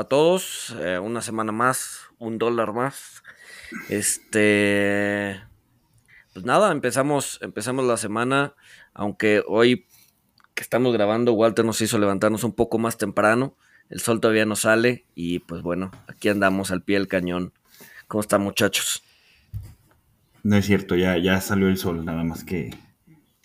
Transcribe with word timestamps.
a 0.00 0.04
todos, 0.08 0.74
eh, 0.80 0.98
una 0.98 1.22
semana 1.22 1.52
más, 1.52 2.00
un 2.18 2.38
dólar 2.38 2.72
más. 2.72 3.22
Este, 3.88 5.40
pues 6.32 6.44
nada, 6.44 6.72
empezamos, 6.72 7.38
empezamos 7.42 7.84
la 7.84 7.96
semana, 7.96 8.54
aunque 8.94 9.42
hoy 9.46 9.86
que 10.54 10.62
estamos 10.62 10.92
grabando, 10.92 11.32
Walter 11.32 11.64
nos 11.64 11.80
hizo 11.80 11.98
levantarnos 11.98 12.44
un 12.44 12.52
poco 12.52 12.78
más 12.78 12.98
temprano, 12.98 13.56
el 13.88 14.00
sol 14.00 14.20
todavía 14.20 14.46
no 14.46 14.56
sale 14.56 15.04
y 15.14 15.40
pues 15.40 15.62
bueno, 15.62 15.90
aquí 16.06 16.28
andamos 16.28 16.70
al 16.70 16.82
pie 16.82 16.98
del 16.98 17.08
cañón. 17.08 17.52
¿Cómo 18.08 18.20
están 18.20 18.42
muchachos? 18.42 19.02
No 20.42 20.56
es 20.56 20.66
cierto, 20.66 20.96
ya, 20.96 21.16
ya 21.18 21.40
salió 21.40 21.68
el 21.68 21.76
sol, 21.76 22.04
nada 22.04 22.24
más 22.24 22.44
que 22.44 22.70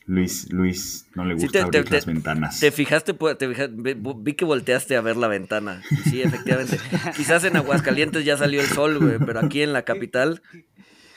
Luis, 0.08 0.52
Luis 0.52 1.08
no 1.16 1.26
le 1.26 1.34
gusta 1.34 1.64
abrir 1.64 1.92
las 1.92 2.06
ventanas. 2.06 2.60
Te 2.60 2.72
fijaste, 2.72 3.14
te 3.14 3.48
vi 3.48 4.34
que 4.34 4.46
volteaste 4.46 4.96
a 4.96 5.02
ver 5.02 5.18
la 5.18 5.28
ventana. 5.28 5.82
Sí, 6.04 6.22
efectivamente. 6.22 6.78
Quizás 7.16 7.44
en 7.44 7.58
Aguascalientes 7.58 8.24
ya 8.24 8.38
salió 8.38 8.62
el 8.62 8.68
sol, 8.68 9.00
güey, 9.00 9.18
pero 9.18 9.40
aquí 9.40 9.64
en 9.64 9.74
la 9.74 9.82
capital. 9.82 10.44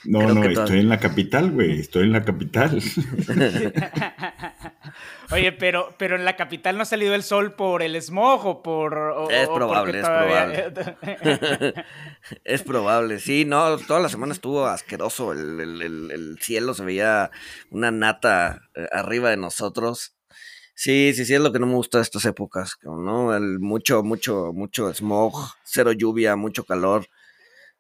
No, 0.04 0.32
no, 0.32 0.44
estoy 0.48 0.80
en 0.80 0.88
la 0.88 0.98
capital, 0.98 1.50
güey. 1.50 1.80
Estoy 1.80 2.04
en 2.04 2.12
la 2.12 2.24
capital. 2.24 2.80
Oye, 5.30 5.52
pero, 5.52 5.94
pero 5.98 6.16
en 6.16 6.24
la 6.24 6.36
capital 6.36 6.76
no 6.76 6.82
ha 6.82 6.86
salido 6.86 7.14
el 7.14 7.22
sol 7.22 7.54
por 7.54 7.82
el 7.82 8.00
smog 8.00 8.46
o 8.46 8.62
por. 8.62 9.28
es 9.30 9.48
probable, 9.48 9.98
es 9.98 10.06
probable. 10.06 10.74
es 12.44 12.62
probable, 12.62 13.20
sí, 13.20 13.44
no, 13.44 13.76
toda 13.78 14.00
la 14.00 14.08
semana 14.08 14.32
estuvo 14.32 14.66
asqueroso. 14.66 15.32
El, 15.32 16.38
cielo 16.40 16.72
se 16.72 16.84
veía 16.84 17.30
una 17.70 17.90
nata 17.90 18.62
eh, 18.74 18.86
arriba 18.92 19.30
de 19.30 19.36
nosotros. 19.36 20.14
Sí, 20.74 21.12
sí, 21.12 21.24
sí, 21.24 21.34
es 21.34 21.40
lo 21.40 21.52
que 21.52 21.58
no 21.58 21.66
me 21.66 21.74
gusta 21.74 21.98
de 21.98 22.02
estas 22.02 22.24
épocas, 22.24 22.78
¿no? 22.82 23.34
El 23.34 23.58
mucho, 23.58 24.04
mucho, 24.04 24.52
mucho 24.54 24.94
smog, 24.94 25.34
cero 25.64 25.92
lluvia, 25.92 26.36
mucho 26.36 26.64
calor. 26.64 27.08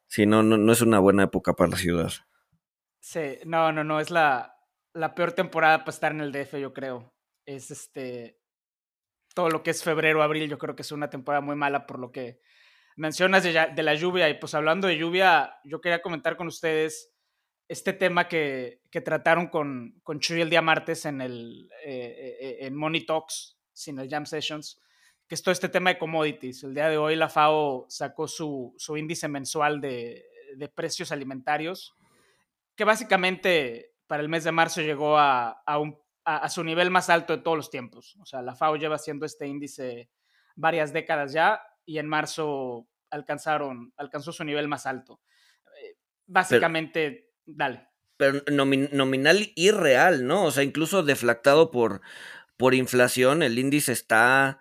Sí, 0.08 0.26
no, 0.26 0.42
no, 0.42 0.56
no 0.56 0.72
es 0.72 0.80
una 0.80 0.98
buena 0.98 1.22
época 1.22 1.54
para 1.54 1.70
la 1.70 1.76
ciudad. 1.76 2.10
Sí, 2.98 3.38
no, 3.46 3.72
no, 3.72 3.84
no, 3.84 4.00
es 4.00 4.10
la, 4.10 4.56
la 4.92 5.14
peor 5.14 5.32
temporada 5.32 5.78
para 5.78 5.90
estar 5.90 6.12
en 6.12 6.20
el 6.20 6.32
DF, 6.32 6.58
yo 6.58 6.72
creo 6.74 7.14
es 7.48 7.70
este, 7.70 8.38
todo 9.34 9.48
lo 9.48 9.62
que 9.62 9.70
es 9.70 9.82
febrero, 9.82 10.22
abril, 10.22 10.50
yo 10.50 10.58
creo 10.58 10.76
que 10.76 10.82
es 10.82 10.92
una 10.92 11.08
temporada 11.08 11.40
muy 11.40 11.56
mala 11.56 11.86
por 11.86 11.98
lo 11.98 12.12
que 12.12 12.40
mencionas 12.96 13.42
de, 13.42 13.82
la 13.82 13.94
lluvia. 13.94 14.28
Y 14.28 14.34
pues 14.34 14.54
hablando 14.54 14.86
de 14.86 14.98
lluvia, 14.98 15.56
yo 15.64 15.80
quería 15.80 16.02
comentar 16.02 16.36
con 16.36 16.46
ustedes 16.46 17.14
este 17.66 17.94
tema 17.94 18.28
que, 18.28 18.82
que 18.90 19.00
trataron 19.00 19.48
con, 19.48 19.98
con 20.02 20.20
Chuy 20.20 20.42
el 20.42 20.50
día 20.50 20.60
martes 20.60 21.06
en, 21.06 21.22
el, 21.22 21.70
eh, 21.84 22.36
eh, 22.40 22.56
en 22.60 22.76
Money 22.76 23.06
Talks, 23.06 23.58
sin 23.72 23.98
el 23.98 24.10
Jam 24.10 24.26
Sessions, 24.26 24.78
que 25.28 25.34
es 25.34 25.42
todo 25.42 25.52
este 25.52 25.68
tema 25.68 25.90
de 25.90 25.98
commodities. 25.98 26.64
El 26.64 26.74
día 26.74 26.88
de 26.88 26.96
hoy 26.96 27.14
la 27.14 27.28
FAO 27.28 27.86
sacó 27.88 28.26
su, 28.26 28.74
su 28.78 28.96
índice 28.96 29.28
mensual 29.28 29.80
de, 29.80 30.24
de, 30.56 30.68
precios 30.68 31.12
alimentarios, 31.12 31.94
que 32.74 32.84
básicamente 32.84 33.92
para 34.06 34.22
el 34.22 34.28
mes 34.28 34.44
de 34.44 34.52
marzo 34.52 34.80
llegó 34.80 35.18
a, 35.18 35.62
a 35.66 35.78
un 35.78 35.98
a, 36.28 36.48
su 36.50 36.62
nivel 36.62 36.90
más 36.90 37.08
alto 37.08 37.36
de 37.36 37.42
todos 37.42 37.56
los 37.56 37.70
tiempos. 37.70 38.16
O 38.20 38.26
sea, 38.26 38.42
la 38.42 38.54
FAO 38.54 38.76
lleva 38.76 38.96
haciendo 38.96 39.24
este 39.24 39.46
índice 39.46 40.10
varias 40.56 40.92
décadas 40.92 41.32
ya 41.32 41.62
y 41.86 41.98
en 41.98 42.06
marzo 42.06 42.86
alcanzaron, 43.10 43.94
alcanzó 43.96 44.32
su 44.32 44.44
nivel 44.44 44.68
más 44.68 44.84
alto. 44.84 45.20
Eh, 45.82 45.96
básicamente, 46.26 47.32
dale. 47.46 47.88
Pero 48.18 48.42
nominal 48.50 49.52
y 49.54 49.70
real, 49.70 50.26
¿no? 50.26 50.44
O 50.44 50.50
sea, 50.50 50.64
incluso 50.64 51.02
deflactado 51.02 51.70
por, 51.70 52.02
por 52.58 52.74
inflación, 52.74 53.42
el 53.42 53.58
índice 53.58 53.92
está 53.92 54.58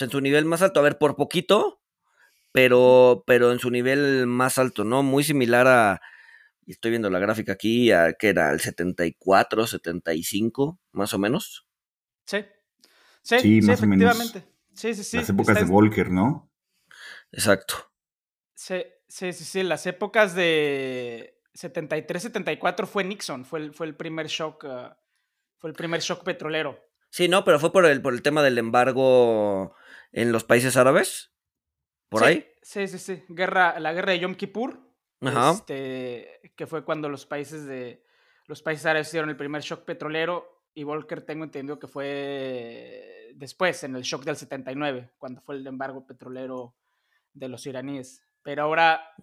pues, 0.00 0.08
en 0.08 0.10
su 0.10 0.20
nivel 0.20 0.44
más 0.46 0.62
alto. 0.62 0.80
A 0.80 0.82
ver, 0.82 0.98
por 0.98 1.16
poquito, 1.16 1.82
pero, 2.52 3.22
pero 3.26 3.52
en 3.52 3.58
su 3.58 3.70
nivel 3.70 4.26
más 4.26 4.58
alto, 4.58 4.84
¿no? 4.84 5.02
Muy 5.02 5.24
similar 5.24 5.66
a, 5.66 6.00
y 6.64 6.72
estoy 6.72 6.90
viendo 6.90 7.10
la 7.10 7.18
gráfica 7.18 7.52
aquí, 7.52 7.90
que 8.18 8.28
era 8.28 8.50
el 8.50 8.60
74, 8.60 9.66
75, 9.66 10.80
más 10.92 11.12
o 11.12 11.18
menos. 11.18 11.66
Sí, 12.24 12.44
sí, 13.22 13.62
sí, 13.62 13.70
efectivamente. 13.70 14.44
Sí, 14.72 14.94
sí, 14.94 15.04
sí. 15.04 15.16
Las 15.18 15.28
épocas 15.28 15.56
de 15.56 15.64
Volcker, 15.64 16.10
¿no? 16.10 16.50
Exacto. 17.32 17.92
Sí, 18.54 18.82
sí, 19.08 19.32
sí, 19.32 19.44
sí. 19.44 19.62
Las 19.62 19.86
épocas 19.86 20.34
de 20.34 21.40
73, 21.54 22.22
74 22.22 22.86
fue 22.86 23.04
Nixon, 23.04 23.44
fue 23.44 23.60
el, 23.60 23.74
fue 23.74 23.86
el 23.86 23.96
primer 23.96 24.28
shock, 24.28 24.64
ah, 24.64 24.98
fue 25.58 25.70
el 25.70 25.76
primer 25.76 26.00
shock 26.00 26.24
petrolero. 26.24 26.78
Sí, 27.10 27.28
no, 27.28 27.44
pero 27.44 27.58
fue 27.58 27.72
por 27.72 27.84
el, 27.84 28.00
por 28.00 28.14
el 28.14 28.22
tema 28.22 28.42
del 28.42 28.56
embargo 28.56 29.74
en 30.12 30.32
los 30.32 30.44
países 30.44 30.76
árabes. 30.76 31.32
¿Por 32.08 32.24
ahí? 32.24 32.46
Sí, 32.62 32.88
sí, 32.88 32.98
sí. 32.98 33.24
Guerra, 33.28 33.78
la 33.78 33.92
guerra 33.92 34.12
de 34.12 34.20
Yom 34.20 34.34
Kippur 34.34 34.90
este, 35.20 36.52
que 36.56 36.66
fue 36.66 36.84
cuando 36.84 37.08
los 37.08 37.26
países 37.26 37.66
de 37.66 38.02
los 38.46 38.62
países 38.62 38.86
árabes 38.86 39.08
hicieron 39.08 39.28
el 39.28 39.36
primer 39.36 39.62
shock 39.62 39.84
petrolero 39.84 40.64
y 40.74 40.82
Volcker 40.84 41.22
tengo 41.22 41.44
entendido 41.44 41.78
que 41.78 41.86
fue 41.86 43.32
después, 43.34 43.84
en 43.84 43.96
el 43.96 44.02
shock 44.02 44.24
del 44.24 44.36
79, 44.36 45.12
cuando 45.18 45.40
fue 45.42 45.56
el 45.56 45.66
embargo 45.66 46.06
petrolero 46.06 46.74
de 47.32 47.48
los 47.48 47.66
iraníes. 47.66 48.24
Pero 48.42 48.62
ahora, 48.62 49.14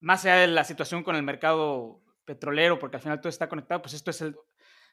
más 0.00 0.24
allá 0.24 0.36
de 0.36 0.46
la 0.48 0.64
situación 0.64 1.04
con 1.04 1.14
el 1.14 1.22
mercado 1.22 2.02
petrolero, 2.24 2.78
porque 2.78 2.96
al 2.96 3.02
final 3.02 3.20
todo 3.20 3.28
está 3.28 3.48
conectado, 3.48 3.82
pues 3.82 3.94
esto 3.94 4.10
es 4.10 4.20
el... 4.22 4.36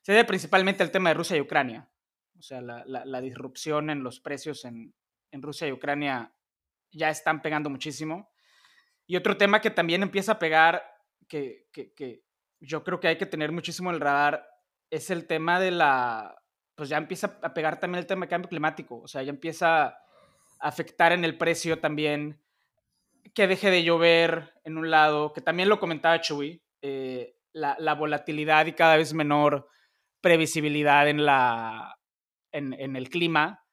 Se 0.01 0.11
debe 0.11 0.25
principalmente 0.25 0.83
al 0.83 0.91
tema 0.91 1.09
de 1.09 1.15
Rusia 1.15 1.37
y 1.37 1.41
Ucrania. 1.41 1.89
O 2.37 2.41
sea, 2.41 2.61
la, 2.61 2.83
la 2.85 3.21
disrupción 3.21 3.89
en 3.89 4.03
los 4.03 4.19
precios 4.19 4.65
en, 4.65 4.93
en 5.31 5.41
Rusia 5.41 5.67
y 5.67 5.71
Ucrania 5.71 6.33
ya 6.91 7.09
están 7.09 7.41
pegando 7.41 7.69
muchísimo. 7.69 8.31
Y 9.05 9.15
otro 9.15 9.37
tema 9.37 9.61
que 9.61 9.69
también 9.69 10.03
empieza 10.03 10.33
a 10.33 10.39
pegar, 10.39 10.83
que, 11.27 11.67
que, 11.71 12.23
yo 12.59 12.83
creo 12.83 12.99
que 12.99 13.07
hay 13.07 13.17
que 13.17 13.25
tener 13.25 13.51
muchísimo 13.51 13.89
en 13.89 13.95
el 13.95 14.01
radar, 14.01 14.47
es 14.89 15.09
el 15.09 15.27
tema 15.27 15.59
de 15.59 15.71
la, 15.71 16.35
pues 16.75 16.89
ya 16.89 16.97
empieza 16.97 17.39
a 17.41 17.53
pegar 17.53 17.79
también 17.79 17.99
el 17.99 18.07
tema 18.07 18.25
de 18.25 18.29
cambio 18.29 18.49
climático, 18.49 19.01
o 19.01 19.07
sea, 19.07 19.23
ya 19.23 19.29
empieza 19.29 19.85
a 19.85 19.97
afectar 20.59 21.11
en 21.11 21.23
el 21.23 21.37
precio 21.37 21.79
también, 21.79 22.41
que 23.33 23.47
deje 23.47 23.69
de 23.69 23.83
llover 23.83 24.53
en 24.63 24.77
un 24.77 24.89
lado, 24.89 25.33
que 25.33 25.41
también 25.41 25.69
lo 25.69 25.79
comentaba 25.79 26.19
Chuy, 26.19 26.63
eh, 26.81 27.35
la, 27.53 27.75
la, 27.79 27.93
volatilidad 27.93 28.65
y 28.65 28.73
cada 28.73 28.97
vez 28.97 29.13
menor 29.13 29.69
previsibilidad 30.21 31.07
en, 31.07 31.25
la, 31.25 31.96
en, 32.57 32.73
en, 32.73 32.95
el 32.95 33.09
clima, 33.09 33.65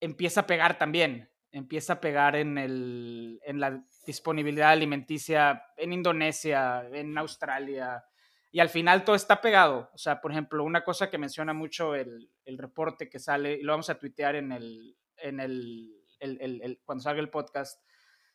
empieza 0.00 0.42
a 0.42 0.46
pegar 0.46 0.78
también, 0.78 1.30
empieza 1.52 1.94
a 1.94 2.00
pegar 2.00 2.36
en, 2.36 2.58
el, 2.58 3.40
en 3.44 3.60
la 3.60 3.84
disponibilidad 4.06 4.70
alimenticia 4.70 5.64
en 5.76 5.92
Indonesia, 5.92 6.86
en 6.92 7.16
Australia, 7.16 8.04
y 8.50 8.60
al 8.60 8.68
final 8.68 9.04
todo 9.04 9.16
está 9.16 9.40
pegado. 9.40 9.90
O 9.92 9.98
sea, 9.98 10.20
por 10.20 10.30
ejemplo, 10.30 10.62
una 10.62 10.84
cosa 10.84 11.10
que 11.10 11.18
menciona 11.18 11.52
mucho 11.52 11.94
el, 11.94 12.30
el 12.44 12.58
reporte 12.58 13.08
que 13.08 13.18
sale, 13.18 13.54
y 13.54 13.62
lo 13.62 13.72
vamos 13.72 13.90
a 13.90 13.98
tuitear 13.98 14.36
en 14.36 14.52
el, 14.52 14.96
en 15.16 15.40
el, 15.40 15.90
el, 16.20 16.80
cuando 16.84 17.02
salga 17.02 17.20
el 17.20 17.30
podcast, 17.30 17.82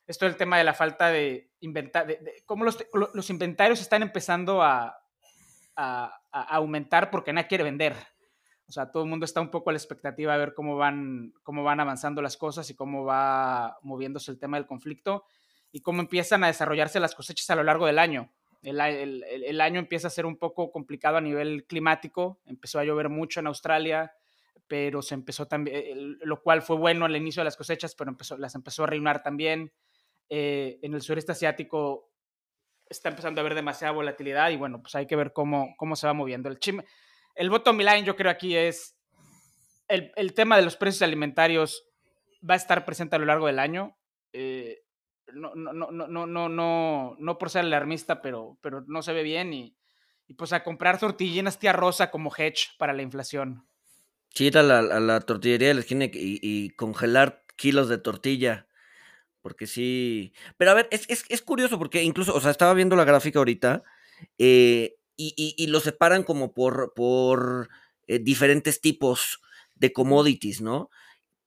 esto 0.05 0.25
es 0.25 0.31
el 0.33 0.37
tema 0.37 0.57
de 0.57 0.63
la 0.63 0.73
falta 0.73 1.09
de 1.09 1.51
inventar, 1.59 2.07
de, 2.07 2.43
cómo 2.45 2.65
los, 2.65 2.83
los, 3.13 3.29
inventarios 3.29 3.79
están 3.79 4.01
empezando 4.01 4.63
a, 4.63 4.97
a, 5.75 6.21
a, 6.31 6.41
aumentar 6.55 7.11
porque 7.11 7.31
nadie 7.31 7.47
quiere 7.47 7.63
vender. 7.63 7.95
O 8.69 8.71
sea, 8.71 8.91
todo 8.91 9.01
el 9.01 9.09
mundo 9.09 9.25
está 9.25 9.41
un 9.41 9.49
poco 9.49 9.71
a 9.71 9.73
la 9.73 9.79
expectativa 9.79 10.33
de 10.33 10.39
ver 10.39 10.53
cómo 10.53 10.77
van, 10.77 11.33
cómo 11.41 11.63
van 11.63 11.79
avanzando 11.79 12.21
las 12.21 12.37
cosas 12.37 12.69
y 12.69 12.75
cómo 12.75 13.03
va 13.03 13.79
moviéndose 13.81 14.29
el 14.29 14.37
tema 14.37 14.57
del 14.57 14.67
conflicto 14.67 15.25
y 15.71 15.81
cómo 15.81 16.01
empiezan 16.01 16.43
a 16.43 16.47
desarrollarse 16.47 16.99
las 16.99 17.15
cosechas 17.15 17.49
a 17.49 17.55
lo 17.55 17.63
largo 17.63 17.87
del 17.87 17.97
año. 17.97 18.31
El, 18.61 18.79
año 19.59 19.79
empieza 19.79 20.07
a 20.07 20.11
ser 20.11 20.27
un 20.27 20.37
poco 20.37 20.71
complicado 20.71 21.17
a 21.17 21.21
nivel 21.21 21.65
climático, 21.65 22.41
empezó 22.45 22.77
a 22.77 22.83
llover 22.83 23.09
mucho 23.09 23.39
en 23.39 23.47
Australia, 23.47 24.13
pero 24.67 25.01
se 25.01 25.15
empezó 25.15 25.47
también, 25.47 26.19
lo 26.21 26.43
cual 26.43 26.61
fue 26.61 26.75
bueno 26.75 27.05
al 27.05 27.15
inicio 27.15 27.39
de 27.39 27.45
las 27.45 27.57
cosechas, 27.57 27.95
pero 27.95 28.11
empezó, 28.11 28.37
las 28.37 28.53
empezó 28.53 28.83
a 28.83 28.87
reinar 28.87 29.23
también. 29.23 29.73
Eh, 30.29 30.77
en 30.83 30.93
el 30.93 31.01
sureste 31.01 31.31
asiático 31.31 32.11
está 32.87 33.09
empezando 33.09 33.39
a 33.39 33.41
haber 33.41 33.55
demasiada 33.55 33.93
volatilidad 33.93 34.51
y 34.51 34.57
bueno, 34.57 34.79
pues 34.79 34.93
hay 34.93 35.07
que 35.07 35.15
ver 35.15 35.33
cómo, 35.33 35.73
cómo 35.75 35.95
se 35.95 36.05
va 36.05 36.13
moviendo. 36.13 36.49
El, 36.49 36.59
chim, 36.59 36.81
el 37.39 37.49
bottom 37.49 37.77
line 37.77 38.03
yo 38.03 38.17
creo 38.17 38.29
aquí 38.29 38.55
es 38.55 38.97
el, 39.87 40.11
el, 40.17 40.33
tema 40.33 40.57
de 40.57 40.61
los 40.61 40.75
precios 40.75 41.01
alimentarios 41.01 41.87
va 42.47 42.53
a 42.55 42.57
estar 42.57 42.83
presente 42.83 43.15
a 43.15 43.19
lo 43.19 43.25
largo 43.25 43.47
del 43.47 43.59
año. 43.59 43.97
Eh, 44.33 44.81
no, 45.33 45.55
no, 45.55 45.71
no, 45.71 45.89
no, 45.89 46.27
no, 46.27 46.49
no, 46.49 47.15
no 47.17 47.37
por 47.37 47.49
ser 47.49 47.61
alarmista, 47.61 48.21
pero, 48.21 48.57
pero 48.61 48.83
no 48.87 49.01
se 49.01 49.13
ve 49.13 49.23
bien 49.23 49.53
y, 49.53 49.75
pues 50.37 50.53
a 50.53 50.63
comprar 50.63 50.99
tortillinas 50.99 51.57
tía 51.57 51.73
Rosa 51.73 52.11
como 52.11 52.31
hedge 52.35 52.75
para 52.77 52.93
la 52.93 53.01
inflación. 53.01 53.65
Sí, 54.35 54.47
ir 54.47 54.57
a 54.57 54.63
la, 54.63 55.19
tortillería 55.21 55.69
de 55.69 55.73
la 55.75 55.79
esquina 55.79 56.05
y, 56.11 56.69
congelar 56.71 57.45
kilos 57.55 57.87
de 57.87 57.97
tortilla. 57.97 58.67
Porque 59.41 59.65
sí. 59.65 60.33
Pero 60.57 60.71
a 60.71 60.73
ver, 60.73 60.89
es, 60.91 61.07
es, 61.07 61.41
curioso 61.41 61.79
porque 61.79 62.03
incluso, 62.03 62.35
o 62.35 62.41
sea, 62.41 62.51
estaba 62.51 62.73
viendo 62.73 62.97
la 62.97 63.05
gráfica 63.05 63.39
ahorita 63.39 63.83
eh, 64.37 64.98
y, 65.21 65.53
y, 65.57 65.67
lo 65.67 65.81
separan 65.81 66.23
como 66.23 66.53
por, 66.53 66.93
por 66.95 67.69
eh, 68.07 68.19
diferentes 68.19 68.79
tipos 68.79 69.41
de 69.75 69.91
commodities, 69.91 70.61
¿no? 70.61 70.89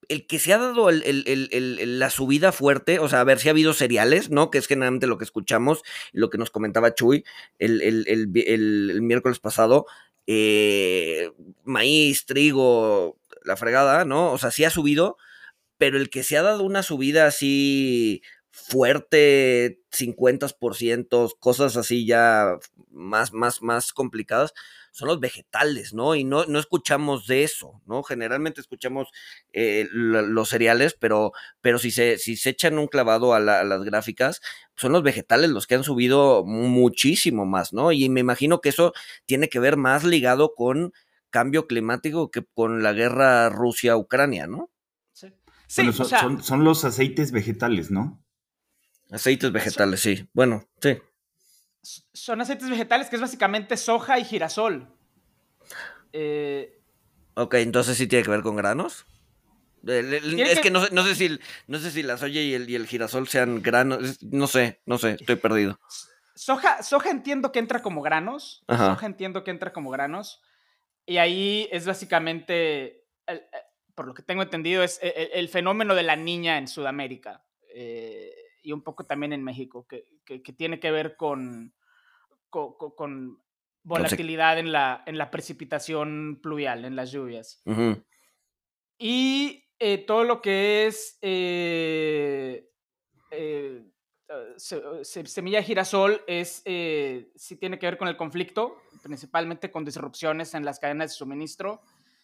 el 0.09 0.27
que 0.27 0.39
se 0.39 0.53
ha 0.53 0.59
dado 0.59 0.91
la 0.91 2.11
subida 2.11 2.53
fuerte, 2.53 2.99
o 2.99 3.09
sea, 3.09 3.21
a 3.21 3.25
ver 3.25 3.39
si 3.39 3.49
ha 3.49 3.53
habido 3.53 3.73
cereales, 3.73 4.31
¿no? 4.31 4.51
Que 4.51 4.59
es 4.59 4.67
generalmente 4.67 5.07
lo 5.07 5.19
que 5.19 5.25
escuchamos, 5.25 5.83
lo 6.13 6.29
que 6.29 6.39
nos 6.39 6.51
comentaba 6.51 6.95
Chuy 6.95 7.25
el, 7.59 8.29
miércoles 9.01 9.39
pasado, 9.39 9.87
eh, 10.27 11.31
maíz, 11.65 12.27
trigo, 12.27 13.19
la 13.45 13.57
fregada, 13.57 14.05
¿no? 14.05 14.33
O 14.33 14.39
sea, 14.39 14.51
sí 14.51 14.65
ha 14.65 14.71
subido, 14.71 15.17
pero 15.79 15.97
el 15.97 16.11
que 16.11 16.23
se 16.25 16.37
ha 16.37 16.43
dado 16.43 16.63
una 16.65 16.83
subida 16.83 17.27
así 17.27 18.23
fuerte, 18.53 19.81
50%, 19.91 21.37
cosas 21.41 21.77
así 21.77 22.07
ya 22.07 22.59
más, 22.91 23.33
más, 23.33 23.63
más 23.63 23.93
complicadas, 23.93 24.53
son 24.93 25.09
los 25.09 25.21
vegetales, 25.21 25.95
¿no? 25.95 26.15
Y 26.15 26.23
no, 26.23 26.45
no 26.45 26.59
escuchamos 26.59 27.27
de 27.27 27.45
eso, 27.45 27.81
¿no? 27.87 28.03
Generalmente 28.03 28.61
escuchamos 28.61 29.09
eh, 29.55 29.89
los 29.91 30.51
cereales, 30.51 30.95
pero, 31.01 31.33
pero 31.63 31.79
si, 31.79 31.91
se, 31.91 32.19
si 32.19 32.37
se 32.37 32.51
echan 32.51 32.79
un 32.79 32.89
clavado 32.89 33.33
a, 33.33 33.41
las 33.41 33.85
gráficas, 33.85 34.43
son 34.77 34.93
los 34.93 35.03
vegetales 35.03 35.51
los 35.51 35.67
que 35.67 35.77
han 35.77 35.85
subido 35.85 36.45
muchísimo 36.45 37.47
más, 37.47 37.73
¿no? 37.73 37.91
Y 37.91 38.11
me 38.11 38.21
imagino 38.21 38.61
que 38.61 38.69
eso 38.69 38.93
tiene 39.25 39.49
que 39.49 39.61
ver 39.61 39.79
más 39.79 40.05
ligado 40.05 40.55
con 40.55 40.93
cambio 41.31 41.67
climático 41.67 42.31
que 42.31 42.45
con 42.45 42.83
la 42.83 42.93
guerra 42.93 43.49
Rusia-Ucrania, 43.49 44.47
¿no? 44.47 44.71
Sí. 45.15 45.91
son, 45.91 46.43
son, 46.43 46.65
los 46.65 46.85
aceites 46.85 47.33
vegetales, 47.33 47.91
¿no? 47.91 48.22
Aceites 49.13 49.53
vegetales, 49.53 50.01
sí. 50.01 50.29
Bueno, 50.33 50.67
sí 50.81 50.99
son 51.83 52.41
aceites 52.41 52.71
vegetales 52.71 53.09
que 53.09 53.17
es 53.17 53.23
básicamente 53.23 53.77
soja 53.77 54.19
y 54.19 54.25
girasol. 54.25 54.89
Eh, 56.13 56.81
ok, 57.35 57.55
entonces 57.55 57.97
sí 57.97 58.07
tiene 58.07 58.25
que 58.25 58.31
ver 58.31 58.43
con 58.43 58.57
granos. 58.57 59.07
es 59.85 60.61
que, 60.61 60.71
no, 60.71 60.81
sé 60.81 61.15
si, 61.15 61.39
no 61.67 61.79
sé 61.79 61.91
si 61.91 62.03
la 62.03 62.17
soya 62.17 62.41
y 62.41 62.55
el, 62.55 62.71
y 62.71 62.77
el 62.77 62.87
girasol 62.87 63.29
sean 63.29 63.63
granos. 63.63 64.23
No 64.23 64.47
sé, 64.47 64.81
no 64.87 64.99
sé, 64.99 65.17
estoy 65.19 65.37
perdido. 65.37 65.79
Soja, 66.35 66.83
soja 66.83 67.11
entiendo 67.11 67.53
que 67.53 67.59
entra 67.59 67.83
como 67.83 68.03
granos. 68.03 68.65
Soja 68.69 69.07
entiendo 69.07 69.45
que 69.45 69.51
entra 69.51 69.73
como 69.73 69.91
granos. 69.91 70.41
Y 71.05 71.17
ahí 71.17 71.69
es 71.73 71.85
básicamente, 71.85 73.05
eh, 73.27 73.49
por 73.97 74.07
lo 74.07 74.15
que 74.15 74.23
tengo 74.23 74.43
entendido, 74.43 74.85
es 74.85 75.01
eh, 75.03 75.31
el, 75.35 75.49
fenómeno 75.49 75.97
de 75.97 76.05
la 76.05 76.15
niña 76.15 76.59
en 76.59 76.69
Sudamérica. 76.69 77.43
Y 78.63 78.73
un 78.73 78.83
poco 78.83 79.05
también 79.05 79.33
en 79.33 79.43
México, 79.43 79.87
que, 79.87 80.07
que, 80.25 80.53
tiene 80.53 80.79
que 80.81 80.91
ver 80.91 81.17
con, 81.17 81.75
con, 82.49 83.43
volatilidad 83.83 84.59
en 84.59 84.71
la, 84.71 85.03
en 85.07 85.19
la 85.19 85.31
precipitación 85.31 86.39
pluvial, 86.41 86.85
en 86.85 86.97
las 86.97 87.11
lluvias. 87.11 87.63
Y 88.99 89.65
eh, 89.79 89.99
todo 89.99 90.23
lo 90.23 90.41
que 90.41 90.87
es 90.87 91.19
eh, 91.23 92.71
eh, 93.33 93.83
semilla 94.55 95.59
de 95.59 95.65
girasol 95.65 96.23
es, 96.29 96.63
sí 97.35 97.57
tiene 97.57 97.81
que 97.81 97.87
ver 97.87 97.99
con 97.99 98.07
el 98.07 98.17
conflicto, 98.17 98.77
principalmente 99.03 99.73
con 99.73 99.85
disrupciones 99.85 100.55
en 100.55 100.65
las 100.65 100.79
cadenas 100.79 101.11
de 101.11 101.17
suministro 101.17 101.83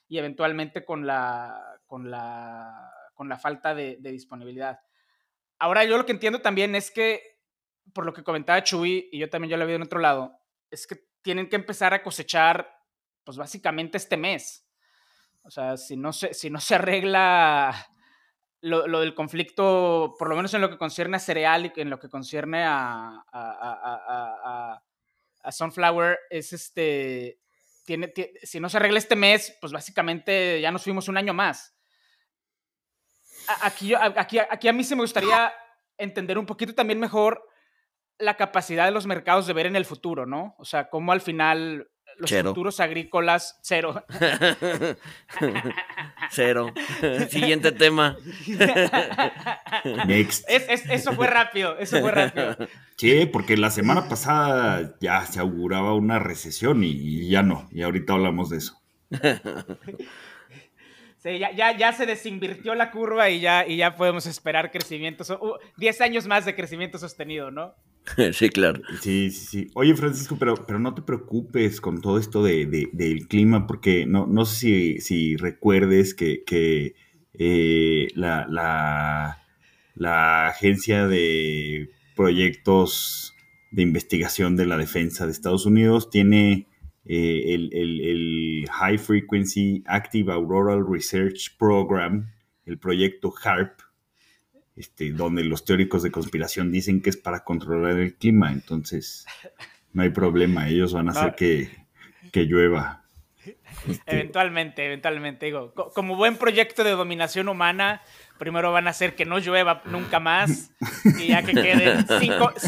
y 0.09 0.19
eventualmente 0.19 0.85
con 0.85 1.05
la, 1.05 1.81
con 1.87 2.09
la, 2.11 2.93
con 3.15 3.29
la 3.29 3.39
falta 3.39 3.75
de, 3.75 3.97
de 3.99 4.13
disponibilidad. 4.13 4.79
Ahora 5.59 5.85
yo 5.85 5.99
lo 5.99 6.07
que 6.07 6.13
entiendo 6.13 6.41
también 6.41 6.75
es 6.75 6.91
que 6.91 7.39
por 7.93 8.05
lo 8.05 8.13
que 8.13 8.23
comentaba 8.23 8.63
Chuy, 8.63 9.09
y 9.11 9.19
yo 9.19 9.29
también 9.29 9.51
ya 9.51 9.57
lo 9.57 9.65
había 9.65 9.77
en 9.77 9.83
otro 9.83 10.01
lado, 10.01 10.39
es 10.71 10.87
que 10.87 10.97
tienen 11.23 11.49
que 11.49 11.57
empezar 11.57 11.95
a 11.95 12.03
cosechar, 12.03 12.71
pues 13.25 13.37
básicamente 13.37 13.97
este 13.97 14.17
mes. 14.17 14.67
O 15.43 15.51
sea, 15.51 15.77
si 15.77 15.97
no 15.97 16.13
se, 16.13 16.35
si 16.35 16.51
no 16.51 16.61
se 16.61 16.75
arregla 16.75 17.89
lo, 18.61 19.01
del 19.01 19.15
conflicto, 19.15 20.15
por 20.19 20.29
lo 20.29 20.37
menos 20.37 20.53
en 20.55 20.61
lo 20.61 20.71
que 20.71 20.79
concierne 20.79 21.17
a 21.17 21.21
cereal 21.21 21.73
y 21.75 21.81
en 21.81 21.91
lo 21.91 21.99
que 21.99 22.09
concierne 22.09 22.65
a, 22.67 23.25
Sunflower, 25.51 26.19
es 26.29 26.53
este, 26.53 27.41
tiene, 27.87 28.13
si 28.43 28.61
no 28.61 28.69
se 28.69 28.77
arregla 28.77 28.99
este 28.99 29.17
mes, 29.17 29.57
pues 29.61 29.73
básicamente 29.73 30.61
ya 30.61 30.71
nos 30.71 30.83
fuimos 30.83 31.09
un 31.09 31.17
año 31.17 31.33
más. 31.33 31.78
Aquí, 33.63 33.95
aquí, 33.95 34.39
aquí 34.39 34.69
a 34.69 34.73
mí 34.73 34.85
se 34.85 34.95
me 34.95 35.03
gustaría 35.03 35.53
entender 35.97 36.39
un 36.39 36.47
poquito 36.47 36.75
también 36.75 37.01
mejor 37.01 37.43
la 38.19 38.37
capacidad 38.37 38.85
de 38.85 38.91
los 38.91 39.07
mercados 39.07 39.47
de 39.47 39.53
ver 39.53 39.67
en 39.67 39.77
el 39.77 39.85
futuro, 39.85 40.27
¿no? 40.27 40.55
O 40.59 40.65
sea, 40.65 40.89
cómo 40.89 41.13
al 41.13 41.21
final 41.21 41.89
los 42.19 42.31
futuros 42.31 42.81
agrícolas, 42.81 43.59
cero. 43.63 44.05
cero. 46.31 46.73
Siguiente 47.31 47.73
tema. 47.73 48.17
Next. 50.07 50.45
eso 50.49 51.13
fue 51.13 51.29
rápido, 51.29 51.79
eso 51.79 52.01
fue 52.01 52.11
rápido. 52.11 52.57
Sí, 52.97 53.27
porque 53.27 53.57
la 53.57 53.71
semana 53.71 54.09
pasada 54.09 54.97
ya 55.01 55.25
se 55.27 55.39
auguraba 55.39 55.95
una 55.95 56.19
recesión 56.19 56.83
y, 56.83 57.29
ya 57.29 57.43
no, 57.43 57.69
y 57.71 57.83
ahorita 57.83 58.15
hablamos 58.15 58.51
de 58.51 58.59
eso. 58.59 58.81
Sí, 61.19 61.39
ya, 61.41 61.51
ya, 61.53 61.77
ya, 61.77 61.93
se 61.93 62.07
desinvirtió 62.07 62.77
la 62.77 62.93
curva 62.93 63.29
y 63.29 63.41
ya, 63.41 63.67
y 63.67 63.79
ya 63.79 63.97
podemos 63.97 64.27
esperar 64.27 64.71
crecimiento, 64.71 65.25
10 65.77 66.01
años 66.01 66.29
más 66.29 66.45
de 66.45 66.55
crecimiento 66.55 66.97
sostenido, 66.97 67.51
¿no? 67.51 67.75
sí, 68.33 68.49
claro. 68.51 68.81
Sí, 69.01 69.31
sí, 69.33 69.47
sí. 69.47 69.71
Oye, 69.75 69.97
Francisco, 69.97 70.37
pero, 70.39 70.65
pero 70.65 70.79
no 70.79 70.95
te 70.95 71.03
preocupes 71.03 71.81
con 71.81 72.01
todo 72.01 72.19
esto 72.19 72.45
de, 72.45 72.67
del 72.93 73.27
clima, 73.27 73.67
porque 73.67 74.07
no, 74.07 74.27
no 74.27 74.45
sé 74.45 75.01
si, 75.01 75.37
recuerdes 75.37 76.15
que, 76.15 76.95
eh, 77.35 78.09
la, 78.15 78.47
la, 78.49 80.47
Agencia 80.47 81.09
de 81.09 81.91
Proyectos 82.15 83.35
de 83.73 83.83
Investigación 83.83 84.55
de 84.55 84.67
la 84.67 84.79
Defensa 84.79 85.27
de 85.27 85.33
Estados 85.33 85.67
Unidos 85.67 86.11
tiene 86.11 86.68
eh, 87.09 87.55
el, 87.55 87.73
el 87.73 88.69
High 88.71 88.99
Frequency 88.99 89.83
Active 89.87 90.31
Auroral 90.31 90.85
Research 90.87 91.57
Program, 91.59 92.31
el 92.67 92.79
proyecto 92.79 93.33
HARP, 93.43 93.81
este, 94.79 95.11
donde 95.11 95.43
los 95.43 95.65
teóricos 95.65 96.03
de 96.05 96.13
conspiración 96.13 96.71
dicen 96.71 97.03
que 97.03 97.11
es 97.11 97.17
para 97.17 97.43
controlar 97.43 97.99
el 97.99 98.15
clima, 98.15 98.53
entonces 98.53 99.27
no 99.93 100.03
hay 100.03 100.11
problema, 100.11 100.69
ellos 100.69 100.93
van 100.93 101.09
a 101.09 101.13
hacer 101.13 101.35
que, 101.35 101.69
llueva. 102.45 103.03
Este, 103.89 104.03
eventualmente, 104.07 104.85
eventualmente, 104.85 105.47
digo, 105.47 105.73
como 105.73 106.15
buen 106.15 106.37
proyecto 106.37 106.85
de 106.85 106.91
dominación 106.91 107.49
humana, 107.49 108.03
primero 108.39 108.71
van 108.71 108.87
a 108.87 108.91
hacer 108.91 109.17
que 109.17 109.25
no 109.25 109.39
llueva 109.39 109.83
nunca 109.87 110.21
más 110.21 110.71
y 111.19 111.29
ya 111.29 111.43
que 111.43 111.55
queden 111.55 112.07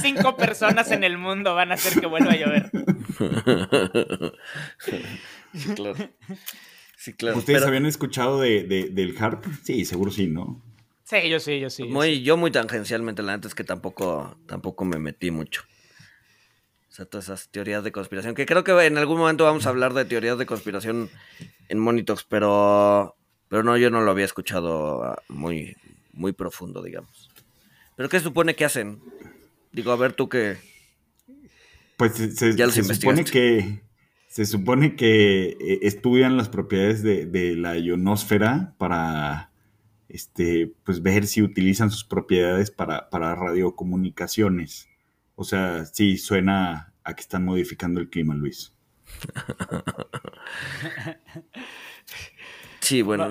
cinco, 0.02 0.36
personas 0.36 0.90
en 0.90 1.04
el 1.04 1.18
mundo 1.18 1.54
van 1.54 1.70
a 1.70 1.74
hacer 1.74 2.00
que 2.00 2.06
vuelva 2.06 2.32
a 2.32 2.36
llover. 2.36 2.70
Sí, 6.96 7.14
claro. 7.14 7.38
¿Ustedes 7.38 7.62
habían 7.62 7.86
escuchado 7.86 8.38
de, 8.40 8.62
del 8.92 9.16
HARP? 9.18 9.46
Sí, 9.62 9.86
seguro 9.86 10.10
sí, 10.10 10.26
¿no? 10.26 10.62
Sí, 11.04 11.30
yo 11.30 11.40
sí, 11.40 11.58
yo 11.58 11.70
sí. 11.70 11.84
Muy, 11.84 12.22
yo, 12.22 12.36
muy 12.36 12.50
tangencialmente, 12.50 13.22
la 13.22 13.36
neta 13.36 13.48
es 13.48 13.54
que 13.54 13.64
tampoco, 13.64 14.36
tampoco 14.46 14.84
me 14.84 14.98
metí 14.98 15.30
mucho. 15.30 15.62
O 16.90 16.92
sea, 16.92 17.06
todas 17.06 17.24
esas 17.24 17.48
teorías 17.48 17.82
de 17.84 17.90
conspiración, 17.90 18.34
que 18.34 18.44
creo 18.46 18.64
que 18.64 18.72
en 18.84 18.98
algún 18.98 19.18
momento 19.18 19.44
vamos 19.44 19.64
a 19.64 19.70
hablar 19.70 19.94
de 19.94 20.04
teorías 20.04 20.36
de 20.38 20.44
conspiración 20.44 21.08
en 21.68 21.78
Monitox, 21.78 22.24
pero, 22.24 23.16
pero 23.48 23.62
no, 23.62 23.78
yo 23.78 23.90
no 23.90 24.02
lo 24.02 24.10
había 24.10 24.24
escuchado 24.24 25.02
ah, 25.02 25.22
muy, 25.28 25.76
muy 26.12 26.32
profundo, 26.32 26.82
digamos. 26.82 27.30
¿Pero 27.96 28.08
qué 28.08 28.20
supone 28.20 28.54
que 28.54 28.64
hacen? 28.64 29.00
Digo, 29.72 29.92
a 29.92 29.96
ver 29.96 30.12
tú 30.12 30.28
qué... 30.28 30.58
Pues 32.00 32.14
se, 32.14 32.82
supone 32.82 33.24
que 33.24 33.82
se 34.26 34.46
supone 34.46 34.96
que 34.96 35.50
eh, 35.50 35.80
estudian 35.82 36.38
las 36.38 36.48
propiedades 36.48 37.02
de, 37.02 37.26
de 37.26 37.54
la 37.56 37.76
ionosfera 37.76 38.74
para 38.78 39.50
este, 40.10 40.72
pues 40.84 41.02
ver 41.02 41.26
si 41.26 41.42
utilizan 41.42 41.90
sus 41.90 42.04
propiedades 42.04 42.70
para, 42.70 43.08
radiocomunicaciones. 43.10 44.88
O 45.36 45.44
sea, 45.44 45.84
sí, 45.84 46.16
suena 46.16 46.94
a 47.04 47.14
que 47.14 47.20
están 47.20 47.44
modificando 47.44 48.00
el 48.00 48.10
clima, 48.10 48.34
Luis. 48.34 48.74
sí, 52.80 53.02
bueno, 53.02 53.28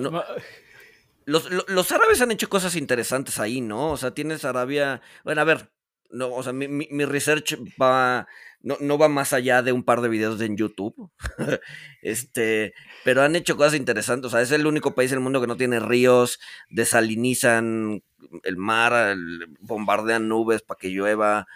los, 1.25 1.91
árabes 1.91 2.21
han 2.21 2.31
hecho 2.31 2.49
cosas 2.49 2.75
interesantes 2.75 3.39
ahí, 3.39 3.61
¿no? 3.61 3.91
O 3.91 3.97
sea, 3.97 4.13
tienes 4.13 4.45
Arabia. 4.45 5.01
Bueno, 5.23 5.41
a 5.41 5.45
ver, 5.45 5.71
no, 6.11 6.33
o 6.33 6.43
sea, 6.43 6.53
mi, 6.53 6.67
mi, 6.67 7.05
research 7.05 7.57
va. 7.81 8.27
No, 8.61 8.77
no, 8.81 8.97
va 8.97 9.07
más 9.07 9.31
allá 9.33 9.61
de 9.61 9.71
un 9.71 9.83
par 9.83 10.01
de 10.01 10.09
videos 10.09 10.41
en 10.41 10.57
YouTube. 10.57 11.11
este, 12.01 12.73
pero 13.03 13.21
han 13.21 13.35
hecho 13.35 13.55
cosas 13.55 13.75
interesantes. 13.75 14.27
O 14.27 14.29
sea, 14.31 14.41
es 14.41 14.51
el 14.51 14.67
único 14.67 14.95
país 14.95 15.11
del 15.11 15.21
mundo 15.21 15.39
que 15.39 15.47
no 15.47 15.57
tiene 15.57 15.79
ríos, 15.79 16.39
desalinizan 16.69 18.03
el 18.43 18.57
mar, 18.57 19.15
bombardean 19.61 20.27
nubes 20.27 20.61
para 20.61 20.77
que 20.77 20.89
llueva. 20.89 21.47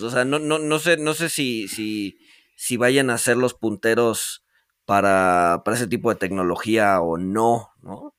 O 0.00 0.10
sea, 0.10 0.24
no, 0.24 0.38
no, 0.38 0.58
no 0.58 0.78
sé, 0.78 0.96
no 0.96 1.14
sé 1.14 1.28
si, 1.28 1.68
si, 1.68 2.18
si 2.56 2.76
vayan 2.76 3.10
a 3.10 3.18
ser 3.18 3.36
los 3.36 3.54
punteros 3.54 4.44
para, 4.86 5.62
para 5.64 5.76
ese 5.76 5.86
tipo 5.86 6.10
de 6.10 6.16
tecnología 6.16 7.00
o 7.00 7.18
no, 7.18 7.70
¿no? 7.82 8.14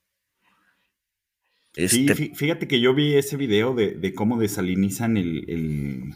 Sí, 1.73 2.07
este 2.07 2.33
fíjate 2.33 2.67
que 2.67 2.79
yo 2.79 2.95
vi 2.95 3.15
ese 3.15 3.37
video 3.37 3.75
de, 3.75 4.13
cómo 4.15 4.39
desalinizan 4.39 5.15
el, 5.15 6.15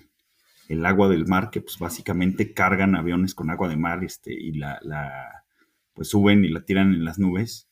agua 0.85 1.09
del 1.09 1.27
mar, 1.27 1.49
que 1.49 1.61
pues 1.61 1.77
básicamente 1.79 2.53
cargan 2.53 2.95
aviones 2.95 3.35
con 3.35 3.49
agua 3.49 3.67
de 3.67 3.77
mar 3.77 4.03
este, 4.03 4.33
y 4.33 4.53
la, 4.53 4.79
la 4.83 5.43
pues 5.93 6.09
suben 6.09 6.45
y 6.45 6.49
la 6.49 6.63
tiran 6.63 6.93
en 6.93 7.05
las 7.05 7.19
nubes. 7.19 7.69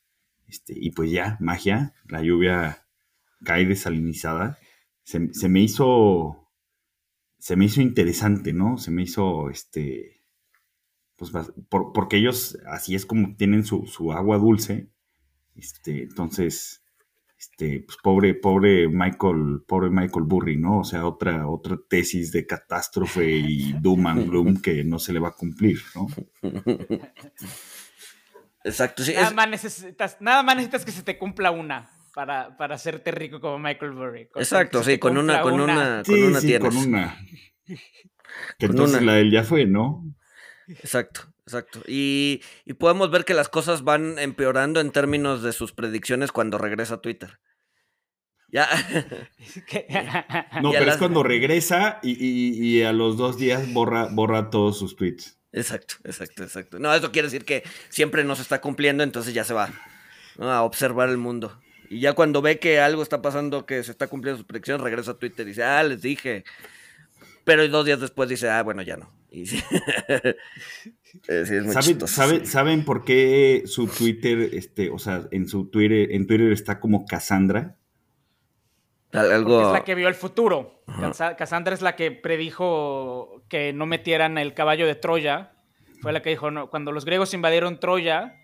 Este, 0.47 0.73
y 0.75 0.91
pues 0.91 1.11
ya, 1.11 1.37
magia, 1.39 1.93
la 2.07 2.21
lluvia 2.21 2.85
cae 3.43 3.65
desalinizada. 3.65 4.57
Se, 5.03 5.33
se, 5.33 5.49
me 5.49 5.61
hizo. 5.61 6.49
Se 7.37 7.55
me 7.55 7.65
hizo 7.65 7.81
interesante, 7.81 8.53
¿no? 8.53 8.77
Se 8.77 8.91
me 8.91 9.03
hizo 9.03 9.49
este. 9.49 10.23
Pues 11.15 11.31
porque 11.69 12.17
ellos 12.17 12.57
así 12.67 12.95
es 12.95 13.05
como 13.05 13.35
tienen 13.35 13.65
su, 13.65 13.85
su 13.85 14.11
agua 14.13 14.37
dulce. 14.37 14.89
Este, 15.55 16.03
entonces 16.03 16.83
este, 17.39 17.79
pues 17.85 17.97
pobre, 18.03 18.33
pobre 18.33 18.89
Michael, 18.89 19.63
pobre 19.65 19.89
Michael 19.89 20.25
Burry, 20.25 20.57
¿no? 20.57 20.79
O 20.79 20.83
sea, 20.83 21.05
otra, 21.05 21.47
otra 21.47 21.77
tesis 21.87 22.33
de 22.33 22.45
catástrofe 22.45 23.29
y 23.29 23.71
doom 23.81 24.07
and 24.07 24.29
gloom 24.29 24.61
que 24.61 24.83
no 24.83 24.99
se 24.99 25.13
le 25.13 25.19
va 25.19 25.29
a 25.29 25.35
cumplir, 25.35 25.79
¿no? 25.95 26.07
Exacto, 28.65 29.03
sí. 29.03 29.13
Nada, 29.13 29.31
más 29.31 29.49
necesitas, 29.49 30.17
nada 30.19 30.43
más 30.43 30.57
necesitas 30.57 30.83
que 30.83 30.91
se 30.91 31.01
te 31.01 31.17
cumpla 31.17 31.51
una 31.51 31.89
para, 32.13 32.57
para 32.57 32.75
hacerte 32.75 33.11
rico 33.11 33.39
como 33.39 33.57
Michael 33.57 33.93
Burry. 33.93 34.29
Exacto, 34.35 34.83
sí, 34.83 34.97
con 34.99 35.17
una, 35.17 35.41
con 35.41 35.53
una, 35.61 36.03
con 36.05 36.21
una, 36.21 36.41
sí, 36.41 36.59
con 36.59 36.75
una. 36.75 37.17
Que 38.57 38.67
entonces 38.67 39.01
la 39.01 39.13
de 39.13 39.21
él 39.21 39.31
ya 39.31 39.43
fue, 39.43 39.65
¿no? 39.65 40.05
Exacto. 40.67 41.21
Exacto. 41.49 41.81
Y, 41.87 42.41
podemos 42.77 43.09
ver 43.09 43.25
que 43.25 43.33
las 43.33 43.49
cosas 43.49 43.83
van 43.83 44.19
empeorando 44.19 44.79
en 44.79 44.91
términos 44.91 45.41
de 45.41 45.51
sus 45.51 45.71
predicciones 45.71 46.31
cuando 46.31 46.59
regresa 46.59 46.95
a 46.95 47.01
Twitter. 47.01 47.39
Ya. 48.49 48.67
no, 50.61 50.71
pero 50.71 50.91
es 50.91 50.97
cuando 50.97 51.23
regresa 51.23 51.99
y, 52.03 52.83
a 52.83 52.93
los 52.93 53.17
dos 53.17 53.37
días 53.37 53.73
borra, 53.73 54.09
borra 54.11 54.51
todos 54.51 54.77
sus 54.77 54.95
tweets. 54.95 55.39
Exacto, 55.51 55.95
exacto, 56.03 56.43
exacto. 56.43 56.77
No, 56.77 56.93
eso 56.93 57.11
quiere 57.11 57.27
decir 57.27 57.45
que 57.45 57.63
siempre 57.89 58.23
nos 58.23 58.39
está 58.39 58.61
cumpliendo, 58.61 59.01
entonces 59.01 59.33
ya 59.33 59.43
se 59.43 59.55
va 59.55 59.71
a 60.39 60.61
observar 60.61 61.09
el 61.09 61.17
mundo. 61.17 61.59
Y 61.89 61.99
ya 61.99 62.13
cuando 62.13 62.43
ve 62.43 62.59
que 62.59 62.79
algo 62.79 63.01
está 63.01 63.23
pasando, 63.23 63.65
que 63.65 63.83
se 63.83 63.89
está 63.89 64.05
cumpliendo 64.05 64.37
sus 64.37 64.45
predicciones, 64.45 64.83
regresa 64.83 65.11
a 65.11 65.17
Twitter 65.17 65.47
y 65.47 65.49
dice, 65.49 65.63
ah, 65.63 65.81
les 65.81 66.03
dije. 66.03 66.43
Pero 67.49 67.67
dos 67.67 67.83
días 67.83 67.99
después 67.99 68.29
dice, 68.29 68.47
ah, 68.47 68.61
bueno, 68.61 68.83
ya 68.83 68.95
no. 68.95 69.11
Y 69.31 69.47
¿Saben, 72.07 72.45
¿Saben, 72.45 72.85
por 72.85 73.03
qué 73.03 73.63
su 73.65 73.87
Twitter, 73.87 74.51
este, 74.53 74.91
o 74.91 74.99
sea, 74.99 75.23
en 75.31 75.47
su 75.47 75.67
Twitter, 75.67 76.11
en 76.11 76.27
Twitter 76.27 76.51
está 76.51 76.79
como 76.79 77.07
Cassandra? 77.07 77.75
Algo... 79.13 79.61
es 79.63 79.71
la 79.73 79.83
que 79.83 79.95
vio 79.95 80.07
el 80.09 80.13
futuro. 80.13 80.83
Cassandra 81.39 81.73
es 81.73 81.81
la 81.81 81.95
que 81.95 82.11
predijo 82.11 83.41
que 83.49 83.73
no 83.73 83.87
metieran 83.87 84.37
el 84.37 84.53
caballo 84.53 84.85
de 84.85 84.93
Troya. 84.93 85.53
Fue 86.03 86.13
la 86.13 86.21
que 86.21 86.29
dijo, 86.29 86.51
no, 86.51 86.69
cuando 86.69 86.91
los 86.91 87.03
griegos 87.03 87.33
invadieron 87.33 87.79
Troya, 87.79 88.39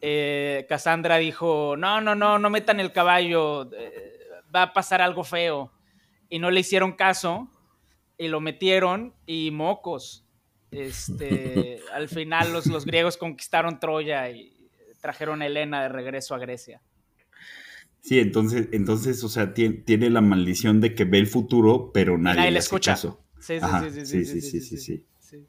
eh, 0.00 0.66
Cassandra 0.68 1.18
dijo, 1.18 1.76
no, 1.76 2.00
no, 2.00 2.16
no, 2.16 2.40
no 2.40 2.50
metan 2.50 2.80
el 2.80 2.90
caballo, 2.90 3.70
eh, 3.72 4.18
va 4.52 4.62
a 4.62 4.72
pasar 4.72 5.00
algo 5.00 5.22
feo. 5.22 5.70
Y 6.28 6.40
no 6.40 6.50
le 6.50 6.58
hicieron 6.58 6.90
caso 6.90 7.48
y 8.18 8.28
lo 8.28 8.40
metieron 8.40 9.14
y 9.26 9.50
mocos. 9.50 10.24
Este, 10.70 11.80
al 11.92 12.08
final 12.08 12.52
los, 12.52 12.66
los 12.66 12.86
griegos 12.86 13.16
conquistaron 13.16 13.78
Troya 13.78 14.30
y 14.30 14.56
trajeron 15.00 15.42
a 15.42 15.46
Helena 15.46 15.82
de 15.82 15.88
regreso 15.90 16.34
a 16.34 16.38
Grecia. 16.38 16.80
Sí, 18.02 18.18
entonces, 18.18 18.68
entonces, 18.72 19.22
o 19.22 19.28
sea, 19.28 19.54
tiene, 19.54 20.10
la 20.10 20.20
maldición 20.20 20.80
de 20.80 20.94
que 20.94 21.04
ve 21.04 21.18
el 21.18 21.28
futuro, 21.28 21.92
pero 21.94 22.18
nadie, 22.18 22.50
le 22.50 22.58
escucha. 22.58 22.96
Sí, 22.96 23.08
sí, 23.38 23.60
sí, 23.60 24.06
sí, 24.06 24.24
sí, 24.24 24.60
sí, 24.60 24.76
sí, 24.76 25.06
sí, 25.20 25.46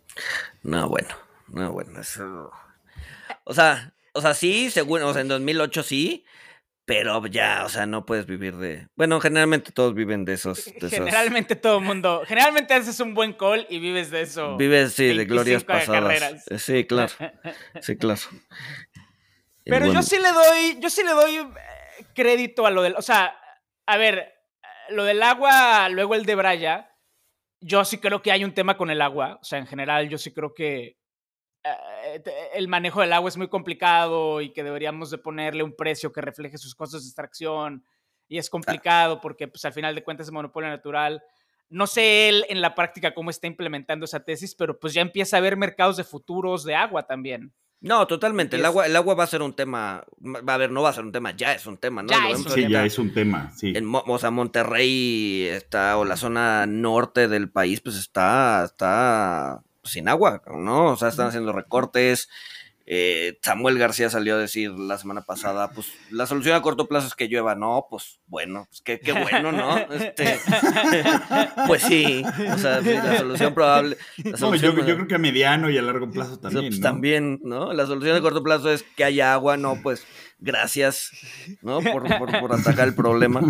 No, 0.61 0.87
bueno, 0.87 1.09
no, 1.47 1.71
bueno, 1.71 1.99
eso... 1.99 2.51
O 3.45 3.53
sea, 3.53 3.93
o 4.13 4.21
sea, 4.21 4.35
sí, 4.35 4.69
según, 4.69 5.01
o 5.01 5.11
sea, 5.13 5.23
en 5.23 5.29
2008 5.29 5.81
sí, 5.81 6.25
pero 6.85 7.25
ya, 7.27 7.63
o 7.65 7.69
sea, 7.69 7.85
no 7.85 8.05
puedes 8.05 8.25
vivir 8.25 8.57
de. 8.57 8.87
Bueno, 8.95 9.21
generalmente 9.21 9.71
todos 9.71 9.93
viven 9.93 10.25
de 10.25 10.33
esos. 10.33 10.65
generalmente 10.89 11.55
todo 11.55 11.77
el 11.77 11.85
mundo. 11.85 12.23
Generalmente 12.25 12.73
haces 12.73 12.99
un 12.99 13.13
buen 13.13 13.33
call 13.33 13.65
y 13.69 13.79
vives 13.79 14.11
de 14.11 14.21
eso. 14.21 14.57
Vives, 14.57 14.93
sí, 14.93 15.15
de 15.15 15.25
glorias 15.25 15.63
pasadas. 15.63 16.45
Eh, 16.49 16.59
sí, 16.59 16.85
claro. 16.85 17.13
Sí, 17.81 17.95
claro. 17.95 18.21
Pero 19.65 19.91
yo 19.91 20.01
sí 20.03 20.17
le 20.17 20.31
doy. 20.31 20.79
Yo 20.81 20.89
sí 20.89 21.03
le 21.03 21.11
doy 21.11 21.35
eh, 21.35 22.05
crédito 22.13 22.65
a 22.65 22.71
lo 22.71 22.81
del. 22.81 22.95
O 22.97 23.01
sea, 23.01 23.33
a 23.85 23.97
ver, 23.97 24.33
lo 24.89 25.05
del 25.05 25.23
agua, 25.23 25.87
luego 25.89 26.15
el 26.15 26.25
de 26.25 26.35
Braya. 26.35 26.89
Yo 27.61 27.85
sí 27.85 27.97
creo 27.97 28.21
que 28.21 28.33
hay 28.33 28.43
un 28.43 28.53
tema 28.53 28.75
con 28.75 28.89
el 28.89 29.01
agua. 29.01 29.39
O 29.41 29.45
sea, 29.45 29.57
en 29.57 29.67
general, 29.67 30.09
yo 30.09 30.17
sí 30.17 30.33
creo 30.33 30.53
que 30.53 30.97
el 32.53 32.67
manejo 32.67 33.01
del 33.01 33.13
agua 33.13 33.29
es 33.29 33.37
muy 33.37 33.47
complicado 33.47 34.41
y 34.41 34.51
que 34.51 34.63
deberíamos 34.63 35.09
de 35.09 35.17
ponerle 35.17 35.63
un 35.63 35.75
precio 35.75 36.11
que 36.11 36.21
refleje 36.21 36.57
sus 36.57 36.75
costos 36.75 37.03
de 37.03 37.07
extracción 37.07 37.85
y 38.27 38.37
es 38.37 38.49
complicado 38.49 39.21
porque 39.21 39.47
pues 39.47 39.63
al 39.65 39.73
final 39.73 39.95
de 39.95 40.03
cuentas 40.03 40.27
es 40.27 40.33
monopolio 40.33 40.69
natural. 40.69 41.23
No 41.69 41.87
sé 41.87 42.29
él 42.29 42.45
en 42.49 42.61
la 42.61 42.75
práctica 42.75 43.13
cómo 43.13 43.29
está 43.29 43.47
implementando 43.47 44.05
esa 44.05 44.19
tesis, 44.19 44.55
pero 44.55 44.79
pues 44.79 44.93
ya 44.93 45.01
empieza 45.01 45.37
a 45.37 45.39
haber 45.39 45.57
mercados 45.57 45.97
de 45.97 46.03
futuros 46.03 46.63
de 46.63 46.75
agua 46.75 47.03
también. 47.03 47.53
No, 47.79 48.07
totalmente. 48.07 48.55
El 48.55 48.65
agua, 48.65 48.85
el 48.85 48.95
agua 48.95 49.13
va 49.13 49.25
a 49.25 49.27
ser 49.27 49.41
un 49.41 49.53
tema. 49.53 50.05
Va 50.25 50.53
a 50.53 50.57
ver, 50.57 50.71
no 50.71 50.81
va 50.81 50.89
a 50.89 50.93
ser 50.93 51.03
un 51.03 51.11
tema, 51.11 51.35
ya 51.35 51.53
es 51.53 51.65
un 51.67 51.77
tema, 51.77 52.01
¿no? 52.01 52.13
sí, 52.49 52.67
ya 52.69 52.85
es 52.85 52.97
un 52.97 53.13
tema, 53.13 53.51
sí. 53.55 53.73
o 53.91 54.19
sea, 54.19 54.31
Monterrey 54.31 55.47
está, 55.47 55.97
o 55.97 56.05
la 56.05 56.15
zona 56.15 56.65
norte 56.65 57.27
del 57.27 57.49
país, 57.49 57.81
pues 57.81 57.97
está, 57.97 58.63
está 58.63 59.63
sin 59.83 60.07
agua, 60.07 60.41
¿no? 60.47 60.91
O 60.91 60.97
sea, 60.97 61.09
están 61.09 61.27
haciendo 61.27 61.53
recortes. 61.53 62.29
Eh, 62.85 63.39
Samuel 63.41 63.79
García 63.79 64.09
salió 64.09 64.35
a 64.35 64.39
decir 64.39 64.71
la 64.71 64.97
semana 64.97 65.21
pasada, 65.21 65.71
pues 65.71 65.87
la 66.11 66.25
solución 66.25 66.55
a 66.55 66.61
corto 66.61 66.89
plazo 66.89 67.07
es 67.07 67.15
que 67.15 67.29
llueva, 67.29 67.55
no, 67.55 67.87
pues 67.89 68.19
bueno, 68.27 68.65
pues 68.69 68.81
qué, 68.81 68.99
qué 68.99 69.13
bueno, 69.13 69.53
¿no? 69.53 69.77
Este, 69.93 70.37
pues 71.65 71.83
sí, 71.83 72.23
o 72.25 72.57
sea, 72.57 72.81
la 72.81 73.17
solución 73.19 73.53
probable. 73.53 73.97
yo, 74.17 74.75
creo 74.75 75.07
que 75.07 75.15
a 75.15 75.17
mediano 75.17 75.69
y 75.69 75.77
a 75.77 75.81
largo 75.81 76.11
plazo 76.11 76.39
también. 76.39 76.67
Pues, 76.67 76.81
También, 76.81 77.39
¿no? 77.43 77.71
La 77.71 77.85
solución 77.85 78.17
a 78.17 78.21
corto 78.21 78.43
plazo 78.43 78.69
es 78.69 78.83
que 78.83 79.05
haya 79.05 79.33
agua, 79.33 79.55
no, 79.55 79.81
pues 79.81 80.05
gracias, 80.39 81.11
¿no? 81.61 81.79
Por, 81.79 82.03
por, 82.17 82.39
por 82.41 82.53
atacar 82.53 82.89
el 82.89 82.95
problema. 82.95 83.41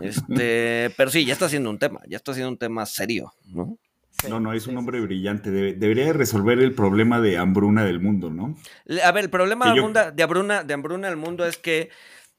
Este, 0.00 0.92
pero 0.96 1.08
sí, 1.08 1.24
ya 1.24 1.34
está 1.34 1.48
siendo 1.48 1.70
un 1.70 1.78
tema, 1.78 2.00
ya 2.08 2.16
está 2.16 2.34
siendo 2.34 2.50
un 2.50 2.58
tema 2.58 2.84
serio, 2.84 3.32
¿no? 3.44 3.78
No, 4.28 4.40
no, 4.40 4.52
es 4.52 4.66
un 4.66 4.76
hombre 4.76 5.00
brillante. 5.00 5.50
debería 5.50 6.12
resolver 6.12 6.58
el 6.60 6.74
problema 6.74 7.20
de 7.20 7.38
hambruna 7.38 7.84
del 7.84 8.00
mundo, 8.00 8.30
¿no? 8.30 8.56
A 9.04 9.12
ver, 9.12 9.24
el 9.24 9.30
problema 9.30 9.66
de, 9.66 9.70
hambruna, 10.22 10.62
de 10.62 10.74
hambruna 10.74 11.08
del 11.08 11.16
mundo 11.16 11.44
es 11.44 11.56
que 11.56 11.90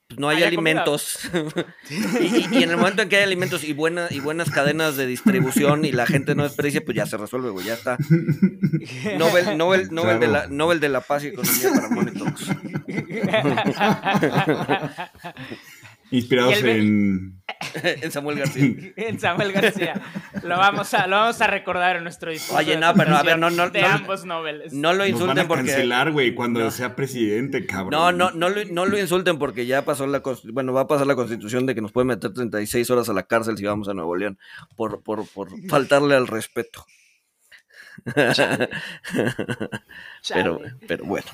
pues, 0.08 0.20
no 0.20 0.30
hay 0.30 0.44
alimentos. 0.44 1.20
y, 1.90 2.64
en 2.64 2.70
el 2.70 2.78
momento 2.78 3.02
en 3.02 3.10
que 3.10 3.18
hay 3.18 3.24
alimentos 3.24 3.64
y, 3.64 3.74
buena, 3.74 4.08
y 4.12 4.20
buenas 4.20 4.52
cadenas 4.52 4.96
de 4.96 5.08
distribución 5.08 5.86
y 5.86 5.92
la 5.92 6.06
gente 6.06 6.36
no 6.36 6.44
desprecia, 6.44 6.84
pues 6.86 6.96
ya 6.96 7.06
se 7.06 7.18
resuelve, 7.18 7.50
güey, 7.50 7.66
ya 7.66 7.74
está. 7.74 7.98
Nobel, 9.18 9.58
Nobel, 9.58 9.90
Nobel, 9.92 10.20
de, 10.20 10.28
la, 10.28 10.48
Nobel 10.48 10.80
de 10.80 10.90
la 10.90 11.02
Paz 11.02 11.24
y 11.24 11.28
Economía 11.28 11.70
para 11.74 11.90
Monitox. 11.90 12.48
Inspirados 16.12 16.62
en... 16.64 17.43
en 17.74 18.12
Samuel 18.12 18.40
García. 18.40 18.76
en 18.96 19.20
Samuel 19.20 19.52
García. 19.52 20.02
Lo 20.44 20.58
vamos 20.58 20.94
a, 20.94 21.08
lo 21.08 21.18
vamos 21.18 21.42
a 21.42 21.48
recordar 21.48 21.98
en 21.98 22.04
nuestro 22.04 22.32
discurso. 22.32 22.58
Oye, 22.58 22.78
no, 22.78 22.94
pero 22.94 23.16
a 23.16 23.24
ver, 23.24 23.38
no, 23.40 23.50
no. 23.50 23.70
De 23.70 23.84
ambos 23.84 24.26
noveles. 24.26 24.74
No 24.74 24.94
lo 24.94 25.06
insulten 25.06 25.36
Nos 25.36 25.48
van 25.48 25.60
a 25.60 25.64
cancelar, 25.64 26.12
güey, 26.12 26.34
cuando 26.34 26.70
sea 26.72 26.96
presidente, 26.96 27.66
cabrón. 27.66 27.92
No, 27.92 28.12
no, 28.12 28.32
no 28.32 28.50
lo, 28.50 28.66
no 28.66 28.86
lo 28.86 29.00
insulten 29.00 29.38
porque 29.38 29.66
ya 29.66 29.84
pasó 29.84 30.08
la. 30.08 30.22
Bueno, 30.52 30.74
va 30.74 30.82
a 30.82 30.88
pasar 30.88 31.08
la 31.08 31.16
constitución 31.16 31.66
de 31.66 31.76
que 31.76 31.82
nos 31.82 31.92
puede 31.92 32.06
meter 32.06 32.34
36 32.34 32.90
horas 32.90 33.10
a 33.10 33.14
la 33.14 33.24
cárcel 33.24 33.58
si 33.58 33.66
vamos 33.66 33.88
a 33.90 33.94
Nuevo 33.94 34.16
León 34.16 34.38
por, 34.76 35.02
por, 35.02 35.28
por 35.28 35.50
faltarle 35.70 36.16
al 36.16 36.28
respeto. 36.28 36.86
pero, 40.30 40.62
pero 40.88 41.06
bueno, 41.06 41.28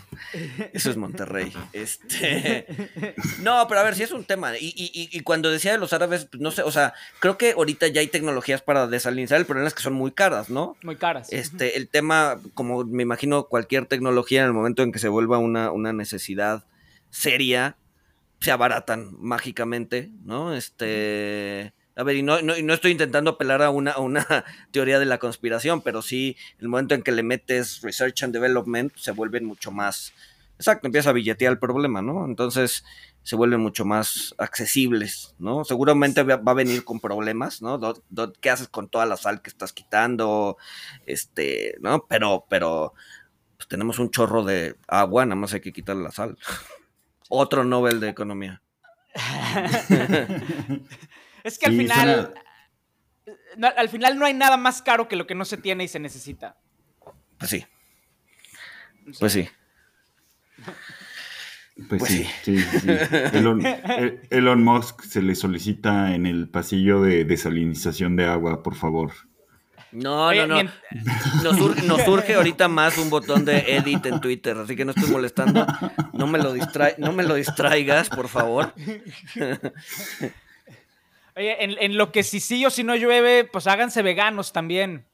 eso 0.74 0.92
es 0.92 0.98
Monterrey. 0.98 1.52
Este, 1.74 2.66
no, 3.42 3.66
pero 3.68 3.80
a 3.80 3.84
ver, 3.84 3.96
si 3.96 4.04
es 4.04 4.12
un 4.12 4.24
tema. 4.24 4.58
Y, 4.58 4.74
y, 4.76 5.10
y, 5.12 5.20
cuando 5.22 5.50
decía 5.50 5.72
de 5.72 5.78
los 5.78 5.94
árabes, 5.94 6.26
pues, 6.26 6.42
no 6.42 6.52
sé, 6.52 6.62
o 6.62 6.72
sea, 6.72 6.94
creo 7.20 7.38
que 7.38 7.54
ahorita 7.54 7.88
ya 7.88 8.02
hay 8.02 8.08
tecnologías 8.08 8.62
para 8.62 8.88
desalinizar. 8.88 9.40
El 9.40 9.46
problema 9.46 9.68
es 9.68 9.74
que 9.74 9.82
son 9.82 9.94
muy 9.94 10.12
caras, 10.12 10.50
¿no? 10.50 10.78
Muy 10.84 10.96
caras. 10.96 11.32
Este, 11.32 11.78
el 11.78 11.88
tema, 11.88 12.40
como 12.54 12.84
me 12.84 13.04
imagino 13.04 13.46
cualquier 13.46 13.86
tecnología, 13.86 14.42
en 14.42 14.48
el 14.48 14.54
momento 14.54 14.84
en 14.84 14.92
que 14.92 15.00
se 15.00 15.10
vuelva 15.10 15.40
una, 15.40 15.72
una 15.72 15.94
necesidad 15.94 16.66
seria, 17.10 17.76
se 18.40 18.52
abaratan 18.52 19.16
mágicamente, 19.20 20.12
¿no? 20.24 20.54
Este 20.54 21.74
a 22.00 22.04
ver, 22.04 22.16
y 22.16 22.24
no, 22.24 22.42
no, 22.42 22.74
estoy 22.74 22.92
intentando 22.92 23.32
apelar 23.32 23.62
a 23.62 23.72
una, 23.72 23.98
una 23.98 24.26
teoría 24.72 25.00
de 25.00 25.06
la 25.06 25.18
conspiración, 25.18 25.82
pero 25.82 26.02
sí, 26.02 26.38
el 26.60 26.70
momento 26.70 26.96
en 26.96 27.02
que 27.02 27.12
le 27.12 27.24
metes 27.24 27.82
research 27.82 28.24
and 28.24 28.34
development, 28.34 28.96
se 28.96 29.12
vuelven 29.12 29.44
mucho 29.44 29.70
más, 29.70 30.14
exacto, 30.56 30.88
empieza 30.88 31.10
a 31.10 31.14
billetear 31.14 31.52
el 31.52 31.60
problema, 31.60 32.02
¿no? 32.02 32.26
Entonces 32.26 32.86
se 33.22 33.36
vuelven 33.36 33.60
mucho 33.60 33.84
más 33.84 34.34
accesibles, 34.38 35.36
¿no? 35.40 35.66
Seguramente 35.66 36.24
va 36.24 36.40
a 36.46 36.54
venir 36.54 36.86
con 36.86 37.02
problemas, 37.02 37.62
¿no? 37.62 37.78
¿Qué 38.40 38.50
haces 38.50 38.70
con 38.70 38.88
toda 38.88 39.06
la 39.06 39.18
sal 39.18 39.42
que 39.42 39.50
estás 39.50 39.74
quitando? 39.74 40.56
Este, 41.06 41.76
¿no? 41.82 42.06
Pero, 42.08 42.46
pero, 42.48 42.94
pues 43.58 43.68
tenemos 43.68 44.00
un 44.00 44.10
chorro 44.10 44.46
de 44.46 44.78
agua, 44.88 45.26
nada 45.26 45.36
más 45.36 45.54
hay 45.54 45.60
que 45.60 45.74
quitarle 45.74 46.04
la 46.04 46.12
sal. 46.12 46.38
Otro 47.28 47.66
Nobel 47.66 48.00
de 48.00 48.08
Economía. 48.08 48.62
Es 51.44 51.60
que 51.60 51.68
al 51.68 51.76
final. 51.76 52.34
al 53.78 53.90
final 53.90 54.18
no 54.18 54.26
hay 54.26 54.34
nada 54.34 54.58
más 54.58 54.82
caro 54.82 55.08
que 55.08 55.16
lo 55.16 55.28
que 55.28 55.36
no 55.36 55.46
se 55.46 55.58
tiene 55.58 55.84
y 55.84 55.88
se 55.88 56.00
necesita. 56.00 56.58
Pues 57.38 57.52
sí. 57.52 57.66
Pues 59.20 59.34
sí. 59.34 59.50
Pues, 61.88 62.00
pues 62.00 62.12
sí, 62.12 62.28
sí, 62.44 62.58
Elon, 64.30 64.64
Musk 64.64 65.02
se 65.04 65.22
le 65.22 65.34
solicita 65.34 66.14
en 66.14 66.26
el 66.26 66.50
pasillo 66.50 67.02
de 67.02 67.24
desalinización 67.24 68.18
de 68.18 68.26
agua, 68.26 68.64
por 68.64 68.76
favor. 68.76 69.14
No, 69.94 70.34
no, 70.34 70.46
no. 70.46 70.70
Nos 71.86 72.02
surge, 72.04 72.36
ahorita 72.36 72.68
más 72.68 72.98
un 72.98 73.10
botón 73.10 73.46
de 73.46 73.60
edit 73.60 74.06
en 74.08 74.20
Twitter, 74.20 74.58
así 74.58 74.76
que 74.76 74.84
no 74.84 74.92
estoy 74.92 75.10
molestando. 75.10 75.66
No 76.14 76.28
me 76.28 76.38
lo, 76.38 76.54
no 76.98 77.14
me 77.14 77.24
lo 77.24 77.36
distraigas, 77.36 78.10
por 78.10 78.28
favor. 78.28 78.74
Oye, 81.40 81.56
en, 81.64 81.96
lo 81.96 82.12
que 82.12 82.24
si 82.24 82.42
sí 82.42 82.66
o 82.66 82.70
si 82.70 82.84
no 82.84 82.98
llueve, 82.98 83.46
pues 83.46 83.66
háganse 83.66 84.02
veganos 84.02 84.52
también. 84.52 85.06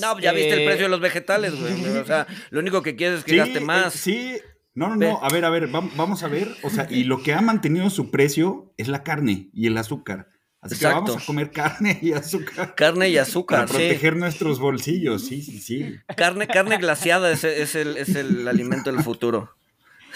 No, 0.00 0.18
ya 0.18 0.32
viste 0.32 0.54
el 0.54 0.64
precio 0.64 0.84
de 0.84 0.88
los 0.88 1.00
vegetales, 1.00 1.54
güey. 1.54 1.98
O 1.98 2.06
sea, 2.06 2.26
lo 2.50 2.60
único 2.60 2.82
que 2.82 2.96
quieres 2.96 3.18
es 3.18 3.24
que 3.24 3.36
gaste 3.36 3.60
más. 3.60 3.92
sí, 3.92 4.38
no, 4.72 4.88
no, 4.88 4.96
no. 4.96 5.22
A 5.22 5.28
ver, 5.28 5.44
a 5.44 5.50
ver, 5.50 5.68
vamos 5.68 6.22
a 6.22 6.28
ver. 6.28 6.48
O 6.62 6.70
sea, 6.70 6.86
y 6.88 7.04
lo 7.04 7.22
que 7.22 7.34
ha 7.34 7.42
mantenido 7.42 7.90
su 7.90 8.10
precio 8.10 8.72
es 8.78 8.88
la 8.88 9.02
carne 9.02 9.50
y 9.52 9.66
el 9.66 9.76
azúcar. 9.76 10.28
Así 10.62 10.78
que 10.78 10.86
vamos 10.86 11.22
a 11.22 11.26
comer 11.26 11.50
carne 11.50 11.98
y 12.00 12.12
azúcar. 12.12 12.74
Carne 12.74 13.10
y 13.10 13.18
azúcar, 13.18 13.66
Para 13.66 13.68
proteger 13.68 14.16
nuestros 14.16 14.58
bolsillos, 14.60 15.26
sí, 15.26 15.42
sí, 15.42 15.58
sí. 15.58 15.96
Carne, 16.16 16.46
carne 16.46 16.78
glaciada 16.78 17.30
es, 17.30 17.44
es, 17.44 17.74
el, 17.74 17.98
es 17.98 18.14
el 18.14 18.48
alimento 18.48 18.90
del 18.90 19.02
futuro. 19.02 19.54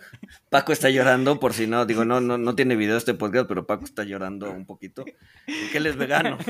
Paco 0.49 0.73
está 0.73 0.89
llorando, 0.89 1.39
por 1.39 1.53
si 1.53 1.67
no, 1.67 1.85
digo, 1.85 2.05
no, 2.05 2.19
no, 2.21 2.37
no 2.37 2.55
tiene 2.55 2.75
video 2.75 2.97
este 2.97 3.13
podcast, 3.13 3.47
pero 3.47 3.65
Paco 3.65 3.85
está 3.85 4.03
llorando 4.03 4.51
un 4.51 4.65
poquito. 4.65 5.03
Porque 5.03 5.77
él 5.77 5.85
es 5.87 5.95
vegano. 5.95 6.37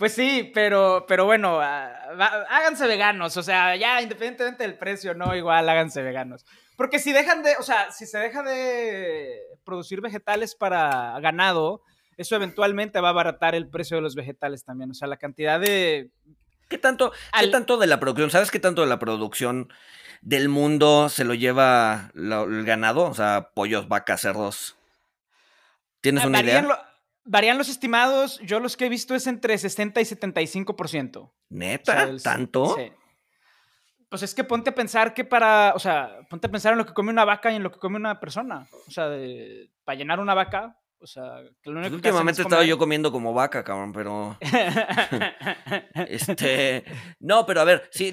Pues 0.00 0.14
sí, 0.14 0.50
pero, 0.54 1.04
pero 1.06 1.26
bueno, 1.26 1.60
ah, 1.60 1.92
háganse 2.48 2.86
veganos, 2.86 3.36
o 3.36 3.42
sea, 3.42 3.76
ya 3.76 4.00
independientemente 4.00 4.62
del 4.62 4.78
precio, 4.78 5.12
no, 5.12 5.36
igual 5.36 5.68
háganse 5.68 6.00
veganos. 6.00 6.46
Porque 6.74 6.98
si 6.98 7.12
dejan 7.12 7.42
de, 7.42 7.54
o 7.58 7.62
sea, 7.62 7.90
si 7.92 8.06
se 8.06 8.16
deja 8.16 8.42
de 8.42 9.38
producir 9.62 10.00
vegetales 10.00 10.54
para 10.54 11.20
ganado, 11.20 11.82
eso 12.16 12.34
eventualmente 12.34 12.98
va 13.02 13.08
a 13.08 13.10
abaratar 13.10 13.54
el 13.54 13.68
precio 13.68 13.98
de 13.98 14.02
los 14.02 14.14
vegetales 14.14 14.64
también. 14.64 14.90
O 14.90 14.94
sea, 14.94 15.06
la 15.06 15.18
cantidad 15.18 15.60
de. 15.60 16.08
¿Qué 16.70 16.78
tanto, 16.78 17.12
¿qué 17.38 17.48
tanto 17.48 17.76
de 17.76 17.86
la 17.86 18.00
producción? 18.00 18.30
¿Sabes 18.30 18.50
qué 18.50 18.58
tanto 18.58 18.80
de 18.80 18.88
la 18.88 18.98
producción 18.98 19.70
del 20.20 20.48
mundo 20.48 21.08
se 21.08 21.24
lo 21.24 21.34
lleva 21.34 22.10
el 22.14 22.64
ganado? 22.64 23.04
O 23.04 23.14
sea, 23.14 23.50
pollos, 23.54 23.88
vacas, 23.88 24.20
cerdos. 24.20 24.76
¿Tienes 26.00 26.24
ah, 26.24 26.28
una 26.28 26.40
idea? 26.40 26.86
varían 27.24 27.58
los 27.58 27.68
estimados. 27.68 28.40
Yo 28.40 28.60
los 28.60 28.76
que 28.76 28.86
he 28.86 28.88
visto 28.88 29.14
es 29.14 29.26
entre 29.26 29.56
60 29.56 30.00
y 30.00 30.04
75%. 30.04 31.30
¿Neta? 31.50 32.08
¿Tanto? 32.22 32.76
Sí. 32.76 32.92
Pues 34.08 34.22
es 34.24 34.34
que 34.34 34.42
ponte 34.42 34.70
a 34.70 34.74
pensar 34.74 35.14
que 35.14 35.24
para, 35.24 35.72
o 35.76 35.78
sea, 35.78 36.18
ponte 36.28 36.48
a 36.48 36.50
pensar 36.50 36.72
en 36.72 36.78
lo 36.78 36.86
que 36.86 36.94
come 36.94 37.12
una 37.12 37.24
vaca 37.24 37.52
y 37.52 37.56
en 37.56 37.62
lo 37.62 37.70
que 37.70 37.78
come 37.78 37.96
una 37.96 38.18
persona. 38.18 38.66
O 38.88 38.90
sea, 38.90 39.08
para 39.84 39.96
llenar 39.96 40.18
una 40.18 40.34
vaca, 40.34 40.79
o 41.02 41.06
sea, 41.06 41.42
que 41.62 41.70
lo 41.70 41.78
único 41.78 41.92
pues 41.92 42.04
últimamente 42.04 42.42
he 42.42 42.44
estado 42.44 42.62
yo 42.62 42.76
comiendo 42.76 43.10
como 43.10 43.32
vaca, 43.32 43.64
cabrón, 43.64 43.92
pero. 43.92 44.36
este. 46.08 46.84
No, 47.18 47.46
pero 47.46 47.62
a 47.62 47.64
ver, 47.64 47.88
sí, 47.90 48.12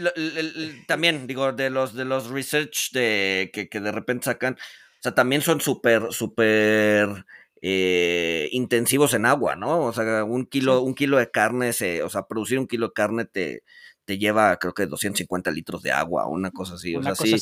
también, 0.88 1.28
digo, 1.28 1.52
de 1.52 1.70
los, 1.70 1.94
de 1.94 2.06
los 2.06 2.30
research 2.30 2.92
de, 2.94 3.52
que, 3.54 3.80
de 3.80 3.92
repente 3.92 4.26
sacan. 4.26 4.54
O 4.54 5.02
sea, 5.02 5.14
también 5.14 5.42
son 5.42 5.60
súper, 5.60 6.12
súper. 6.12 7.26
Eh, 7.60 8.50
intensivos 8.52 9.16
en 9.16 9.26
agua, 9.26 9.56
¿no? 9.56 9.86
O 9.86 9.92
sea, 9.92 10.24
un 10.24 10.46
kilo, 10.46 10.82
un 10.82 10.94
kilo 10.94 11.18
de 11.18 11.32
carne, 11.32 11.74
se, 11.74 12.04
o 12.04 12.10
sea, 12.10 12.28
producir 12.28 12.60
un 12.60 12.68
kilo 12.68 12.90
de 12.90 12.94
carne 12.94 13.26
te, 13.26 13.64
te 14.06 14.18
lleva, 14.20 14.56
creo 14.58 14.74
que 14.74 14.86
250 14.86 15.52
litros 15.52 15.82
de 15.82 15.92
agua, 15.92 16.28
una 16.28 16.52
cosa 16.52 16.76
así. 16.76 16.96
O 16.96 17.04
sea, 17.04 17.16
sí, 17.16 17.36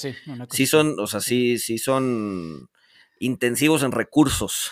sí 0.49 0.65
son, 0.65 0.99
o 0.99 1.05
sea, 1.05 1.19
sí, 1.19 1.59
sí 1.59 1.77
son 1.77 2.69
intensivos 3.19 3.83
en 3.83 3.91
recursos. 3.91 4.71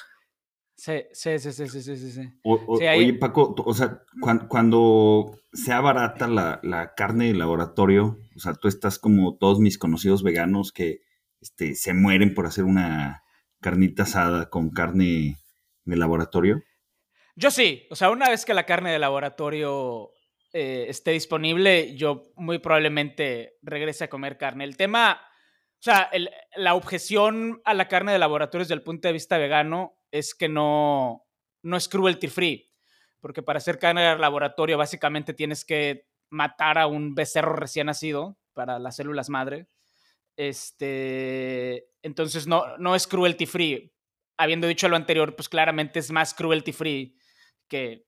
Sí, 0.83 1.05
sí, 1.13 1.39
sí, 1.39 1.53
sí, 1.53 1.69
sí, 1.69 1.95
sí, 1.95 2.11
sí. 2.11 2.29
Oye, 2.43 3.13
Paco, 3.13 3.55
o 3.57 3.73
sea, 3.73 4.01
cuando, 4.49 5.39
se 5.53 5.71
abarata 5.71 6.27
la, 6.27 6.59
la, 6.61 6.93
carne 6.93 7.27
de 7.27 7.35
laboratorio, 7.35 8.19
o 8.35 8.39
sea, 8.39 8.55
tú 8.55 8.67
estás 8.67 8.99
como 8.99 9.37
todos 9.37 9.61
mis 9.61 9.77
conocidos 9.77 10.23
veganos 10.23 10.73
que 10.73 10.99
este, 11.39 11.75
se 11.75 11.93
mueren 11.93 12.33
por 12.33 12.47
hacer 12.47 12.65
una 12.65 13.23
carnita 13.61 14.03
asada 14.03 14.49
con 14.49 14.71
carne 14.71 15.37
de 15.85 15.95
laboratorio. 15.95 16.61
Yo 17.37 17.49
sí, 17.49 17.87
o 17.89 17.95
sea, 17.95 18.09
una 18.09 18.29
vez 18.29 18.43
que 18.43 18.53
la 18.53 18.65
carne 18.65 18.91
de 18.91 18.99
laboratorio 18.99 20.11
eh, 20.51 20.87
esté 20.89 21.11
disponible, 21.11 21.95
yo 21.95 22.23
muy 22.35 22.59
probablemente 22.59 23.53
regrese 23.61 24.03
a 24.03 24.09
comer 24.09 24.37
carne. 24.37 24.65
El 24.65 24.75
tema, 24.75 25.21
o 25.79 25.81
sea, 25.81 26.11
la 26.57 26.73
objeción 26.73 27.61
a 27.63 27.73
la 27.73 27.87
carne 27.87 28.11
de 28.11 28.19
laboratorio 28.19 28.65
desde 28.65 28.75
el 28.75 28.83
punto 28.83 29.07
de 29.07 29.13
vista 29.13 29.37
vegano 29.37 29.93
es 30.13 30.35
que 30.35 30.47
no, 30.47 31.25
no 31.63 31.75
es 31.75 31.89
cruelty 31.89 32.27
free, 32.27 32.71
porque 33.19 33.41
para 33.41 33.57
hacer 33.57 33.79
carne 33.79 34.01
de 34.03 34.17
laboratorio 34.19 34.77
básicamente 34.77 35.33
tienes 35.33 35.65
que 35.65 36.07
matar 36.29 36.77
a 36.77 36.85
un 36.85 37.15
becerro 37.15 37.55
recién 37.55 37.87
nacido 37.87 38.37
para 38.53 38.77
las 38.77 38.95
células 38.95 39.29
madre. 39.29 39.67
Este, 40.37 41.89
entonces 42.03 42.45
no, 42.45 42.77
no 42.77 42.95
es 42.95 43.07
cruelty 43.07 43.47
free. 43.47 43.91
Habiendo 44.37 44.67
dicho 44.67 44.87
lo 44.87 44.95
anterior, 44.95 45.35
pues 45.35 45.49
claramente 45.49 45.97
es 45.97 46.11
más 46.11 46.35
cruelty 46.35 46.73
free 46.73 47.17
que 47.67 48.05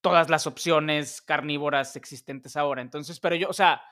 todas 0.00 0.30
las 0.30 0.46
opciones 0.46 1.20
carnívoras 1.20 1.96
existentes 1.96 2.56
ahora. 2.56 2.80
Entonces, 2.80 3.18
pero 3.18 3.34
yo, 3.34 3.48
o 3.48 3.52
sea, 3.52 3.82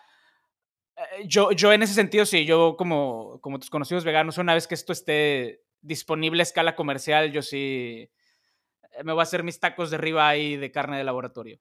eh, 0.97 1.25
yo, 1.27 1.51
yo 1.51 1.73
en 1.73 1.83
ese 1.83 1.95
sentido, 1.95 2.25
sí, 2.25 2.45
yo 2.45 2.77
como, 2.77 3.41
como 3.41 3.59
tus 3.59 3.69
conocidos 3.71 4.05
veganos, 4.05 4.39
una 4.39 4.55
vez 4.55 4.69
que 4.69 4.75
esto 4.75 4.93
esté 4.93 5.65
disponible 5.81 6.43
a 6.43 6.45
escala 6.45 6.77
comercial, 6.77 7.33
yo 7.33 7.43
sí 7.43 8.11
eh, 8.99 9.05
me 9.05 9.13
voy 9.13 9.21
a 9.21 9.23
hacer 9.25 9.43
mis 9.43 9.61
tacos 9.61 9.91
de 9.91 9.99
riba 9.99 10.29
ahí 10.29 10.57
de 10.57 10.71
carne 10.71 10.99
de 10.99 11.05
laboratorio. 11.05 11.61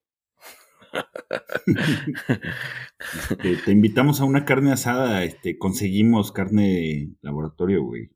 Este, 3.30 3.58
te 3.58 3.72
invitamos 3.72 4.22
a 4.22 4.26
una 4.26 4.46
carne 4.46 4.72
asada, 4.72 5.24
este, 5.24 5.58
conseguimos 5.58 6.32
carne 6.32 6.64
de 6.64 7.10
laboratorio, 7.22 7.84
güey. 7.84 8.10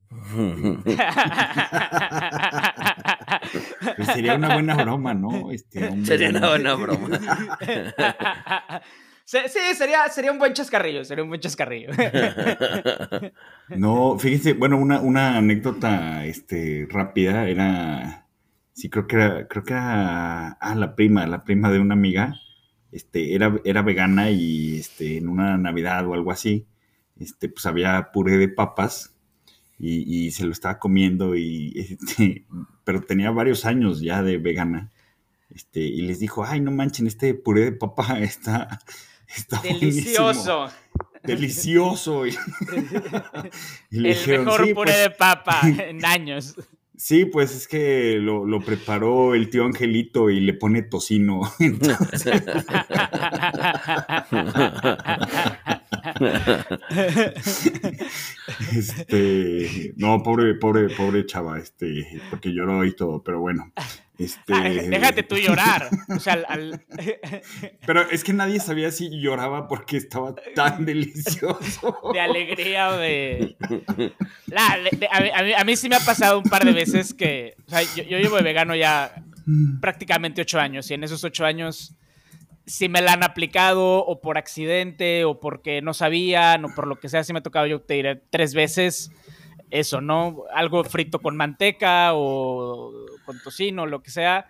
Pues 3.97 4.07
sería 4.07 4.35
una 4.35 4.53
buena 4.53 4.75
broma, 4.75 5.13
¿no? 5.13 5.51
Este, 5.51 6.05
sería 6.05 6.29
una 6.29 6.49
buena 6.49 6.75
broma. 6.75 7.19
Sí, 9.25 9.37
sería, 9.75 10.07
sería 10.09 10.31
un 10.31 10.39
buen 10.39 10.53
chascarrillo, 10.53 11.03
sería 11.05 11.23
un 11.23 11.29
buen 11.29 11.41
chascarrillo. 11.41 11.89
No, 13.73 14.17
fíjense, 14.19 14.53
bueno, 14.53 14.77
una, 14.77 14.99
una 15.01 15.37
anécdota 15.37 16.25
este, 16.25 16.87
rápida 16.89 17.47
era, 17.47 18.27
sí, 18.73 18.89
creo 18.89 19.07
que 19.07 19.15
era, 19.15 19.47
creo 19.47 19.63
que 19.63 19.73
era, 19.73 20.51
ah, 20.53 20.75
la 20.75 20.95
prima, 20.95 21.25
la 21.27 21.43
prima 21.45 21.71
de 21.71 21.79
una 21.79 21.93
amiga, 21.93 22.35
este, 22.91 23.33
era, 23.35 23.55
era 23.63 23.81
vegana 23.81 24.29
y 24.29 24.77
este, 24.79 25.17
en 25.17 25.29
una 25.29 25.57
Navidad 25.57 26.05
o 26.07 26.13
algo 26.13 26.31
así, 26.31 26.67
este, 27.17 27.47
pues 27.49 27.65
había 27.65 28.11
puré 28.11 28.37
de 28.37 28.49
papas 28.49 29.15
y, 29.79 30.27
y 30.27 30.31
se 30.31 30.45
lo 30.45 30.51
estaba 30.51 30.79
comiendo 30.79 31.35
y, 31.35 31.73
este, 32.09 32.45
pero 32.83 33.01
tenía 33.01 33.31
varios 33.31 33.65
años 33.65 34.01
ya 34.01 34.21
de 34.23 34.37
vegana 34.37 34.91
Este, 35.49 35.79
y 35.81 36.01
les 36.01 36.19
dijo, 36.19 36.43
ay, 36.45 36.59
no 36.61 36.71
manchen, 36.71 37.07
este 37.07 37.33
puré 37.35 37.61
de 37.65 37.71
papa 37.73 38.19
está, 38.19 38.79
está 39.35 39.61
delicioso. 39.61 40.69
Delicioso. 41.23 42.25
el 42.25 42.37
mejor 43.91 44.73
puré 44.73 44.73
pues". 44.73 44.97
de 44.97 45.09
papa 45.11 45.61
en 45.63 46.03
años. 46.05 46.55
Sí, 46.97 47.25
pues 47.25 47.55
es 47.55 47.67
que 47.67 48.17
lo, 48.19 48.45
lo, 48.45 48.61
preparó 48.61 49.33
el 49.33 49.49
tío 49.49 49.65
Angelito 49.65 50.29
y 50.29 50.39
le 50.39 50.53
pone 50.53 50.83
tocino. 50.83 51.41
este, 58.71 59.93
no, 59.97 60.21
pobre, 60.21 60.53
pobre, 60.53 60.89
pobre 60.95 61.25
chava, 61.25 61.57
este, 61.57 62.21
porque 62.29 62.53
lloró 62.53 62.85
y 62.85 62.95
todo, 62.95 63.23
pero 63.23 63.39
bueno. 63.39 63.73
Este... 64.21 64.53
Déjate 64.89 65.23
tú 65.23 65.35
llorar. 65.37 65.89
Pero 67.85 68.09
es 68.09 68.23
que 68.23 68.33
nadie 68.33 68.59
sabía 68.59 68.91
si 68.91 69.09
lloraba 69.19 69.67
porque 69.67 69.97
estaba 69.97 70.35
tan 70.55 70.85
delicioso. 70.85 71.97
De 72.13 72.19
alegría 72.19 72.89
o 72.89 72.97
de... 72.97 73.55
a, 75.57 75.63
mí, 75.63 75.75
sí 75.75 75.89
me 75.89 75.95
ha 75.95 75.99
pasado 75.99 76.37
un 76.37 76.43
par 76.43 76.63
de 76.65 76.73
veces 76.73 77.13
que... 77.13 77.55
yo, 77.95 78.03
yo 78.03 78.19
llevo 78.19 78.37
de 78.37 78.43
vegano 78.43 78.75
ya 78.75 79.11
prácticamente 79.81 80.41
ocho 80.41 80.59
años 80.59 80.89
y 80.91 80.93
en 80.93 81.03
esos 81.03 81.23
ocho 81.23 81.45
años 81.45 81.95
si 82.67 82.89
me 82.89 83.01
la 83.01 83.13
han 83.13 83.23
aplicado 83.23 84.05
o 84.05 84.21
por 84.21 84.37
accidente 84.37 85.25
o 85.25 85.39
porque 85.39 85.81
no 85.81 85.93
sabían 85.93 86.63
o 86.63 86.75
por 86.75 86.87
lo 86.87 86.99
que 86.99 87.09
sea, 87.09 87.23
si 87.23 87.33
me 87.33 87.39
ha 87.39 87.43
tocado 87.43 87.65
yo 87.65 87.81
te 87.81 87.95
diré 87.95 88.21
tres 88.29 88.53
veces 88.53 89.11
eso, 89.71 90.01
¿no? 90.01 90.43
Algo 90.53 90.83
frito 90.83 91.19
con 91.19 91.37
manteca 91.37 92.11
o 92.13 92.91
con 93.25 93.41
tocino, 93.41 93.85
lo 93.85 94.03
que 94.03 94.11
sea. 94.11 94.47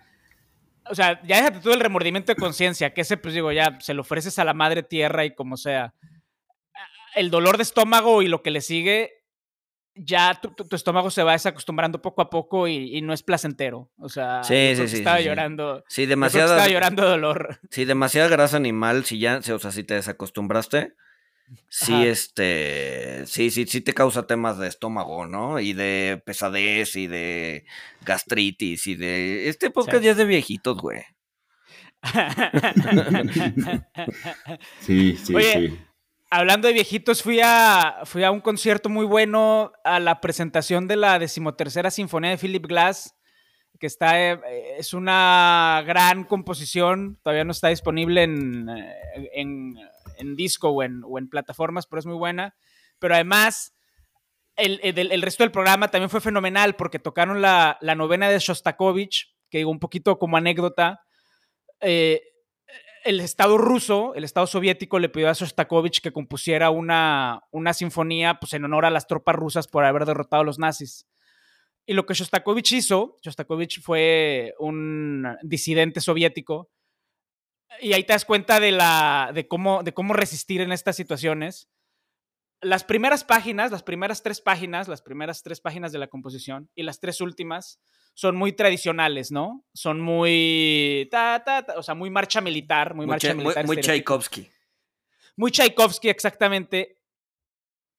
O 0.90 0.94
sea, 0.94 1.22
ya 1.22 1.36
déjate 1.36 1.60
todo 1.60 1.74
el 1.74 1.80
remordimiento 1.80 2.32
de 2.32 2.40
conciencia, 2.40 2.92
que 2.92 3.02
ese, 3.02 3.16
pues 3.16 3.32
digo, 3.32 3.52
ya 3.52 3.78
se 3.80 3.94
lo 3.94 4.02
ofreces 4.02 4.38
a 4.38 4.44
la 4.44 4.52
madre 4.52 4.82
tierra 4.82 5.24
y 5.24 5.34
como 5.34 5.56
sea. 5.56 5.94
El 7.14 7.30
dolor 7.30 7.56
de 7.56 7.62
estómago 7.62 8.22
y 8.22 8.28
lo 8.28 8.42
que 8.42 8.50
le 8.50 8.60
sigue, 8.60 9.22
ya 9.94 10.40
tu, 10.40 10.74
estómago 10.74 11.10
se 11.10 11.22
va 11.22 11.32
desacostumbrando 11.32 12.00
poco 12.02 12.22
a 12.22 12.30
poco 12.30 12.66
y, 12.66 13.00
no 13.02 13.12
es 13.12 13.22
placentero. 13.22 13.90
O 13.98 14.08
sea, 14.08 14.42
sí, 14.42 14.74
sí, 14.74 14.88
sí, 14.88 14.96
estaba 14.98 15.20
llorando. 15.20 15.84
Sí, 15.88 16.06
demasiada. 16.06 16.56
Estaba 16.56 16.68
llorando 16.68 17.08
dolor. 17.08 17.60
Sí, 17.70 17.84
demasiada 17.84 18.28
grasa 18.28 18.56
animal, 18.56 19.04
si 19.04 19.18
ya, 19.18 19.38
o 19.38 19.58
sea, 19.58 19.70
si 19.70 19.84
te 19.84 19.94
desacostumbraste, 19.94 20.94
sí, 21.68 22.06
este, 22.06 23.26
sí, 23.26 23.50
sí, 23.50 23.66
sí 23.66 23.80
te 23.80 23.94
causa 23.94 24.26
temas 24.26 24.58
de 24.58 24.68
estómago, 24.68 25.26
¿no? 25.26 25.60
Y 25.60 25.72
de 25.72 26.22
pesadez 26.24 26.96
y 26.96 27.06
de 27.06 27.64
gastritis 28.02 28.86
y 28.86 28.94
de... 28.94 29.48
Este 29.48 29.70
podcast 29.70 30.02
ya 30.02 30.12
es 30.12 30.16
de 30.16 30.24
viejitos, 30.24 30.78
güey. 30.78 31.02
sí, 34.80 35.16
sí, 35.16 35.34
sí 35.40 35.78
hablando 36.32 36.66
de 36.66 36.74
viejitos, 36.74 37.22
fui 37.22 37.40
a, 37.44 38.00
fui 38.04 38.24
a 38.24 38.30
un 38.30 38.40
concierto 38.40 38.88
muy 38.88 39.04
bueno, 39.04 39.70
a 39.84 40.00
la 40.00 40.22
presentación 40.22 40.88
de 40.88 40.96
la 40.96 41.18
decimotercera 41.18 41.90
sinfonía 41.90 42.30
de 42.30 42.38
Philip 42.38 42.66
Glass, 42.66 43.14
que 43.78 43.86
está, 43.86 44.18
eh, 44.18 44.40
es 44.78 44.94
una 44.94 45.84
gran 45.86 46.24
composición, 46.24 47.18
todavía 47.22 47.44
no 47.44 47.52
está 47.52 47.68
disponible 47.68 48.22
en, 48.22 48.66
en, 49.34 49.74
disco 50.36 50.70
o 50.70 50.82
en, 50.82 51.02
o 51.04 51.18
en, 51.18 51.28
plataformas, 51.28 51.86
pero 51.86 52.00
es 52.00 52.06
muy 52.06 52.16
buena. 52.16 52.54
Pero 52.98 53.14
además, 53.14 53.74
el, 54.56 54.80
el, 54.82 55.22
resto 55.22 55.42
del 55.42 55.52
programa 55.52 55.88
también 55.88 56.10
fue 56.10 56.20
fenomenal 56.20 56.76
porque 56.76 56.98
tocaron 56.98 57.42
la, 57.42 57.78
la 57.80 57.94
novena 57.94 58.28
de 58.28 58.38
Shostakovich, 58.38 59.34
que 59.50 59.58
digo 59.58 59.70
un 59.70 59.80
poquito 59.80 60.18
como 60.18 60.36
anécdota. 60.36 61.00
Eh, 61.80 62.22
el 63.04 63.20
Estado 63.20 63.58
ruso, 63.58 64.14
el 64.14 64.24
Estado 64.24 64.46
soviético, 64.46 64.98
le 64.98 65.08
pidió 65.08 65.28
a 65.28 65.32
Shostakovich 65.32 66.00
que 66.00 66.12
compusiera 66.12 66.70
una, 66.70 67.42
una 67.50 67.74
sinfonía 67.74 68.38
pues, 68.38 68.52
en 68.52 68.64
honor 68.64 68.84
a 68.84 68.90
las 68.90 69.06
tropas 69.06 69.36
rusas 69.36 69.68
por 69.68 69.84
haber 69.84 70.04
derrotado 70.04 70.42
a 70.42 70.44
los 70.44 70.58
nazis. 70.58 71.06
Y 71.84 71.94
lo 71.94 72.06
que 72.06 72.14
Shostakovich 72.14 72.72
hizo, 72.72 73.16
Shostakovich 73.22 73.82
fue 73.82 74.54
un 74.58 75.36
disidente 75.42 76.00
soviético, 76.00 76.70
y 77.80 77.92
ahí 77.92 78.04
te 78.04 78.12
das 78.12 78.24
cuenta 78.24 78.60
de, 78.60 78.72
la, 78.72 79.30
de, 79.34 79.48
cómo, 79.48 79.82
de 79.82 79.92
cómo 79.92 80.14
resistir 80.14 80.60
en 80.60 80.72
estas 80.72 80.96
situaciones. 80.96 81.68
Las 82.60 82.84
primeras 82.84 83.24
páginas, 83.24 83.72
las 83.72 83.82
primeras 83.82 84.22
tres 84.22 84.40
páginas, 84.40 84.86
las 84.86 85.02
primeras 85.02 85.42
tres 85.42 85.60
páginas 85.60 85.90
de 85.90 85.98
la 85.98 86.06
composición 86.06 86.70
y 86.74 86.84
las 86.84 87.00
tres 87.00 87.20
últimas 87.20 87.80
son 88.14 88.36
muy 88.36 88.52
tradicionales, 88.52 89.32
¿no? 89.32 89.64
Son 89.74 90.00
muy, 90.00 91.08
ta, 91.10 91.42
ta, 91.44 91.66
o 91.76 91.82
sea, 91.82 91.94
muy 91.94 92.10
marcha 92.10 92.40
militar, 92.40 92.94
muy, 92.94 93.06
marcha 93.06 93.34
militar. 93.34 93.66
Muy, 93.66 93.78
Tchaikovsky. 93.78 94.48
Muy 95.36 95.50
Tchaikovsky, 95.50 96.08
exactamente. 96.08 97.00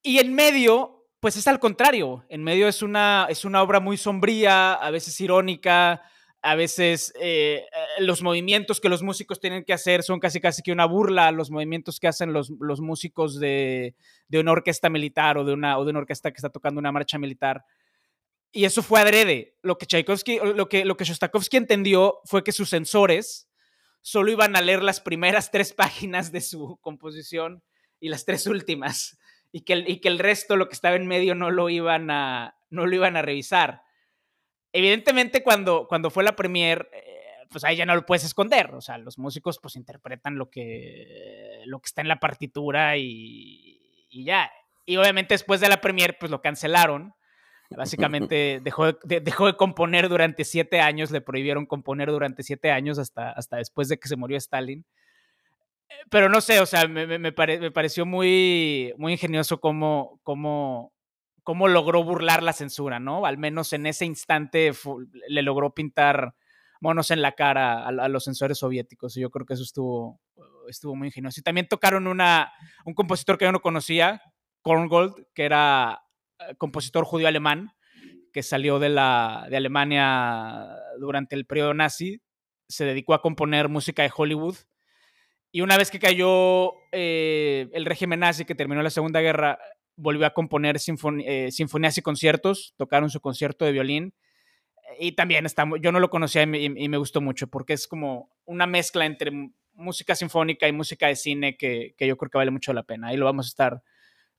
Y 0.01 0.19
en 0.19 0.33
medio, 0.33 1.07
pues 1.19 1.35
es 1.35 1.47
al 1.47 1.59
contrario. 1.59 2.25
En 2.29 2.43
medio 2.43 2.67
es 2.67 2.81
una, 2.81 3.27
es 3.29 3.43
una 3.43 3.61
obra 3.63 3.79
muy 3.79 3.97
sombría, 3.97 4.73
a 4.73 4.91
veces 4.91 5.19
irónica, 5.19 6.03
a 6.43 6.55
veces 6.55 7.13
eh, 7.21 7.65
los 7.99 8.21
movimientos 8.21 8.81
que 8.81 8.89
los 8.89 9.01
músicos 9.01 9.39
tienen 9.39 9.63
que 9.63 9.71
hacer 9.71 10.03
son 10.03 10.19
casi 10.19 10.41
casi 10.41 10.61
que 10.61 10.73
una 10.73 10.85
burla 10.85 11.31
los 11.31 11.49
movimientos 11.49 12.01
que 12.01 12.07
hacen 12.09 12.33
los, 12.33 12.51
los 12.59 12.81
músicos 12.81 13.39
de, 13.39 13.95
de, 14.27 14.39
una 14.39 14.51
orquesta 14.51 14.89
militar 14.89 15.37
o 15.37 15.45
de 15.45 15.53
una, 15.53 15.77
o 15.77 15.85
de 15.85 15.91
una 15.91 15.99
orquesta 15.99 16.31
que 16.31 16.37
está 16.37 16.49
tocando 16.49 16.79
una 16.79 16.91
marcha 16.91 17.17
militar. 17.17 17.63
Y 18.51 18.65
eso 18.65 18.83
fue 18.83 18.99
adrede. 18.99 19.55
Lo 19.61 19.77
que 19.77 19.85
Tchaikovsky, 19.85 20.39
lo 20.53 20.67
que, 20.67 20.83
lo 20.83 20.97
que 20.97 21.05
Shostakovsky 21.05 21.57
entendió 21.57 22.19
fue 22.25 22.43
que 22.43 22.51
sus 22.51 22.69
sensores 22.69 23.49
solo 24.01 24.29
iban 24.29 24.57
a 24.57 24.61
leer 24.61 24.83
las 24.83 24.99
primeras 24.99 25.49
tres 25.49 25.71
páginas 25.73 26.33
de 26.33 26.41
su 26.41 26.77
composición 26.81 27.63
y 28.01 28.09
las 28.09 28.25
tres 28.25 28.47
últimas. 28.47 29.17
Y 29.53 29.61
que 29.61 29.73
el, 29.73 29.89
y 29.89 30.01
que 30.01 30.09
el 30.09 30.19
resto, 30.19 30.57
lo 30.57 30.67
que 30.67 30.75
estaba 30.75 30.97
en 30.97 31.07
medio, 31.07 31.35
no 31.35 31.51
lo 31.51 31.69
iban 31.69 32.11
a, 32.11 32.57
no 32.69 32.85
lo 32.85 32.95
iban 32.95 33.15
a 33.15 33.21
revisar. 33.21 33.81
Evidentemente, 34.73 35.43
cuando, 35.43 35.87
cuando 35.87 36.09
fue 36.09 36.23
la 36.23 36.35
premier, 36.35 36.89
eh, 36.91 37.45
pues 37.49 37.63
ahí 37.63 37.77
ya 37.77 37.85
no 37.85 37.95
lo 37.95 38.05
puedes 38.05 38.25
esconder. 38.25 38.73
O 38.75 38.81
sea, 38.81 38.97
los 38.97 39.17
músicos 39.17 39.59
pues 39.61 39.75
interpretan 39.75 40.37
lo 40.37 40.49
que, 40.49 41.61
lo 41.65 41.79
que 41.79 41.87
está 41.87 42.01
en 42.01 42.09
la 42.09 42.19
partitura 42.19 42.97
y, 42.97 44.07
y 44.09 44.25
ya. 44.25 44.51
Y 44.85 44.97
obviamente 44.97 45.35
después 45.35 45.61
de 45.61 45.69
la 45.69 45.79
premier, 45.79 46.17
pues 46.19 46.31
lo 46.31 46.41
cancelaron 46.41 47.13
Básicamente 47.75 48.59
dejó 48.63 48.91
de, 48.91 49.21
dejó 49.21 49.47
de 49.47 49.55
componer 49.55 50.09
durante 50.09 50.43
siete 50.43 50.79
años, 50.79 51.11
le 51.11 51.21
prohibieron 51.21 51.65
componer 51.65 52.09
durante 52.09 52.43
siete 52.43 52.71
años 52.71 52.99
hasta, 52.99 53.31
hasta 53.31 53.57
después 53.57 53.89
de 53.89 53.97
que 53.97 54.07
se 54.07 54.15
murió 54.15 54.37
Stalin. 54.37 54.85
Eh, 55.89 55.93
pero 56.09 56.29
no 56.29 56.41
sé, 56.41 56.59
o 56.59 56.65
sea, 56.65 56.87
me, 56.87 57.05
me, 57.07 57.19
me, 57.19 57.31
pareció 57.31 58.05
muy, 58.05 58.93
muy 58.97 59.13
ingenioso 59.13 59.59
cómo, 59.59 60.19
cómo, 60.23 60.92
cómo 61.43 61.67
logró 61.67 62.03
burlar 62.03 62.41
la 62.43 62.53
censura, 62.53 62.99
¿no? 62.99 63.25
Al 63.25 63.37
menos 63.37 63.73
en 63.73 63.85
ese 63.85 64.05
instante 64.05 64.71
le 65.27 65.41
logró 65.41 65.73
pintar 65.73 66.35
monos 66.81 67.11
en 67.11 67.21
la 67.21 67.33
cara 67.33 67.87
a, 67.87 68.09
los 68.09 68.25
censores 68.25 68.57
soviéticos. 68.57 69.15
Y 69.15 69.21
yo 69.21 69.29
creo 69.29 69.45
que 69.45 69.53
eso 69.53 69.63
estuvo, 69.63 70.19
estuvo 70.67 70.95
muy 70.95 71.07
ingenioso. 71.07 71.39
Y 71.39 71.43
también 71.43 71.67
tocaron 71.67 72.07
una, 72.07 72.51
un 72.85 72.93
compositor 72.93 73.37
que 73.37 73.45
yo 73.45 73.51
no 73.51 73.61
conocía, 73.61 74.21
Korngold, 74.61 75.27
que 75.33 75.45
era 75.45 76.03
eh, 76.39 76.55
compositor 76.57 77.05
judío 77.05 77.27
alemán 77.27 77.73
que 78.33 78.43
salió 78.43 78.79
de, 78.79 78.89
la, 78.89 79.45
de 79.49 79.57
Alemania 79.57 80.67
durante 80.99 81.35
el 81.35 81.45
periodo 81.45 81.73
nazi, 81.73 82.19
se 82.67 82.83
dedicó 82.83 83.13
a 83.13 83.21
componer 83.21 83.69
música 83.69 84.01
de 84.01 84.11
Hollywood. 84.13 84.57
Y 85.51 85.61
una 85.61 85.77
vez 85.77 85.91
que 85.91 85.99
cayó 85.99 86.73
eh, 86.91 87.69
el 87.73 87.85
régimen 87.85 88.21
nazi, 88.21 88.43
que 88.43 88.55
terminó 88.55 88.81
la 88.81 88.89
Segunda 88.89 89.21
Guerra, 89.21 89.59
volvió 89.95 90.25
a 90.25 90.33
componer 90.33 90.77
eh, 90.77 91.51
sinfonías 91.51 91.97
y 91.97 92.01
conciertos, 92.01 92.73
tocaron 92.77 93.09
su 93.09 93.19
concierto 93.19 93.65
de 93.65 93.71
violín. 93.71 94.13
Y 94.99 95.13
también 95.13 95.45
está, 95.45 95.65
yo 95.81 95.91
no 95.91 95.99
lo 95.99 96.09
conocía 96.09 96.43
y 96.43 96.47
me, 96.89 96.97
gustó 96.97 97.21
mucho, 97.21 97.47
porque 97.47 97.73
es 97.73 97.87
como 97.87 98.29
una 98.45 98.67
mezcla 98.67 99.05
entre 99.05 99.31
música 99.73 100.13
sinfónica 100.13 100.67
y 100.67 100.71
música 100.71 101.07
de 101.07 101.15
cine 101.15 101.57
que, 101.57 101.95
que 101.97 102.05
yo 102.05 102.17
creo 102.17 102.29
que 102.29 102.37
vale 102.37 102.51
mucho 102.51 102.73
la 102.73 102.83
pena. 102.83 103.07
Ahí 103.07 103.17
lo 103.17 103.25
vamos 103.25 103.47
a 103.47 103.49
estar 103.49 103.83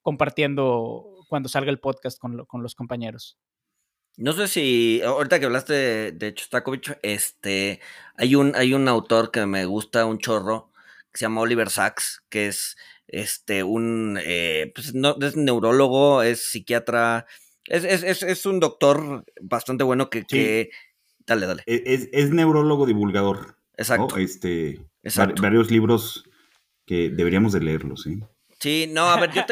compartiendo 0.02 1.24
cuando 1.28 1.48
salga 1.48 1.70
el 1.70 1.80
podcast 1.80 2.18
con, 2.18 2.44
con 2.44 2.62
los 2.62 2.74
compañeros. 2.74 3.38
No 4.16 4.32
sé 4.32 4.46
si, 4.46 5.02
ahorita 5.02 5.40
que 5.40 5.46
hablaste 5.46 5.72
de, 5.72 6.12
de 6.12 6.34
Chostakovich, 6.34 6.96
este, 7.02 7.80
hay 8.16 8.36
un, 8.36 8.54
hay 8.54 8.72
un 8.72 8.86
autor 8.86 9.32
que 9.32 9.44
me 9.44 9.64
gusta 9.64 10.06
un 10.06 10.18
chorro, 10.18 10.70
que 11.14 11.18
se 11.20 11.24
llama 11.26 11.42
Oliver 11.42 11.70
Sacks, 11.70 12.24
que 12.28 12.48
es 12.48 12.76
este, 13.06 13.62
un, 13.62 14.18
eh, 14.20 14.72
pues 14.74 14.94
no, 14.94 15.16
es 15.20 15.36
neurólogo, 15.36 16.22
es 16.22 16.50
psiquiatra, 16.50 17.26
es, 17.66 17.84
es, 17.84 18.22
es, 18.24 18.46
un 18.46 18.58
doctor 18.58 19.24
bastante 19.40 19.84
bueno 19.84 20.10
que, 20.10 20.24
que... 20.24 20.70
dale, 21.24 21.46
dale. 21.46 21.62
E, 21.66 21.84
es, 21.86 22.08
es, 22.12 22.30
neurólogo 22.30 22.84
divulgador. 22.84 23.56
Exacto. 23.76 24.16
Este, 24.16 24.84
varios 25.40 25.70
libros 25.70 26.24
que 26.84 27.10
deberíamos 27.10 27.52
de 27.52 27.60
leerlos, 27.60 28.02
¿sí? 28.02 28.20
Sí, 28.58 28.88
no, 28.90 29.08
a 29.08 29.20
ver, 29.20 29.30
yo, 29.32 29.42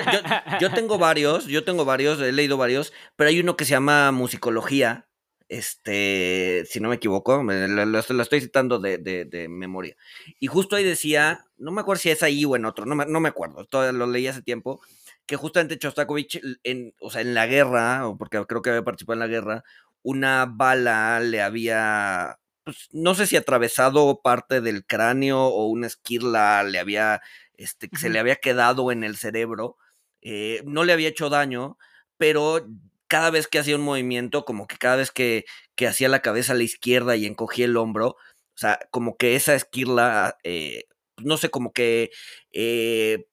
yo, 0.60 0.72
tengo 0.72 0.98
varios, 0.98 1.46
yo 1.46 1.64
tengo 1.64 1.84
varios, 1.84 2.20
he 2.20 2.32
leído 2.32 2.56
varios, 2.56 2.92
pero 3.14 3.28
hay 3.28 3.38
uno 3.38 3.56
que 3.56 3.64
se 3.64 3.72
llama 3.72 4.10
Musicología, 4.10 5.06
este, 5.52 6.64
si 6.66 6.80
no 6.80 6.88
me 6.88 6.94
equivoco, 6.94 7.42
lo, 7.42 7.98
estoy 7.98 8.40
citando 8.40 8.78
de, 8.78 9.46
memoria. 9.50 9.96
Y 10.40 10.46
justo 10.46 10.76
ahí 10.76 10.84
decía, 10.84 11.44
no 11.58 11.72
me 11.72 11.82
acuerdo 11.82 12.00
si 12.00 12.08
es 12.08 12.22
ahí 12.22 12.46
o 12.46 12.56
en 12.56 12.64
otro, 12.64 12.86
no 12.86 12.94
me, 12.94 13.04
no 13.04 13.20
me 13.20 13.28
acuerdo, 13.28 13.66
todavía 13.66 13.92
lo 13.92 14.06
leí 14.06 14.26
hace 14.26 14.40
tiempo, 14.40 14.80
que 15.26 15.36
justamente 15.36 15.78
Chostakovich, 15.78 16.40
en, 16.64 16.94
o 17.00 17.10
sea, 17.10 17.20
en 17.20 17.34
la 17.34 17.46
guerra, 17.46 18.08
o 18.08 18.16
porque 18.16 18.42
creo 18.46 18.62
que 18.62 18.70
había 18.70 18.82
participado 18.82 19.14
en 19.14 19.20
la 19.20 19.26
guerra, 19.26 19.64
una 20.02 20.46
bala 20.46 21.20
le 21.20 21.42
había, 21.42 22.38
pues, 22.64 22.88
no 22.92 23.14
sé 23.14 23.26
si 23.26 23.36
atravesado 23.36 24.22
parte 24.22 24.62
del 24.62 24.86
cráneo 24.86 25.38
o 25.38 25.66
una 25.66 25.86
esquirla 25.86 26.62
le 26.62 26.78
había, 26.78 27.20
este, 27.58 27.90
se 27.94 28.08
le 28.08 28.18
había 28.18 28.36
quedado 28.36 28.90
en 28.90 29.04
el 29.04 29.18
cerebro, 29.18 29.76
eh, 30.22 30.62
no 30.64 30.84
le 30.84 30.94
había 30.94 31.08
hecho 31.08 31.28
daño, 31.28 31.76
pero 32.16 32.66
cada 33.12 33.28
vez 33.28 33.46
que 33.46 33.58
hacía 33.58 33.76
un 33.76 33.82
movimiento, 33.82 34.46
como 34.46 34.66
que 34.66 34.78
cada 34.78 34.96
vez 34.96 35.10
que, 35.10 35.44
que 35.74 35.86
hacía 35.86 36.08
la 36.08 36.22
cabeza 36.22 36.54
a 36.54 36.56
la 36.56 36.62
izquierda 36.62 37.14
y 37.14 37.26
encogía 37.26 37.66
el 37.66 37.76
hombro, 37.76 38.06
o 38.08 38.16
sea, 38.56 38.78
como 38.90 39.18
que 39.18 39.36
esa 39.36 39.54
esquirla, 39.54 40.38
eh, 40.44 40.84
no 41.18 41.36
sé, 41.36 41.50
como 41.50 41.74
que 41.74 42.10
eh, 42.52 43.26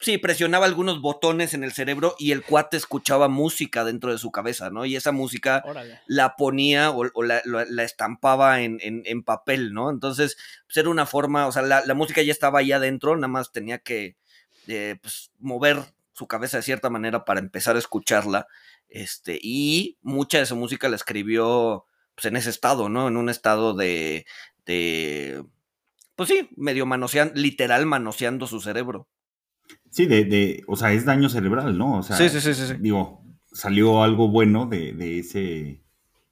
Sí, 0.00 0.18
presionaba 0.18 0.66
algunos 0.66 1.00
botones 1.00 1.54
en 1.54 1.62
el 1.62 1.72
cerebro 1.72 2.16
y 2.18 2.32
el 2.32 2.42
cuate 2.42 2.76
escuchaba 2.76 3.28
música 3.28 3.84
dentro 3.84 4.10
de 4.10 4.18
su 4.18 4.32
cabeza, 4.32 4.68
¿no? 4.68 4.84
Y 4.84 4.96
esa 4.96 5.12
música 5.12 5.62
la 6.08 6.34
ponía 6.34 6.90
o, 6.90 7.22
la, 7.22 7.40
estampaba 7.84 8.62
en, 8.62 9.22
papel, 9.22 9.72
¿no? 9.72 9.90
Entonces, 9.90 10.36
pues 10.66 10.76
era 10.78 10.90
una 10.90 11.06
forma, 11.06 11.46
o 11.46 11.52
sea, 11.52 11.62
la, 11.62 11.94
música 11.94 12.20
ya 12.20 12.32
estaba 12.32 12.58
ahí 12.58 12.72
adentro, 12.72 13.14
nada 13.14 13.28
más 13.28 13.52
tenía 13.52 13.78
que 13.78 14.16
eh, 14.66 14.96
pues, 15.00 15.30
mover 15.38 15.78
su 16.14 16.26
cabeza 16.26 16.58
de 16.58 16.62
cierta 16.64 16.90
manera 16.90 17.24
para 17.24 17.40
empezar 17.40 17.76
a 17.76 17.80
escucharla. 17.80 18.46
Este, 18.94 19.40
y 19.42 19.98
mucha 20.02 20.38
de 20.38 20.44
esa 20.44 20.54
música 20.54 20.88
la 20.88 20.94
escribió 20.94 21.84
pues, 22.14 22.26
en 22.26 22.36
ese 22.36 22.50
estado, 22.50 22.88
¿no? 22.88 23.08
En 23.08 23.16
un 23.16 23.28
estado 23.28 23.74
de, 23.74 24.24
de 24.66 25.44
pues 26.14 26.28
sí, 26.28 26.48
medio 26.56 26.86
manoseando, 26.86 27.34
literal 27.34 27.86
manoseando 27.86 28.46
su 28.46 28.60
cerebro. 28.60 29.08
Sí, 29.90 30.06
de, 30.06 30.24
de, 30.24 30.62
o 30.68 30.76
sea, 30.76 30.92
es 30.92 31.04
daño 31.04 31.28
cerebral, 31.28 31.76
¿no? 31.76 31.98
O 31.98 32.02
sea, 32.04 32.16
sí, 32.16 32.28
sí, 32.28 32.40
sí, 32.40 32.54
sí, 32.54 32.74
Digo, 32.78 33.24
salió 33.52 34.00
algo 34.04 34.28
bueno 34.28 34.66
de, 34.66 34.92
de, 34.92 35.18
ese 35.18 35.82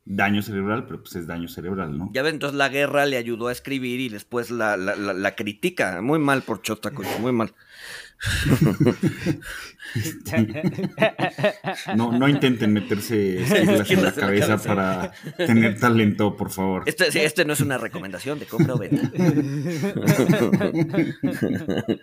daño 0.04 0.42
cerebral, 0.42 0.86
pero 0.86 1.02
pues 1.02 1.16
es 1.16 1.26
daño 1.26 1.48
cerebral, 1.48 1.96
¿no? 1.96 2.10
Ya 2.12 2.22
ven, 2.22 2.34
entonces 2.34 2.56
la 2.56 2.68
guerra 2.68 3.06
le 3.06 3.16
ayudó 3.16 3.48
a 3.48 3.52
escribir 3.52 4.00
y 4.00 4.08
después 4.08 4.50
la, 4.50 4.76
la, 4.76 4.96
la, 4.96 5.34
critica. 5.34 6.00
Muy 6.02 6.18
mal 6.18 6.42
por 6.42 6.62
Chostakovich, 6.62 7.18
muy 7.20 7.32
mal. 7.32 7.54
no, 11.96 12.12
no 12.12 12.28
intenten 12.28 12.72
meterse 12.72 13.42
en 13.42 14.02
la 14.02 14.12
cabeza 14.12 14.58
para 14.58 15.12
tener 15.36 15.78
talento, 15.78 16.36
por 16.36 16.50
favor. 16.50 16.84
Este, 16.86 17.24
este 17.24 17.44
no 17.44 17.52
es 17.52 17.60
una 17.60 17.78
recomendación 17.78 18.38
de 18.38 18.46
compra 18.46 18.74
o 18.74 18.78
venta. 18.78 19.10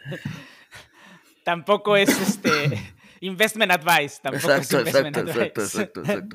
tampoco 1.50 1.98
es 1.98 2.10
este 2.10 2.94
investment 3.22 3.72
advice. 3.72 4.20
Tampoco 4.22 4.54
es 4.54 4.72
investment 4.72 5.18
exacto, 5.18 5.62
exacto, 5.62 6.02
exacto, 6.02 6.32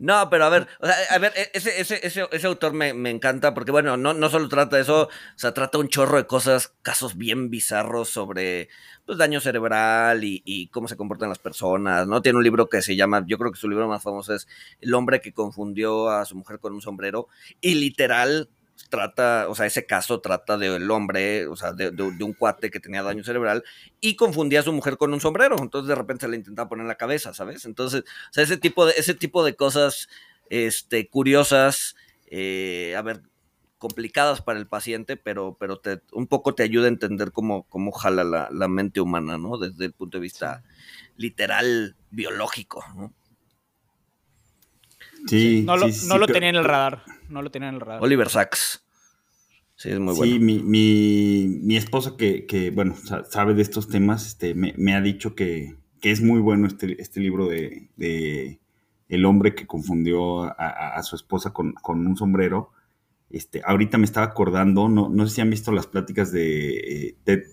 No, 0.00 0.28
pero 0.30 0.44
a 0.44 0.48
ver, 0.48 0.68
a 1.10 1.18
ver, 1.18 1.32
e, 1.36 1.50
ese, 1.54 1.80
ese, 1.80 2.06
ese, 2.06 2.28
ese 2.30 2.46
autor 2.46 2.72
me, 2.72 2.94
me, 2.94 3.10
encanta 3.10 3.54
porque, 3.54 3.70
bueno, 3.70 3.96
no, 3.96 4.14
no 4.14 4.28
solo 4.28 4.48
trata 4.48 4.76
de 4.76 4.82
eso, 4.82 5.02
o 5.04 5.38
sea, 5.38 5.52
trata 5.54 5.78
un 5.78 5.88
chorro 5.88 6.16
de 6.16 6.26
cosas, 6.26 6.74
casos 6.82 7.16
bien 7.16 7.50
bizarros 7.50 8.08
sobre 8.08 8.68
pues, 9.06 9.18
daño 9.18 9.40
cerebral 9.40 10.24
y, 10.24 10.42
y, 10.44 10.68
cómo 10.68 10.88
se 10.88 10.96
comportan 10.96 11.28
las 11.28 11.38
personas, 11.38 12.06
¿no? 12.06 12.22
Tiene 12.22 12.38
un 12.38 12.44
libro 12.44 12.68
que 12.68 12.82
se 12.82 12.96
llama, 12.96 13.24
yo 13.26 13.38
creo 13.38 13.50
que 13.52 13.58
su 13.58 13.68
libro 13.68 13.88
más 13.88 14.02
famoso 14.02 14.34
es 14.34 14.46
El 14.80 14.94
hombre 14.94 15.20
que 15.20 15.32
confundió 15.32 16.08
a 16.10 16.24
su 16.24 16.36
mujer 16.36 16.60
con 16.60 16.72
un 16.72 16.80
sombrero 16.80 17.28
y 17.60 17.74
literal 17.74 18.48
trata, 18.88 19.46
o 19.48 19.54
sea, 19.54 19.66
ese 19.66 19.86
caso 19.86 20.20
trata 20.20 20.56
del 20.58 20.90
hombre, 20.90 21.46
o 21.46 21.56
sea, 21.56 21.72
de, 21.72 21.90
un 22.02 22.32
cuate 22.32 22.70
que 22.70 22.80
tenía 22.80 23.02
daño 23.02 23.24
cerebral 23.24 23.64
y 24.00 24.16
confundía 24.16 24.60
a 24.60 24.64
su 24.64 24.72
mujer 24.72 24.96
con 24.96 25.12
un 25.12 25.20
sombrero, 25.20 25.56
entonces 25.60 25.88
de 25.88 25.94
repente 25.94 26.26
se 26.26 26.30
le 26.30 26.36
intentaba 26.36 26.68
poner 26.68 26.84
en 26.84 26.88
la 26.88 26.96
cabeza, 26.96 27.34
¿sabes? 27.34 27.64
Entonces, 27.64 28.02
o 28.02 28.32
sea, 28.32 28.44
ese 28.44 28.56
tipo 28.56 28.86
de, 28.86 28.94
ese 28.96 29.14
tipo 29.14 29.44
de 29.44 29.54
cosas 29.54 30.08
este, 30.48 31.08
curiosas, 31.08 31.96
eh, 32.26 32.94
a 32.96 33.02
ver, 33.02 33.22
complicadas 33.78 34.42
para 34.42 34.58
el 34.58 34.66
paciente, 34.66 35.16
pero, 35.16 35.56
pero 35.58 35.78
te, 35.78 36.00
un 36.12 36.26
poco 36.26 36.54
te 36.54 36.62
ayuda 36.62 36.86
a 36.86 36.88
entender 36.88 37.32
cómo, 37.32 37.64
cómo 37.68 37.92
jala 37.92 38.48
la, 38.50 38.68
mente 38.68 39.00
humana, 39.00 39.38
¿no? 39.38 39.56
Desde 39.56 39.86
el 39.86 39.92
punto 39.92 40.18
de 40.18 40.22
vista 40.22 40.62
literal, 41.16 41.96
biológico, 42.10 42.84
¿no? 42.94 43.14
Sí, 45.26 45.62
no 45.62 45.76
lo, 45.76 45.86
no 46.06 46.18
lo 46.18 46.26
tenía 46.26 46.48
en 46.48 46.56
el 46.56 46.64
radar 46.64 47.04
no 47.30 47.42
lo 47.42 47.50
tenía 47.50 47.68
en 47.68 47.76
el 47.76 47.80
radar. 47.80 48.02
Oliver 48.02 48.28
Sacks. 48.28 48.84
Sí, 49.76 49.88
es 49.88 49.98
muy 49.98 50.14
bueno. 50.14 50.32
Sí, 50.32 50.38
mi, 50.38 50.58
mi, 50.58 51.46
mi 51.62 51.76
esposa 51.76 52.16
que, 52.18 52.70
bueno, 52.74 52.94
sabe 53.30 53.54
de 53.54 53.62
estos 53.62 53.88
temas, 53.88 54.26
este, 54.26 54.54
me, 54.54 54.94
ha 54.94 55.00
dicho 55.00 55.34
que, 55.34 55.76
es 56.02 56.20
muy 56.20 56.40
bueno 56.40 56.66
este, 56.66 57.00
este 57.00 57.20
libro 57.20 57.48
de, 57.48 58.60
El 59.08 59.24
hombre 59.24 59.54
que 59.54 59.66
confundió 59.66 60.42
a, 60.42 61.02
su 61.02 61.16
esposa 61.16 61.54
con, 61.54 61.74
un 61.86 62.16
sombrero. 62.16 62.72
Este, 63.30 63.62
ahorita 63.64 63.96
me 63.96 64.04
estaba 64.04 64.26
acordando, 64.26 64.88
no, 64.88 65.08
no 65.08 65.26
sé 65.26 65.36
si 65.36 65.40
han 65.40 65.50
visto 65.50 65.72
las 65.72 65.86
pláticas 65.86 66.30
de 66.30 66.76
eh, 66.76 67.16
TED 67.24 67.44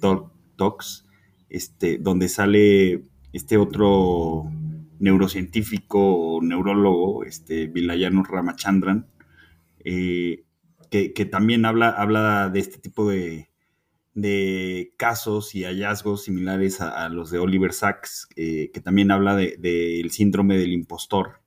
Talks, 0.57 1.05
este, 1.49 1.97
donde 1.97 2.27
sale 2.27 3.03
este 3.31 3.55
otro 3.57 4.51
neurocientífico 4.99 5.99
o 5.99 6.41
neurólogo, 6.41 7.23
este, 7.23 7.67
Vilayano 7.67 8.23
Ramachandran, 8.23 9.07
eh, 9.83 10.45
que, 10.89 11.25
también 11.25 11.65
habla, 11.65 11.89
habla 11.89 12.49
de 12.49 12.59
este 12.59 12.77
tipo 12.77 13.09
de, 13.09 13.49
casos 14.97 15.53
y 15.53 15.63
hallazgos 15.63 16.23
similares 16.23 16.81
a, 16.81 17.07
los 17.09 17.29
de 17.29 17.39
Oliver 17.39 17.73
Sacks, 17.73 18.27
eh, 18.35 18.71
que 18.73 18.81
también 18.81 19.11
habla 19.11 19.35
del 19.35 20.09
síndrome 20.11 20.57
del 20.57 20.73
impostor, 20.73 21.41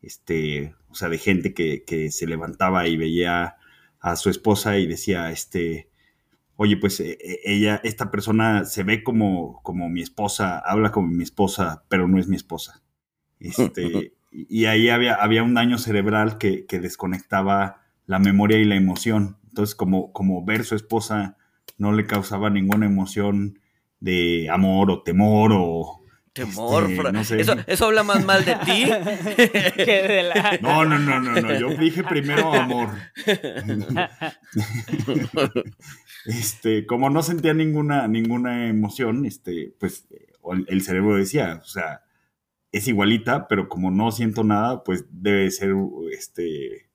este, 0.00 0.74
o 0.88 0.94
sea, 0.94 1.08
de 1.08 1.18
gente 1.18 1.54
que, 1.54 2.10
se 2.10 2.26
levantaba 2.26 2.88
y 2.88 2.96
veía 2.96 3.56
a 4.00 4.16
su 4.16 4.30
esposa 4.30 4.78
y 4.78 4.86
decía, 4.86 5.30
este, 5.30 5.90
oye, 6.56 6.76
pues 6.76 7.00
e, 7.00 7.18
e, 7.20 7.40
ella, 7.44 7.80
esta 7.84 8.10
persona 8.10 8.64
se 8.64 8.84
ve 8.84 9.02
como, 9.02 9.60
como 9.62 9.88
mi 9.88 10.02
esposa, 10.02 10.58
habla 10.58 10.92
como 10.92 11.08
mi 11.08 11.22
esposa, 11.22 11.84
pero 11.88 12.08
no 12.08 12.18
es 12.18 12.28
mi 12.28 12.36
esposa. 12.36 12.82
Este, 13.40 14.14
y 14.34 14.66
ahí 14.66 14.88
había, 14.88 15.14
había 15.14 15.44
un 15.44 15.54
daño 15.54 15.78
cerebral 15.78 16.38
que, 16.38 16.66
que 16.66 16.80
desconectaba 16.80 17.82
la 18.06 18.18
memoria 18.18 18.58
y 18.58 18.64
la 18.64 18.74
emoción. 18.74 19.38
Entonces, 19.48 19.76
como, 19.76 20.12
como 20.12 20.44
ver 20.44 20.64
su 20.64 20.74
esposa 20.74 21.36
no 21.78 21.92
le 21.92 22.06
causaba 22.06 22.50
ninguna 22.50 22.86
emoción 22.86 23.60
de 24.00 24.48
amor 24.50 24.90
o 24.90 25.02
temor 25.02 25.52
o... 25.54 26.00
Temor, 26.32 26.90
este, 27.14 27.40
eso, 27.42 27.54
eso, 27.64 27.84
habla 27.84 28.02
más 28.02 28.24
mal 28.24 28.44
de 28.44 28.56
ti 28.56 28.86
que 29.76 30.02
de 30.02 30.24
la... 30.24 30.58
No, 30.60 30.84
no, 30.84 30.98
no, 30.98 31.20
no, 31.20 31.40
no, 31.40 31.58
yo 31.60 31.68
dije 31.76 32.02
primero 32.02 32.52
amor. 32.52 32.88
este, 36.26 36.86
como 36.86 37.08
no 37.08 37.22
sentía 37.22 37.54
ninguna, 37.54 38.08
ninguna 38.08 38.66
emoción, 38.66 39.24
este, 39.26 39.76
pues 39.78 40.08
el 40.66 40.82
cerebro 40.82 41.14
decía, 41.14 41.60
o 41.62 41.66
sea, 41.66 42.02
es 42.74 42.88
igualita, 42.88 43.46
pero 43.46 43.68
como 43.68 43.92
no 43.92 44.10
siento 44.10 44.42
nada, 44.42 44.82
pues 44.82 45.04
debe 45.08 45.48
ser 45.52 45.74
este 46.10 46.90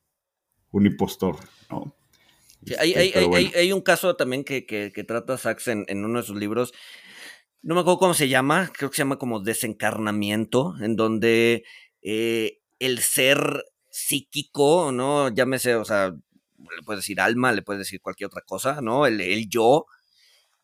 un 0.71 0.85
impostor, 0.85 1.37
¿no? 1.71 1.95
hay, 2.77 2.91
este, 2.91 3.57
hay, 3.57 3.71
un 3.71 3.79
caso 3.79 4.17
también 4.17 4.43
que, 4.43 4.61
trata 5.07 5.37
Sachs 5.37 5.69
en, 5.69 5.85
uno 6.03 6.19
de 6.19 6.27
sus 6.27 6.35
libros, 6.35 6.73
no 7.61 7.75
me 7.75 7.81
acuerdo 7.81 7.97
cómo 7.97 8.13
se 8.13 8.27
llama, 8.27 8.71
creo 8.75 8.89
que 8.89 8.97
se 8.97 9.03
llama 9.03 9.17
como 9.17 9.39
desencarnamiento, 9.39 10.75
en 10.81 10.97
donde 10.97 11.63
eh, 12.01 12.59
el 12.79 12.99
ser 12.99 13.63
psíquico, 13.89 14.91
¿no? 14.91 15.29
Llámese, 15.33 15.75
o 15.75 15.85
sea, 15.85 16.09
le 16.09 16.83
puedes 16.85 17.03
decir 17.03 17.21
alma, 17.21 17.53
le 17.53 17.61
puedes 17.61 17.79
decir 17.79 18.01
cualquier 18.01 18.27
otra 18.27 18.41
cosa, 18.41 18.81
¿no? 18.81 19.05
El, 19.05 19.21
el 19.21 19.47
yo 19.47 19.85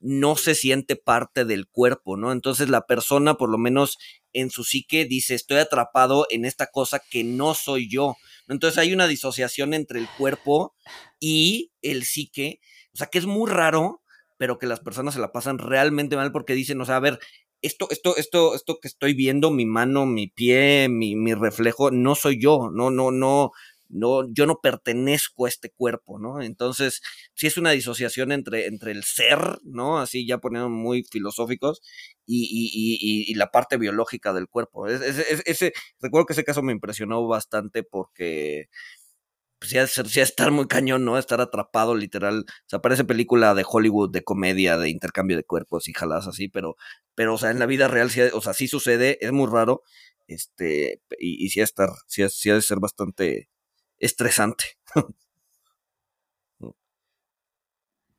no 0.06 0.36
se 0.36 0.54
siente 0.54 0.96
parte 0.96 1.46
del 1.46 1.68
cuerpo, 1.68 2.16
¿no? 2.16 2.32
Entonces 2.32 2.70
la 2.70 2.86
persona, 2.86 3.36
por 3.36 3.50
lo 3.50 3.58
menos 3.58 3.98
en 4.34 4.52
su 4.52 4.64
psique, 4.64 5.06
dice, 5.06 5.34
estoy 5.34 5.58
atrapado 5.58 6.28
en 6.30 6.46
esta 6.46 6.68
cosa 6.68 7.02
que 7.10 7.24
no 7.24 7.56
soy 7.56 7.90
yo. 7.90 8.16
Entonces 8.48 8.78
hay 8.78 8.94
una 8.94 9.08
disociación 9.08 9.74
entre 9.74 10.00
el 10.00 10.08
cuerpo 10.18 10.76
y 11.20 11.72
el 11.82 12.04
psique, 12.04 12.60
o 12.94 12.98
sea, 12.98 13.08
que 13.08 13.18
es 13.18 13.26
muy 13.26 13.50
raro, 13.50 14.04
pero 14.38 14.60
que 14.60 14.68
las 14.68 14.80
personas 14.80 15.16
se 15.16 15.20
la 15.20 15.32
pasan 15.32 15.58
realmente 15.58 16.16
mal 16.16 16.32
porque 16.32 16.54
dicen, 16.54 16.80
o 16.82 16.86
sea, 16.86 16.98
a 16.98 17.00
ver, 17.00 17.20
esto, 17.64 17.88
esto, 17.90 18.16
esto, 18.18 18.54
esto 18.54 18.78
que 18.80 18.88
estoy 18.88 19.16
viendo, 19.16 19.50
mi 19.50 19.66
mano, 19.66 20.06
mi 20.06 20.28
pie, 20.28 20.88
mi, 20.88 21.16
mi 21.16 21.34
reflejo, 21.34 21.90
no 21.90 22.14
soy 22.14 22.40
yo, 22.40 22.70
no, 22.72 22.92
no, 22.92 23.10
no, 23.10 23.52
no, 23.90 24.32
yo 24.34 24.46
no 24.46 24.60
pertenezco 24.62 25.46
a 25.46 25.50
este 25.50 25.70
cuerpo, 25.72 26.20
¿no? 26.20 26.42
Entonces, 26.42 27.02
sí 27.34 27.48
es 27.48 27.58
una 27.58 27.72
disociación 27.72 28.32
entre, 28.32 28.68
entre 28.68 28.92
el 28.92 29.04
ser, 29.04 29.60
¿no? 29.64 30.00
Así 30.00 30.26
ya 30.28 30.40
poniendo 30.40 30.70
muy 30.70 31.04
filosóficos, 31.04 31.82
y, 32.28 33.34
la 33.36 33.52
parte 33.52 33.78
biológica 33.78 34.34
del 34.34 34.48
cuerpo. 34.48 34.88
ese, 34.88 35.74
recuerdo 36.00 36.26
que 36.26 36.34
ese 36.34 36.44
caso 36.44 36.62
me 36.64 36.72
impresionó 36.74 37.28
bastante 37.28 37.84
porque 37.84 38.70
pues 39.60 39.72
ya, 39.72 39.86
ya 39.86 40.24
estar 40.24 40.52
muy 40.52 40.68
cañón, 40.68 41.06
¿no? 41.06 41.18
Estar 41.18 41.42
atrapado 41.42 41.96
literal. 41.96 42.46
O 42.48 42.70
sea, 42.70 42.80
parece 42.80 43.04
película 43.06 43.54
de 43.56 43.66
Hollywood, 43.68 44.12
de 44.12 44.24
comedia, 44.24 44.78
de 44.78 44.90
intercambio 44.90 45.38
de 45.38 45.44
cuerpos 45.44 45.88
y 45.88 45.94
jaladas 45.94 46.28
así, 46.28 46.50
pero, 46.50 46.76
pero, 47.16 47.36
o 47.36 47.38
sea, 47.38 47.52
en 47.52 47.60
la 47.60 47.66
vida 47.66 47.88
real, 47.88 48.12
sí, 48.12 48.22
o 48.22 48.42
sea, 48.42 48.54
sí 48.54 48.68
sucede, 48.68 49.18
es 49.26 49.32
muy 49.32 49.48
raro, 49.50 49.84
este, 50.28 51.02
y, 51.20 51.46
y 51.46 51.50
sí, 51.50 51.62
estar, 51.62 51.90
sí, 52.08 52.28
sí 52.30 52.50
ha 52.50 52.56
de 52.56 52.62
ser 52.62 52.80
bastante 52.80 53.50
estresante. 54.00 54.66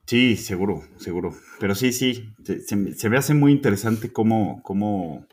Sí, 0.07 0.37
seguro, 0.37 0.83
seguro. 0.99 1.35
Pero 1.59 1.75
sí, 1.75 1.93
sí, 1.93 2.33
se, 2.45 2.77
me 3.11 3.19
hace 3.19 3.35
muy 3.35 3.51
interesante 3.51 4.12
cómo, 4.12 4.62
cómo 4.62 5.27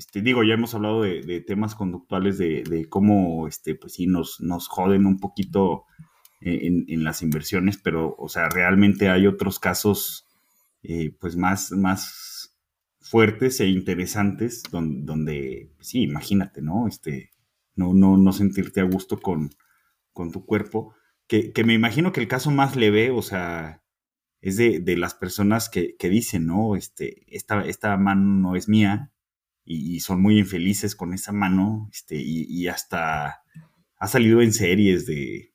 este, 0.00 0.22
digo, 0.22 0.42
ya 0.44 0.54
hemos 0.54 0.74
hablado 0.74 1.02
de, 1.02 1.44
temas 1.46 1.74
conductuales, 1.74 2.38
de, 2.38 2.86
cómo, 2.88 3.46
este, 3.46 3.74
pues 3.74 3.92
sí, 3.92 4.06
nos, 4.06 4.40
nos 4.40 4.68
joden 4.68 5.04
un 5.04 5.18
poquito 5.18 5.84
en, 6.40 7.04
las 7.04 7.20
inversiones, 7.20 7.76
pero, 7.76 8.14
o 8.18 8.30
sea, 8.30 8.48
realmente 8.48 9.10
hay 9.10 9.26
otros 9.26 9.58
casos, 9.58 10.26
eh, 10.82 11.14
pues 11.20 11.36
más, 11.36 11.72
más 11.72 12.56
fuertes 12.98 13.60
e 13.60 13.66
interesantes, 13.66 14.62
donde, 14.70 15.70
pues 15.76 15.88
sí, 15.88 16.02
imagínate, 16.02 16.62
¿no? 16.62 16.88
Este, 16.88 17.32
no, 17.74 17.94
no, 17.94 18.16
no 18.16 18.32
sentirte 18.32 18.80
a 18.80 18.84
gusto 18.84 19.18
con, 19.18 19.50
con 20.12 20.32
tu 20.32 20.44
cuerpo, 20.44 20.94
que, 21.26 21.52
que 21.52 21.64
me 21.64 21.74
imagino 21.74 22.12
que 22.12 22.20
el 22.20 22.28
caso 22.28 22.50
más 22.50 22.76
leve, 22.76 23.10
o 23.10 23.22
sea, 23.22 23.82
es 24.40 24.56
de, 24.56 24.80
de 24.80 24.96
las 24.96 25.14
personas 25.14 25.68
que, 25.68 25.96
que, 25.96 26.08
dicen, 26.08 26.46
¿no? 26.46 26.76
Este, 26.76 27.24
esta, 27.34 27.64
esta 27.66 27.96
mano 27.96 28.22
no 28.22 28.56
es 28.56 28.68
mía 28.68 29.12
y, 29.64 30.00
son 30.00 30.22
muy 30.22 30.38
infelices 30.38 30.96
con 30.96 31.12
esa 31.14 31.32
mano 31.32 31.88
este, 31.92 32.16
y, 32.16 32.66
hasta 32.68 33.42
ha 33.96 34.08
salido 34.08 34.40
en 34.40 34.52
series 34.52 35.06
de, 35.06 35.52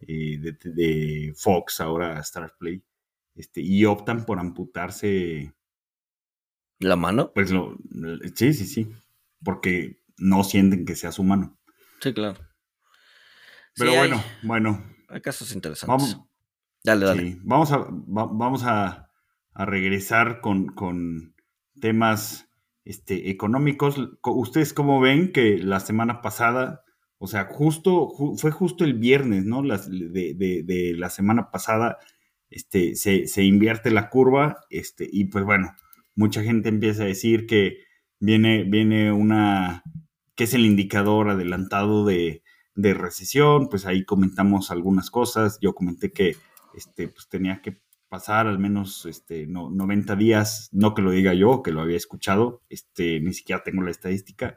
eh, 0.00 0.38
de, 0.38 0.56
de, 0.64 1.34
Fox, 1.36 1.80
ahora 1.80 2.18
Star 2.20 2.54
Play, 2.58 2.82
este, 3.34 3.60
y 3.60 3.84
optan 3.84 4.24
por 4.24 4.38
amputarse. 4.38 5.52
¿La 6.78 6.96
mano? 6.96 7.32
Pues 7.34 7.50
lo, 7.50 7.76
sí, 8.34 8.52
sí, 8.54 8.66
sí, 8.66 8.88
porque 9.42 10.00
no 10.18 10.44
sienten 10.44 10.84
que 10.84 10.96
sea 10.96 11.12
su 11.12 11.22
mano. 11.22 11.58
Sí, 12.00 12.12
claro. 12.12 12.38
Pero 13.76 13.94
bueno, 13.94 14.22
bueno. 14.42 14.84
Hay 15.08 15.20
casos 15.20 15.52
interesantes. 15.52 16.18
Dale, 16.82 17.04
dale. 17.04 17.38
vamos 17.42 17.72
a, 17.72 17.86
vamos 17.90 18.62
a, 18.64 19.10
regresar 19.54 20.40
con, 20.40 21.34
temas 21.80 22.48
este, 22.84 23.30
económicos. 23.30 23.96
¿Ustedes 24.22 24.72
cómo 24.72 25.00
ven 25.00 25.32
que 25.32 25.58
la 25.58 25.80
semana 25.80 26.22
pasada, 26.22 26.84
o 27.18 27.26
sea, 27.26 27.46
justo, 27.46 28.10
fue 28.38 28.50
justo 28.50 28.84
el 28.84 28.94
viernes, 28.94 29.44
¿no? 29.44 29.62
de, 29.62 30.94
la 30.96 31.10
semana 31.10 31.50
pasada, 31.50 31.98
este, 32.50 32.94
se, 32.94 33.42
invierte 33.42 33.90
la 33.90 34.08
curva, 34.08 34.60
este, 34.70 35.08
y 35.10 35.26
pues 35.26 35.44
bueno, 35.44 35.74
mucha 36.14 36.42
gente 36.42 36.68
empieza 36.68 37.02
a 37.02 37.06
decir 37.06 37.46
que 37.46 37.78
viene, 38.20 38.64
viene 38.64 39.12
una, 39.12 39.82
que 40.36 40.44
es 40.44 40.54
el 40.54 40.64
indicador 40.64 41.30
adelantado 41.30 42.04
de, 42.04 42.42
de 42.76 42.94
recesión, 42.94 43.68
pues 43.68 43.86
ahí 43.86 44.04
comentamos 44.04 44.70
algunas 44.70 45.10
cosas. 45.10 45.58
Yo 45.60 45.74
comenté 45.74 46.12
que 46.12 46.36
este, 46.74 47.08
pues 47.08 47.28
tenía 47.28 47.62
que 47.62 47.80
pasar 48.08 48.46
al 48.46 48.58
menos 48.58 49.06
este, 49.06 49.46
no, 49.46 49.70
90 49.70 50.14
días, 50.16 50.68
no 50.72 50.94
que 50.94 51.02
lo 51.02 51.10
diga 51.10 51.34
yo, 51.34 51.62
que 51.62 51.72
lo 51.72 51.80
había 51.80 51.96
escuchado, 51.96 52.62
este, 52.68 53.20
ni 53.20 53.32
siquiera 53.32 53.64
tengo 53.64 53.82
la 53.82 53.90
estadística. 53.90 54.56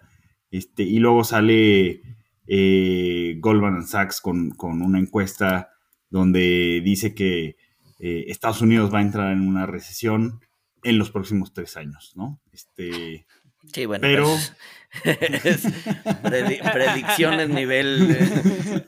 Este, 0.51 0.83
y 0.83 0.99
luego 0.99 1.23
sale 1.23 2.01
eh, 2.47 3.37
Goldman 3.39 3.87
Sachs 3.87 4.21
con, 4.21 4.53
una 4.59 4.99
encuesta 4.99 5.69
donde 6.09 6.81
dice 6.83 7.13
que 7.13 7.55
eh, 7.99 8.25
Estados 8.27 8.61
Unidos 8.61 8.93
va 8.93 8.99
a 8.99 9.03
entrar 9.03 9.31
en 9.31 9.47
una 9.47 9.65
recesión 9.65 10.41
en 10.83 10.97
los 10.97 11.11
próximos 11.11 11.53
tres 11.53 11.77
años, 11.77 12.13
¿no? 12.15 12.39
Este, 12.51 13.25
Sí, 13.73 13.85
bueno, 13.85 14.01
pero 14.01 14.25
pues, 14.25 14.55
predicciones 16.73 17.49
nivel. 17.49 18.17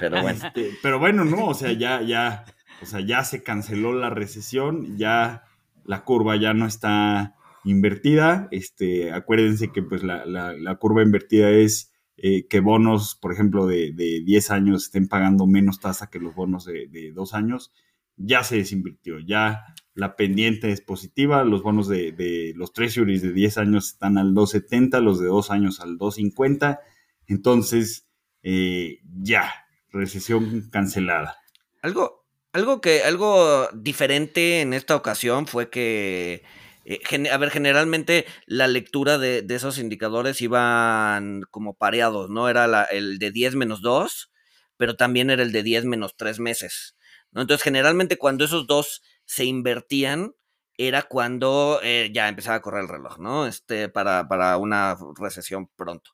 pero 0.00 0.22
bueno. 0.22 0.46
Este, 0.46 0.70
pero 0.82 0.98
bueno, 0.98 1.24
no, 1.24 1.46
o 1.46 1.54
sea, 1.54 1.72
ya, 1.72 2.02
ya, 2.02 2.44
o 2.82 2.86
sea, 2.86 3.00
ya 3.00 3.24
se 3.24 3.42
canceló 3.42 3.92
la 3.94 4.10
recesión, 4.10 4.98
ya 4.98 5.44
la 5.84 6.04
curva 6.04 6.36
ya 6.36 6.52
no 6.54 6.66
está 6.66 7.34
invertida. 7.64 8.48
Este, 8.50 9.12
acuérdense 9.12 9.72
que 9.72 9.82
pues 9.82 10.02
la, 10.02 10.76
curva 10.78 11.02
invertida 11.02 11.50
es 11.50 11.92
eh, 12.18 12.46
que 12.46 12.60
bonos, 12.60 13.16
por 13.20 13.32
ejemplo, 13.32 13.66
de, 13.66 13.92
de, 13.92 14.22
10 14.24 14.50
años 14.50 14.84
estén 14.84 15.08
pagando 15.08 15.46
menos 15.46 15.80
tasa 15.80 16.10
que 16.10 16.18
los 16.18 16.34
bonos 16.34 16.66
de, 16.66 16.88
de 16.88 17.12
2 17.12 17.34
años. 17.34 17.72
Ya 18.16 18.44
se 18.44 18.56
desinvirtió, 18.56 19.18
ya 19.20 19.64
la 19.94 20.16
pendiente 20.16 20.72
es 20.72 20.80
positiva, 20.80 21.44
los 21.44 21.62
bonos 21.62 21.88
de, 21.88 22.52
los 22.56 22.72
treasuries 22.72 23.22
de 23.22 23.32
10 23.32 23.58
años 23.58 23.88
están 23.88 24.18
al 24.18 24.34
2.70, 24.34 25.00
los 25.00 25.20
de 25.20 25.26
2 25.26 25.50
años 25.50 25.80
al 25.80 25.98
2.50, 25.98 26.80
entonces 27.26 28.08
eh, 28.42 29.00
ya, 29.22 29.52
recesión 29.90 30.68
cancelada. 30.70 31.36
Algo, 31.82 32.26
algo 32.52 32.80
que, 32.80 33.02
algo 33.02 33.68
diferente 33.74 34.60
en 34.60 34.72
esta 34.72 34.96
ocasión 34.96 35.46
fue 35.46 35.68
que, 35.68 36.42
eh, 36.84 37.28
a 37.30 37.36
ver, 37.36 37.50
generalmente 37.50 38.24
la 38.46 38.66
lectura 38.66 39.18
de, 39.18 39.44
esos 39.48 39.78
indicadores 39.78 40.40
iban 40.40 41.42
como 41.50 41.74
pareados, 41.74 42.30
¿no? 42.30 42.48
Era 42.48 42.84
el 42.84 43.18
de 43.18 43.30
10 43.30 43.56
menos 43.56 43.82
2, 43.82 44.32
pero 44.76 44.96
también 44.96 45.30
era 45.30 45.42
el 45.42 45.52
de 45.52 45.62
10 45.62 45.84
menos 45.84 46.16
3 46.16 46.40
meses. 46.40 46.96
¿No? 47.32 47.42
Entonces, 47.42 47.62
generalmente 47.62 48.18
cuando 48.18 48.44
esos 48.44 48.66
dos 48.66 49.02
se 49.24 49.44
invertían 49.44 50.34
era 50.76 51.02
cuando 51.02 51.80
eh, 51.82 52.10
ya 52.14 52.28
empezaba 52.28 52.56
a 52.56 52.62
correr 52.62 52.82
el 52.82 52.88
reloj, 52.88 53.18
¿no? 53.18 53.46
Este, 53.46 53.88
para, 53.88 54.28
para 54.28 54.56
una 54.56 54.96
recesión 55.18 55.68
pronto. 55.76 56.12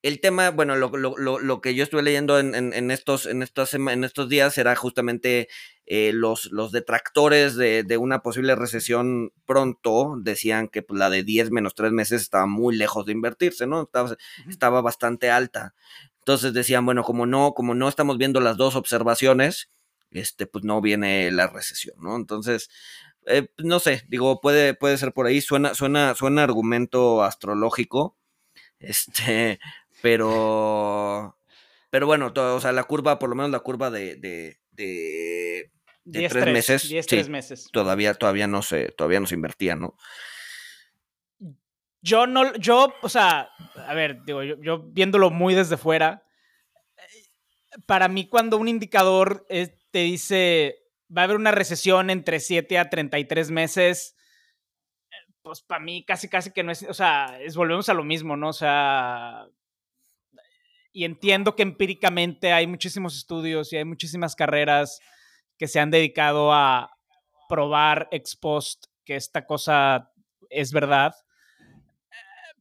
El 0.00 0.20
tema, 0.20 0.50
bueno, 0.50 0.76
lo, 0.76 0.90
lo, 0.96 1.40
lo, 1.40 1.60
que 1.60 1.74
yo 1.74 1.82
estuve 1.82 2.02
leyendo 2.02 2.38
en, 2.38 2.54
en, 2.54 2.90
estos, 2.92 3.26
en, 3.26 3.42
estos, 3.42 3.74
en 3.74 4.04
estos 4.04 4.28
días 4.28 4.56
era 4.56 4.76
justamente 4.76 5.48
eh, 5.86 6.12
los, 6.14 6.52
los 6.52 6.70
detractores 6.70 7.56
de, 7.56 7.82
de, 7.82 7.96
una 7.96 8.22
posible 8.22 8.54
recesión 8.54 9.32
pronto 9.44 10.14
decían 10.22 10.68
que 10.68 10.82
pues, 10.82 11.00
la 11.00 11.10
de 11.10 11.24
10 11.24 11.50
menos 11.50 11.74
3 11.74 11.90
meses 11.90 12.22
estaba 12.22 12.46
muy 12.46 12.76
lejos 12.76 13.06
de 13.06 13.12
invertirse, 13.12 13.66
¿no? 13.66 13.82
Estaba, 13.82 14.16
estaba 14.48 14.80
bastante 14.82 15.30
alta. 15.32 15.74
Entonces 16.20 16.52
decían, 16.52 16.86
bueno, 16.86 17.02
como 17.02 17.26
no, 17.26 17.52
como 17.52 17.74
no 17.74 17.88
estamos 17.88 18.18
viendo 18.18 18.40
las 18.40 18.56
dos 18.56 18.76
observaciones, 18.76 19.68
este, 20.10 20.46
pues 20.46 20.64
no 20.64 20.80
viene 20.80 21.30
la 21.30 21.46
recesión, 21.46 21.96
¿no? 22.00 22.16
Entonces, 22.16 22.70
eh, 23.26 23.42
pues, 23.54 23.66
no 23.66 23.78
sé, 23.78 24.04
digo, 24.08 24.40
puede, 24.40 24.74
puede 24.74 24.96
ser 24.96 25.12
por 25.12 25.26
ahí, 25.26 25.40
suena, 25.40 25.74
suena, 25.74 26.14
suena 26.14 26.42
argumento 26.44 27.22
astrológico, 27.22 28.16
este, 28.78 29.60
pero, 30.02 31.36
pero 31.90 32.06
bueno, 32.06 32.32
o 32.34 32.60
sea, 32.60 32.72
la 32.72 32.84
curva, 32.84 33.18
por 33.18 33.28
lo 33.28 33.36
menos 33.36 33.50
la 33.50 33.60
curva 33.60 33.90
de, 33.90 34.16
de, 34.16 34.58
de, 34.72 35.70
tres, 36.28 36.46
meses, 36.46 37.06
tres 37.06 37.28
meses. 37.28 37.68
Todavía, 37.72 38.14
todavía 38.14 38.46
no 38.46 38.62
se, 38.62 38.92
todavía 38.92 39.20
no 39.20 39.26
se 39.26 39.34
invertía, 39.34 39.76
¿no? 39.76 39.96
Yo 42.00 42.26
no, 42.26 42.54
yo, 42.54 42.94
o 43.02 43.08
sea, 43.08 43.50
a 43.74 43.94
ver, 43.94 44.22
digo, 44.24 44.42
yo, 44.42 44.82
viéndolo 44.84 45.30
muy 45.30 45.54
desde 45.54 45.76
fuera, 45.76 46.24
eh, 46.96 47.80
para 47.86 48.08
mí 48.08 48.28
cuando 48.28 48.56
un 48.56 48.68
indicador 48.68 49.44
es, 49.48 49.72
te 49.90 50.00
dice, 50.00 50.76
va 51.14 51.22
a 51.22 51.24
haber 51.24 51.36
una 51.36 51.50
recesión 51.50 52.10
entre 52.10 52.40
7 52.40 52.78
a 52.78 52.90
33 52.90 53.50
meses, 53.50 54.16
pues 55.42 55.62
para 55.62 55.80
mí 55.82 56.04
casi, 56.04 56.28
casi 56.28 56.52
que 56.52 56.62
no 56.62 56.72
es, 56.72 56.82
o 56.82 56.94
sea, 56.94 57.38
volvemos 57.54 57.88
a 57.88 57.94
lo 57.94 58.04
mismo, 58.04 58.36
¿no? 58.36 58.50
O 58.50 58.52
sea, 58.52 59.46
y 60.92 61.04
entiendo 61.04 61.54
que 61.54 61.62
empíricamente 61.62 62.52
hay 62.52 62.66
muchísimos 62.66 63.16
estudios 63.16 63.72
y 63.72 63.76
hay 63.76 63.84
muchísimas 63.84 64.34
carreras 64.34 65.00
que 65.56 65.68
se 65.68 65.80
han 65.80 65.90
dedicado 65.90 66.52
a 66.52 66.90
probar 67.48 68.08
ex 68.10 68.36
post 68.36 68.86
que 69.04 69.16
esta 69.16 69.46
cosa 69.46 70.12
es 70.50 70.72
verdad. 70.72 71.14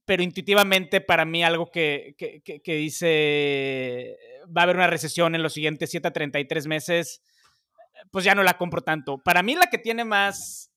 Pero 0.07 0.23
intuitivamente 0.23 1.01
para 1.01 1.25
mí 1.25 1.43
algo 1.43 1.69
que, 1.69 2.15
que, 2.17 2.41
que 2.41 2.75
dice 2.75 4.17
va 4.55 4.61
a 4.61 4.63
haber 4.63 4.77
una 4.77 4.87
recesión 4.87 5.35
en 5.35 5.43
los 5.43 5.53
siguientes 5.53 5.91
7 5.91 6.07
a 6.07 6.13
33 6.13 6.67
meses, 6.67 7.21
pues 8.11 8.25
ya 8.25 8.35
no 8.35 8.43
la 8.43 8.57
compro 8.57 8.81
tanto. 8.81 9.17
Para 9.17 9.43
mí 9.43 9.55
la 9.55 9.67
que 9.67 9.77
tiene 9.77 10.05
más, 10.05 10.71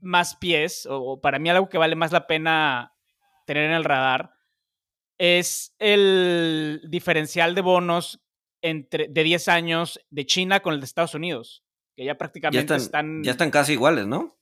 más 0.00 0.36
pies, 0.36 0.86
o 0.88 1.20
para 1.20 1.38
mí 1.38 1.50
algo 1.50 1.68
que 1.68 1.78
vale 1.78 1.96
más 1.96 2.12
la 2.12 2.26
pena 2.26 2.94
tener 3.46 3.64
en 3.64 3.72
el 3.72 3.84
radar, 3.84 4.32
es 5.18 5.74
el 5.78 6.82
diferencial 6.88 7.54
de 7.54 7.60
bonos 7.60 8.22
entre, 8.62 9.08
de 9.08 9.24
10 9.24 9.48
años 9.48 10.00
de 10.10 10.26
China 10.26 10.60
con 10.60 10.74
el 10.74 10.80
de 10.80 10.86
Estados 10.86 11.14
Unidos, 11.14 11.64
que 11.96 12.04
ya 12.04 12.16
prácticamente 12.16 12.76
están, 12.76 13.22
Ya 13.24 13.32
están 13.32 13.50
casi 13.50 13.72
iguales, 13.72 14.06
¿no? 14.06 14.37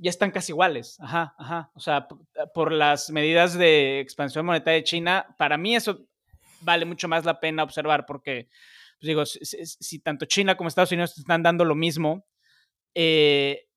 Ya 0.00 0.10
están 0.10 0.30
casi 0.30 0.52
iguales, 0.52 0.96
ajá, 1.00 1.34
ajá. 1.38 1.70
O 1.74 1.80
sea, 1.80 2.06
por 2.54 2.70
las 2.70 3.10
medidas 3.10 3.54
de 3.58 3.98
expansión 3.98 4.46
monetaria 4.46 4.78
de 4.78 4.84
China, 4.84 5.34
para 5.38 5.58
mí 5.58 5.74
eso 5.74 6.06
vale 6.60 6.84
mucho 6.84 7.08
más 7.08 7.24
la 7.24 7.40
pena 7.40 7.64
observar 7.64 8.06
porque, 8.06 8.48
pues 9.00 9.08
digo, 9.08 9.26
si, 9.26 9.98
tanto 9.98 10.26
China 10.26 10.56
como 10.56 10.68
Estados 10.68 10.92
Unidos 10.92 11.18
están 11.18 11.42
dando 11.42 11.64
lo 11.64 11.74
mismo, 11.74 12.26
eh, 12.94 13.68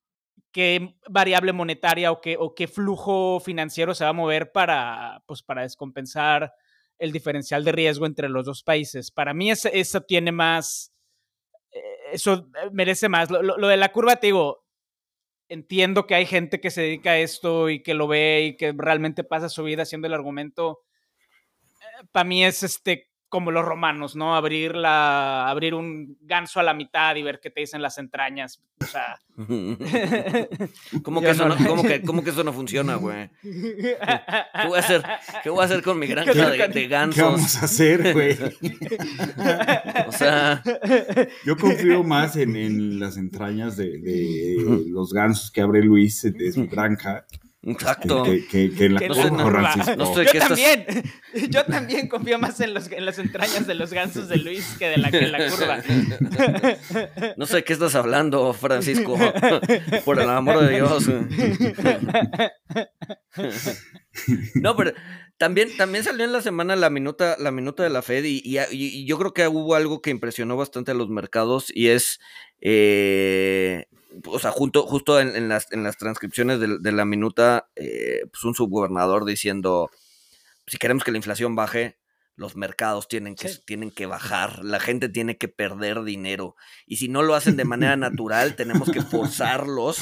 qué 0.51 0.95
variable 1.09 1.53
monetaria 1.53 2.11
o 2.11 2.21
qué, 2.21 2.35
o 2.37 2.53
qué 2.53 2.67
flujo 2.67 3.39
financiero 3.39 3.95
se 3.95 4.03
va 4.03 4.11
a 4.11 4.13
mover 4.13 4.51
para, 4.51 5.23
pues, 5.25 5.41
para 5.41 5.63
descompensar 5.63 6.53
el 6.99 7.11
diferencial 7.11 7.63
de 7.63 7.71
riesgo 7.71 8.05
entre 8.05 8.29
los 8.29 8.45
dos 8.45 8.63
países. 8.63 9.09
Para 9.11 9.33
mí 9.33 9.49
eso, 9.49 10.01
tiene 10.01 10.31
más, 10.31 10.93
eh, 11.71 11.81
eso 12.13 12.47
merece 12.71 13.09
más. 13.09 13.31
Lo, 13.31 13.41
lo, 13.41 13.67
de 13.67 13.77
la 13.77 13.91
curva, 13.91 14.17
te 14.17 14.27
digo, 14.27 14.65
entiendo 15.51 16.07
que 16.07 16.15
hay 16.15 16.25
gente 16.25 16.61
que 16.61 16.71
se 16.71 16.81
dedica 16.81 17.11
a 17.11 17.17
esto 17.17 17.69
y 17.69 17.83
que 17.83 17.93
lo 17.93 18.07
ve 18.07 18.45
y 18.45 18.57
que 18.57 18.73
realmente 18.75 19.25
pasa 19.25 19.49
su 19.49 19.63
vida 19.63 19.83
haciendo 19.83 20.07
el 20.07 20.13
argumento. 20.13 20.79
Eh, 21.81 22.05
para 22.13 22.23
mí 22.23 22.45
es 22.45 22.63
este 22.63 23.10
como 23.31 23.49
los 23.49 23.63
romanos, 23.63 24.17
¿no? 24.17 24.35
Abrir, 24.35 24.75
la, 24.75 25.47
abrir 25.49 25.73
un 25.73 26.17
ganso 26.19 26.59
a 26.59 26.63
la 26.63 26.73
mitad 26.73 27.15
y 27.15 27.23
ver 27.23 27.39
qué 27.39 27.49
te 27.49 27.61
dicen 27.61 27.81
las 27.81 27.97
entrañas. 27.97 28.61
O 28.81 28.85
sea. 28.85 29.19
¿Cómo, 31.01 31.21
que 31.21 31.29
eso 31.29 31.47
no, 31.47 31.55
¿cómo, 32.05 32.23
que, 32.23 32.29
eso 32.29 32.43
no 32.43 32.51
funciona, 32.51 32.95
güey? 32.95 33.29
¿Qué, 33.41 33.97
voy 34.67 34.75
a 34.75 34.79
hacer, 34.79 35.01
¿Qué 35.43 35.49
voy 35.49 35.61
a 35.61 35.65
hacer 35.65 35.81
con 35.81 35.97
mi 35.97 36.07
granja 36.07 36.33
de, 36.33 36.87
gansos? 36.89 37.15
¿Qué 37.15 37.21
vamos 37.21 37.55
a 37.55 37.65
hacer, 37.65 38.13
güey? 38.13 38.37
o 40.07 40.11
sea. 40.11 40.61
Yo 41.45 41.55
confío 41.55 42.03
más 42.03 42.35
en, 42.35 42.57
en 42.57 42.99
las 42.99 43.15
entrañas 43.15 43.77
de, 43.77 43.97
de, 43.97 44.57
los 44.87 45.13
gansos 45.13 45.51
que 45.51 45.61
abre 45.61 45.81
Luis 45.81 46.21
de 46.23 46.51
su 46.51 46.67
granja 46.67 47.25
Exacto. 47.63 48.23
Que, 48.23 48.71
que, 48.71 48.89
la 48.89 48.99
yo 49.05 50.39
también, 50.39 50.85
yo 51.49 51.63
también 51.65 52.07
confío 52.07 52.39
más 52.39 52.59
en, 52.59 52.73
los, 52.73 52.91
en 52.91 53.05
las 53.05 53.19
entrañas 53.19 53.67
de 53.67 53.75
los 53.75 53.93
gansos 53.93 54.27
de 54.29 54.37
Luis 54.37 54.75
que 54.79 54.89
de 54.89 54.97
la, 54.97 55.11
que 55.11 55.27
la 55.27 55.49
curva. 55.49 55.83
No 57.37 57.45
sé 57.45 57.63
qué 57.63 57.73
estás 57.73 57.93
hablando, 57.93 58.51
Francisco. 58.53 59.15
Por 60.05 60.19
el 60.19 60.29
amor 60.29 60.61
de 60.61 60.75
Dios. 60.75 61.07
No, 64.55 64.75
pero 64.75 64.93
también, 65.37 65.69
también 65.77 66.03
salió 66.03 66.25
en 66.25 66.31
la 66.31 66.41
semana 66.41 66.75
la 66.75 66.89
minuta, 66.89 67.35
la 67.39 67.51
minuta 67.51 67.83
de 67.83 67.89
la 67.91 68.01
Fed 68.01 68.23
y, 68.25 68.41
y, 68.43 69.05
yo 69.05 69.19
creo 69.19 69.33
que 69.33 69.47
hubo 69.47 69.75
algo 69.75 70.01
que 70.01 70.09
impresionó 70.09 70.57
bastante 70.57 70.91
a 70.91 70.95
los 70.95 71.09
mercados 71.09 71.71
y 71.73 71.89
es 71.89 72.19
eh, 72.59 73.85
o 74.25 74.39
sea, 74.39 74.51
junto, 74.51 74.85
justo 74.85 75.19
en, 75.19 75.49
las, 75.49 75.71
en 75.71 75.83
las 75.83 75.97
transcripciones 75.97 76.59
de, 76.59 76.91
la 76.91 77.05
minuta, 77.05 77.69
eh, 77.75 78.21
pues 78.31 78.43
un 78.43 78.55
subgobernador 78.55 79.25
diciendo, 79.25 79.89
si 80.67 80.77
queremos 80.77 81.03
que 81.03 81.11
la 81.11 81.17
inflación 81.17 81.55
baje, 81.55 81.97
los 82.35 82.55
mercados 82.55 83.07
tienen 83.07 83.35
que, 83.35 83.49
tienen 83.65 83.91
que 83.91 84.05
bajar, 84.05 84.63
la 84.63 84.79
gente 84.79 85.09
tiene 85.09 85.37
que 85.37 85.47
perder 85.47 86.03
dinero. 86.03 86.55
Y 86.87 86.97
si 86.97 87.07
no 87.07 87.21
lo 87.21 87.35
hacen 87.35 87.57
de 87.57 87.65
manera 87.65 87.95
natural, 87.97 88.55
tenemos 88.55 88.89
que 88.89 89.01
forzarlos 89.01 89.99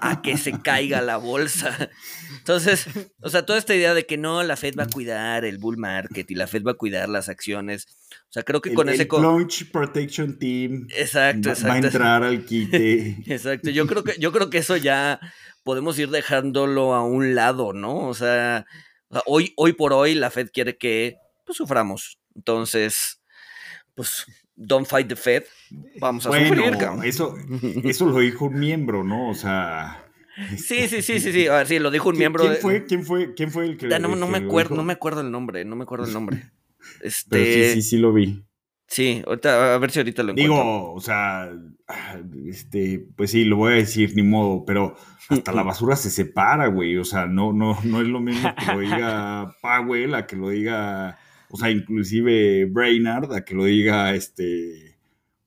a 0.00 0.20
que 0.22 0.36
se 0.36 0.60
caiga 0.60 1.00
la 1.00 1.16
bolsa. 1.16 1.90
Entonces, 2.38 2.86
o 3.20 3.30
sea, 3.30 3.44
toda 3.44 3.58
esta 3.58 3.74
idea 3.74 3.94
de 3.94 4.06
que 4.06 4.16
no, 4.16 4.42
la 4.42 4.56
Fed 4.56 4.74
va 4.78 4.84
a 4.84 4.88
cuidar 4.88 5.44
el 5.44 5.58
bull 5.58 5.76
market 5.76 6.30
y 6.30 6.34
la 6.34 6.46
Fed 6.46 6.62
va 6.62 6.72
a 6.72 6.74
cuidar 6.74 7.08
las 7.08 7.28
acciones. 7.28 7.86
O 8.12 8.32
sea, 8.32 8.42
creo 8.44 8.60
que 8.60 8.72
con 8.72 8.88
ese... 8.88 9.08
El 9.10 9.22
Launch 9.22 9.70
Protection 9.72 10.38
Team 10.38 10.86
exacto, 10.90 11.48
exacto, 11.48 11.68
va 11.68 11.74
a 11.74 11.78
entrar 11.78 12.22
al 12.22 12.44
quite. 12.44 13.22
Exacto, 13.26 13.70
yo 13.70 13.86
creo, 13.86 14.04
que, 14.04 14.14
yo 14.18 14.30
creo 14.30 14.50
que 14.50 14.58
eso 14.58 14.76
ya 14.76 15.18
podemos 15.64 15.98
ir 15.98 16.10
dejándolo 16.10 16.94
a 16.94 17.04
un 17.04 17.34
lado, 17.34 17.72
¿no? 17.72 18.06
O 18.06 18.14
sea, 18.14 18.66
hoy, 19.26 19.52
hoy 19.56 19.72
por 19.72 19.92
hoy 19.92 20.14
la 20.14 20.30
Fed 20.30 20.50
quiere 20.52 20.76
que 20.76 21.16
pues, 21.50 21.56
suframos. 21.56 22.18
Entonces, 22.34 23.20
pues, 23.94 24.24
don't 24.54 24.86
fight 24.86 25.08
the 25.08 25.16
Fed. 25.16 25.44
Vamos 25.98 26.26
a 26.26 26.30
sufrir, 26.30 26.62
Eso, 27.04 27.36
eso 27.84 28.06
lo 28.06 28.18
dijo 28.20 28.46
un 28.46 28.58
miembro, 28.58 29.02
¿no? 29.02 29.30
O 29.30 29.34
sea. 29.34 30.06
Sí, 30.56 30.88
sí, 30.88 31.02
sí, 31.02 31.20
sí, 31.20 31.32
sí. 31.32 31.48
A 31.48 31.56
ver, 31.56 31.66
sí, 31.66 31.78
lo 31.78 31.90
dijo 31.90 32.08
un 32.08 32.18
miembro. 32.18 32.44
¿Quién 32.44 32.56
fue, 32.56 32.84
¿Quién 32.86 33.04
fue, 33.04 33.34
quién 33.34 33.50
fue 33.50 33.66
el 33.66 33.76
que, 33.76 33.88
no, 33.98 34.14
no 34.14 34.28
me 34.28 34.38
acuerdo, 34.38 34.76
no 34.76 34.84
me 34.84 34.92
acuerdo 34.92 35.20
el 35.20 35.30
nombre, 35.30 35.64
no 35.64 35.76
me 35.76 35.82
acuerdo 35.82 36.06
el 36.06 36.12
nombre. 36.12 36.50
Este... 37.02 37.28
Pero 37.30 37.44
sí, 37.44 37.74
sí, 37.74 37.82
sí 37.82 37.98
lo 37.98 38.12
vi. 38.12 38.42
Sí, 38.86 39.22
ahorita, 39.24 39.74
a 39.74 39.78
ver 39.78 39.90
si 39.90 40.00
ahorita 40.00 40.22
lo 40.22 40.32
encuentro. 40.32 40.54
Digo, 40.54 40.92
o 40.94 41.00
sea, 41.00 41.52
este, 42.46 43.06
pues 43.16 43.30
sí, 43.30 43.44
lo 43.44 43.56
voy 43.56 43.74
a 43.74 43.76
decir, 43.76 44.16
ni 44.16 44.22
modo, 44.22 44.64
pero 44.64 44.96
hasta 45.28 45.52
la 45.52 45.62
basura 45.62 45.94
se 45.94 46.10
separa, 46.10 46.66
güey. 46.66 46.96
O 46.96 47.04
sea, 47.04 47.26
no, 47.26 47.52
no, 47.52 47.78
no 47.84 48.00
es 48.00 48.08
lo 48.08 48.20
mismo 48.20 48.52
que 48.56 48.72
lo 48.72 48.80
diga 48.80 49.56
Powell 49.62 50.14
a 50.14 50.26
que 50.26 50.36
lo 50.36 50.48
diga 50.48 51.18
o 51.50 51.56
sea, 51.56 51.70
inclusive 51.70 52.66
Brainard, 52.66 53.32
a 53.32 53.44
que 53.44 53.54
lo 53.54 53.64
diga 53.64 54.14
este, 54.14 54.96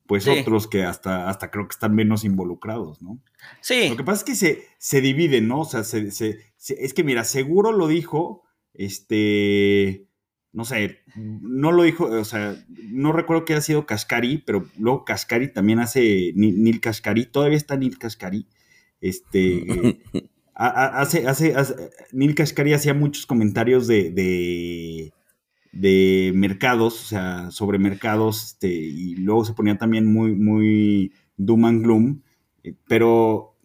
pues 0.05 0.27
otros 0.27 0.67
que 0.67 0.83
hasta, 0.83 1.29
hasta 1.29 1.49
creo 1.49 1.67
que 1.67 1.73
están 1.73 1.95
menos 1.95 2.23
involucrados, 2.23 3.01
¿no? 3.01 3.19
Sí. 3.61 3.89
Lo 3.89 3.97
que 3.97 4.03
pasa 4.03 4.19
es 4.19 4.23
que 4.23 4.35
se, 4.35 4.67
se 4.77 5.01
dividen, 5.01 5.47
¿no? 5.47 5.61
O 5.61 5.65
sea, 5.65 5.83
se, 5.83 6.07
es 6.07 6.93
que 6.93 7.03
mira, 7.03 7.23
seguro 7.23 7.71
lo 7.71 7.87
dijo, 7.87 8.43
este, 8.73 10.07
no 10.51 10.65
sé, 10.65 10.99
no 11.15 11.71
lo 11.71 11.83
dijo, 11.83 12.05
o 12.05 12.25
sea, 12.25 12.55
no 12.67 13.11
recuerdo 13.11 13.45
que 13.45 13.53
haya 13.53 13.61
sido 13.61 13.85
Cascari, 13.85 14.39
pero 14.39 14.67
luego 14.77 15.05
Cascari 15.05 15.51
también 15.51 15.79
hace, 15.79 16.31
Neil 16.35 16.81
Cascari, 16.81 17.25
todavía 17.25 17.57
está 17.57 17.77
Neil 17.77 17.97
Cascari, 17.97 18.47
este, 18.99 19.65
hace, 20.53 21.27
hace, 21.27 21.55
hace, 21.55 21.75
Neil 22.11 22.35
Cascari 22.35 22.73
hacía 22.73 22.93
muchos 22.93 23.25
comentarios 23.25 23.87
de 23.87 24.11
de 24.11 25.13
mercados, 25.73 27.01
o 27.01 27.05
sea, 27.05 27.51
sobre 27.51 27.79
mercados, 27.79 28.43
este, 28.43 28.69
y 28.69 29.15
luego 29.15 29.43
se 29.43 29.53
ponía 29.53 29.77
también 29.77 30.05
muy, 30.05 30.35
muy 30.35 31.11
doom 31.37 31.65
and 31.65 31.83
gloom, 31.83 32.21
eh, 32.63 32.75
pero 32.87 33.55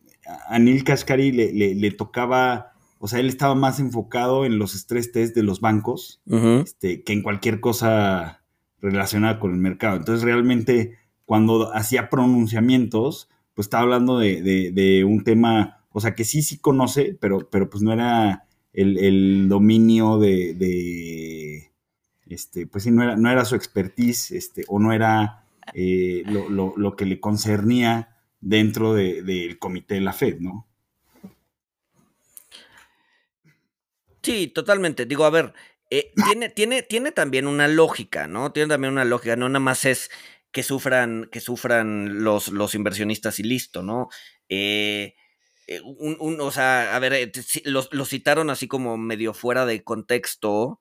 a 0.49 0.59
Neil 0.59 0.85
Kashkari 0.85 1.33
le, 1.33 1.91
tocaba, 1.93 2.73
o 2.99 3.09
sea, 3.09 3.21
él 3.21 3.29
estaba 3.29 3.55
más 3.55 3.81
enfocado 3.81 4.45
en 4.45 4.59
los 4.59 4.75
estrés 4.75 5.13
test 5.13 5.35
de 5.35 5.43
los 5.43 5.61
bancos 5.61 6.21
este, 6.65 7.03
que 7.03 7.13
en 7.13 7.23
cualquier 7.23 7.61
cosa 7.61 8.43
relacionada 8.81 9.39
con 9.39 9.53
el 9.53 9.59
mercado. 9.59 9.97
Entonces, 9.97 10.25
realmente, 10.25 10.97
cuando 11.25 11.75
hacía 11.75 12.11
pronunciamientos, 12.11 13.29
pues 13.55 13.67
estaba 13.67 13.85
hablando 13.85 14.19
de, 14.19 15.05
un 15.07 15.25
tema, 15.25 15.85
o 15.91 16.01
sea, 16.01 16.15
que 16.15 16.25
sí, 16.25 16.43
sí 16.43 16.59
conoce, 16.59 17.17
pero, 17.21 17.49
pero 17.51 17.71
pues 17.71 17.83
no 17.83 17.93
era 17.93 18.45
el, 18.73 19.49
dominio 19.49 20.19
de 20.19 20.55
este, 22.29 22.67
pues 22.67 22.85
sí, 22.85 22.91
no 22.91 23.03
era, 23.03 23.17
no 23.17 23.31
era 23.31 23.45
su 23.45 23.55
expertise, 23.55 24.33
este, 24.33 24.65
o 24.69 24.79
no 24.79 24.93
era 24.93 25.45
eh, 25.75 26.23
lo, 26.27 26.97
que 26.97 27.05
le 27.05 27.21
concernía 27.21 28.17
dentro 28.41 28.95
del 28.95 29.59
comité 29.59 29.95
de 29.95 30.01
la 30.01 30.13
FED, 30.13 30.41
¿no? 30.41 30.67
Sí, 34.23 34.49
totalmente. 34.49 35.07
Digo, 35.07 35.25
a 35.25 35.31
ver, 35.31 35.55
eh, 35.91 36.13
tiene, 36.27 36.51
tiene, 36.51 36.83
tiene 36.83 37.13
también 37.13 37.47
una 37.47 37.67
lógica, 37.67 38.27
¿no? 38.27 38.53
Tiene 38.53 38.69
también 38.69 38.93
una 38.93 39.05
lógica, 39.05 39.37
no 39.37 39.49
nada 39.49 39.61
más 39.61 39.85
es 39.85 40.11
que 40.53 40.63
sufran, 40.63 41.29
que 41.31 41.41
sufran 41.41 42.23
los, 42.23 42.49
los 42.49 42.75
inversionistas 42.75 43.39
y 43.39 43.43
listo, 43.43 43.83
¿no? 43.83 44.09
Eh, 44.49 45.15
un, 45.83 46.41
o 46.41 46.51
sea, 46.51 46.97
a 46.97 46.99
ver, 46.99 47.31
lo 47.65 48.05
citaron 48.07 48.49
así 48.49 48.69
como 48.69 48.97
medio 48.97 49.35
fuera 49.35 49.67
de 49.67 49.85
contexto, 49.85 50.81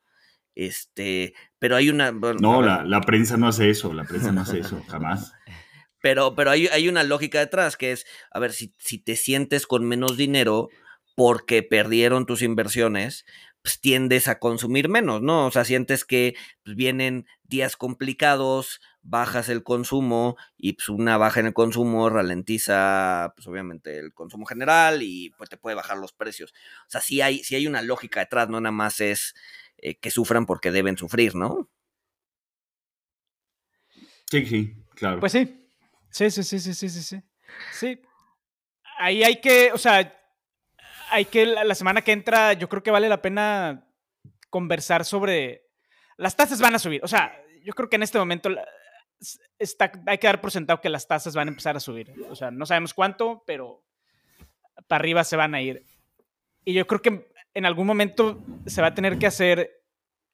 este, 0.57 1.35
pero 1.59 1.75
hay 1.75 1.89
una. 1.89 2.11
no, 2.11 2.63
la, 2.63 3.01
prensa 3.01 3.37
no 3.37 3.47
hace 3.47 3.69
eso, 3.69 3.93
la 3.93 4.05
prensa 4.05 4.31
no 4.31 4.41
hace 4.41 4.59
eso, 4.59 4.83
jamás. 4.89 5.33
Pero, 5.99 6.35
pero 6.35 6.51
hay, 6.51 6.67
hay, 6.67 6.87
una 6.87 7.03
lógica 7.03 7.39
detrás 7.39 7.75
que 7.75 7.91
es, 7.91 8.05
a 8.31 8.39
ver, 8.39 8.53
si, 8.53 8.71
si 8.77 8.99
te 8.99 9.15
sientes 9.15 9.65
con 9.65 9.83
menos 9.83 10.15
dinero 10.15 10.69
porque 11.15 11.63
perdieron 11.63 12.27
tus 12.27 12.43
inversiones, 12.43 13.25
pues 13.63 13.81
tiendes 13.81 14.27
a 14.27 14.37
consumir 14.37 14.89
menos, 14.89 15.23
¿no? 15.23 15.47
O 15.47 15.51
sea, 15.51 15.65
sientes 15.65 16.05
que 16.05 16.35
pues, 16.63 16.77
vienen 16.77 17.25
días 17.43 17.75
complicados, 17.75 18.79
bajas 19.01 19.49
el 19.49 19.63
consumo 19.63 20.37
y 20.55 20.73
pues 20.73 20.87
una 20.89 21.17
baja 21.17 21.39
en 21.39 21.47
el 21.47 21.53
consumo 21.53 22.09
ralentiza, 22.09 23.33
pues 23.35 23.47
obviamente 23.47 23.97
el 23.97 24.13
consumo 24.13 24.45
general 24.45 25.01
y 25.01 25.31
pues 25.31 25.49
te 25.49 25.57
puede 25.57 25.75
bajar 25.75 25.97
los 25.97 26.13
precios. 26.13 26.53
O 26.87 26.89
sea, 26.89 27.01
sí 27.01 27.21
hay, 27.21 27.43
sí 27.43 27.55
hay 27.55 27.65
una 27.67 27.81
lógica 27.81 28.19
detrás, 28.19 28.47
no 28.47 28.61
nada 28.61 28.71
más 28.71 29.01
es 29.01 29.33
eh, 29.77 29.95
que 29.95 30.11
sufran 30.11 30.45
porque 30.45 30.71
deben 30.71 30.97
sufrir, 30.97 31.35
¿no? 31.35 31.69
Sí, 34.29 34.45
sí, 34.45 34.75
claro. 34.95 35.19
Pues 35.19 35.31
sí. 35.31 35.63
Sí, 36.09 36.31
sí, 36.31 36.43
sí, 36.43 36.59
sí, 36.59 36.73
sí, 36.73 36.89
sí, 36.89 37.21
sí. 37.71 38.01
Ahí 38.97 39.23
hay 39.23 39.39
que, 39.39 39.71
o 39.71 39.77
sea, 39.77 40.13
hay 41.09 41.25
que 41.25 41.45
la, 41.45 41.75
semana 41.75 42.01
que 42.01 42.11
entra, 42.11 42.53
yo 42.53 42.67
creo 42.69 42.83
que 42.83 42.91
vale 42.91 43.09
la 43.09 43.21
pena 43.21 43.87
conversar 44.49 45.05
sobre... 45.05 45.67
Las 46.17 46.35
tasas 46.35 46.59
van 46.59 46.73
a 46.73 46.79
subir. 46.79 47.03
O 47.03 47.07
sea, 47.07 47.39
yo 47.63 47.73
creo 47.73 47.89
que 47.89 47.97
en 47.97 48.03
este 48.03 48.17
momento 48.17 48.49
está, 49.59 49.91
hay 50.07 50.17
que 50.17 50.27
dar 50.27 50.41
por 50.41 50.51
sentado 50.51 50.81
que 50.81 50.89
las 50.89 51.07
tasas 51.07 51.35
van 51.35 51.47
a 51.47 51.51
empezar 51.51 51.77
a 51.77 51.79
subir. 51.79 52.13
O 52.29 52.35
sea, 52.35 52.49
no 52.49 52.65
sabemos 52.65 52.93
cuánto, 52.93 53.43
pero 53.45 53.83
para 54.87 55.01
arriba 55.01 55.23
se 55.23 55.35
van 55.35 55.53
a 55.53 55.61
ir. 55.61 55.85
Y 56.65 56.73
yo 56.73 56.87
creo 56.87 57.01
que 57.01 57.27
en 57.57 57.65
algún 57.65 57.87
momento 57.87 58.43
se 58.67 58.81
va 58.81 58.89
a 58.89 58.93
tener 58.93 59.17
que 59.17 59.25
hacer 59.25 59.81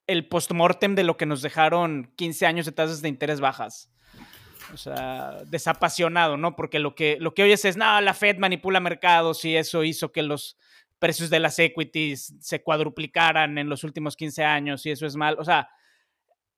el 0.08 0.28
postmortem 0.28 0.94
de 0.94 1.06
lo 1.06 1.16
que 1.16 1.26
nos 1.26 1.42
dejaron 1.42 2.12
15 2.18 2.46
años 2.46 2.66
de 2.66 2.74
tasas 2.74 3.02
de 3.02 3.08
interés 3.08 3.40
bajas. 3.40 3.90
O 4.74 4.78
sea, 4.78 5.44
desapasionado, 5.46 6.36
¿no? 6.36 6.58
Porque 6.58 6.80
lo 6.80 6.96
que, 6.96 7.18
lo 7.22 7.34
que 7.34 7.44
oyes 7.44 7.64
es, 7.64 7.78
no, 7.78 8.02
la 8.02 8.14
Fed 8.14 8.40
manipula 8.40 8.82
mercados 8.82 9.46
y 9.46 9.56
eso 9.56 9.86
hizo 9.86 10.12
que 10.12 10.22
los 10.22 10.58
precios 11.00 11.30
de 11.30 11.40
las 11.40 11.58
equities 11.60 12.36
se 12.42 12.62
cuadruplicaran 12.62 13.58
en 13.58 13.70
los 13.70 13.86
últimos 13.86 14.18
15 14.18 14.44
años 14.44 14.86
y 14.86 14.92
eso 14.92 15.06
es 15.06 15.16
mal. 15.16 15.38
O 15.40 15.46
sea, 15.46 15.70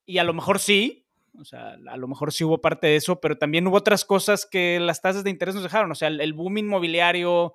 y 0.03 0.17
a 0.17 0.23
lo 0.23 0.33
mejor 0.33 0.57
sí, 0.57 1.05
o 1.39 1.45
sea, 1.45 1.77
a 1.89 1.97
lo 1.97 2.07
mejor 2.07 2.33
sí 2.33 2.43
hubo 2.43 2.59
parte 2.59 2.87
de 2.87 2.95
eso, 2.95 3.19
pero 3.19 3.37
también 3.37 3.67
hubo 3.67 3.77
otras 3.77 4.03
cosas 4.03 4.47
que 4.49 4.79
las 4.79 4.99
tasas 4.99 5.23
de 5.23 5.29
interés 5.29 5.53
nos 5.53 5.63
dejaron. 5.63 5.91
O 5.91 5.95
sea, 5.95 6.07
el, 6.07 6.33
boom 6.33 6.57
inmobiliario 6.57 7.53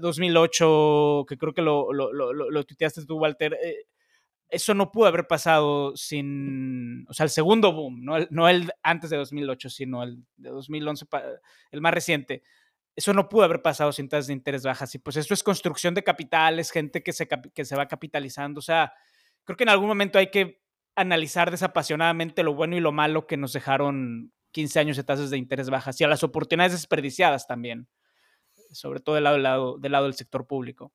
2008, 0.00 1.20
eh, 1.20 1.24
que 1.28 1.38
creo 1.38 1.52
que 1.54 1.62
lo, 1.62 1.92
lo, 1.92 2.12
lo, 2.12 2.32
lo 2.32 2.64
tuiteaste 2.64 3.04
tú, 3.06 3.18
Walter, 3.18 3.58
eh, 3.62 3.86
eso 4.52 4.74
no 4.74 4.92
pudo 4.92 5.06
haber 5.06 5.26
pasado 5.26 5.96
sin, 5.96 7.06
o 7.08 7.14
sea, 7.14 7.24
el 7.24 7.30
segundo 7.30 7.72
boom, 7.72 8.04
no 8.04 8.18
el, 8.18 8.28
no 8.30 8.48
el 8.48 8.70
antes 8.82 9.08
de 9.08 9.16
2008, 9.16 9.70
sino 9.70 10.02
el 10.02 10.24
de 10.36 10.50
2011, 10.50 11.06
el 11.70 11.80
más 11.80 11.94
reciente. 11.94 12.42
Eso 12.94 13.14
no 13.14 13.30
pudo 13.30 13.44
haber 13.44 13.62
pasado 13.62 13.92
sin 13.92 14.10
tasas 14.10 14.26
de 14.26 14.34
interés 14.34 14.62
bajas. 14.62 14.94
Y 14.94 14.98
pues 14.98 15.16
esto 15.16 15.32
es 15.32 15.42
construcción 15.42 15.94
de 15.94 16.04
capitales, 16.04 16.70
gente 16.70 17.02
que 17.02 17.14
se, 17.14 17.26
que 17.26 17.64
se 17.64 17.76
va 17.76 17.88
capitalizando. 17.88 18.58
O 18.58 18.62
sea, 18.62 18.92
creo 19.44 19.56
que 19.56 19.64
en 19.64 19.70
algún 19.70 19.88
momento 19.88 20.18
hay 20.18 20.30
que 20.30 20.60
analizar 20.96 21.50
desapasionadamente 21.50 22.42
lo 22.42 22.54
bueno 22.54 22.76
y 22.76 22.80
lo 22.80 22.92
malo 22.92 23.26
que 23.26 23.38
nos 23.38 23.54
dejaron 23.54 24.32
15 24.52 24.80
años 24.80 24.96
de 24.98 25.04
tasas 25.04 25.30
de 25.30 25.38
interés 25.38 25.70
bajas 25.70 25.98
y 26.00 26.04
a 26.04 26.08
las 26.08 26.22
oportunidades 26.22 26.72
desperdiciadas 26.72 27.46
también, 27.46 27.88
sobre 28.72 29.00
todo 29.00 29.14
del 29.16 29.24
lado, 29.24 29.36
del 29.36 29.42
lado, 29.42 29.78
del, 29.78 29.92
lado 29.92 30.04
del 30.06 30.14
sector 30.14 30.46
público. 30.46 30.92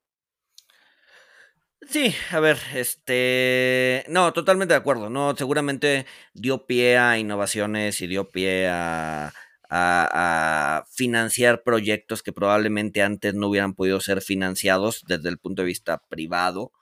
Sí, 1.88 2.12
a 2.32 2.40
ver, 2.40 2.58
este, 2.74 4.04
no, 4.08 4.32
totalmente 4.32 4.74
de 4.74 4.78
acuerdo, 4.78 5.10
no, 5.10 5.36
seguramente 5.36 6.06
dio 6.34 6.66
pie 6.66 6.98
a 6.98 7.18
innovaciones 7.18 8.00
y 8.00 8.08
dio 8.08 8.28
pie 8.28 8.68
a, 8.68 9.32
a, 9.70 10.84
financiar 10.90 11.62
proyectos 11.62 12.22
que 12.22 12.32
probablemente 12.32 13.02
antes 13.02 13.34
no 13.34 13.48
hubieran 13.48 13.74
podido 13.74 14.00
ser 14.00 14.22
financiados 14.22 15.04
desde 15.06 15.28
el 15.28 15.38
punto 15.38 15.62
de 15.62 15.66
vista 15.66 16.02
privado. 16.08 16.72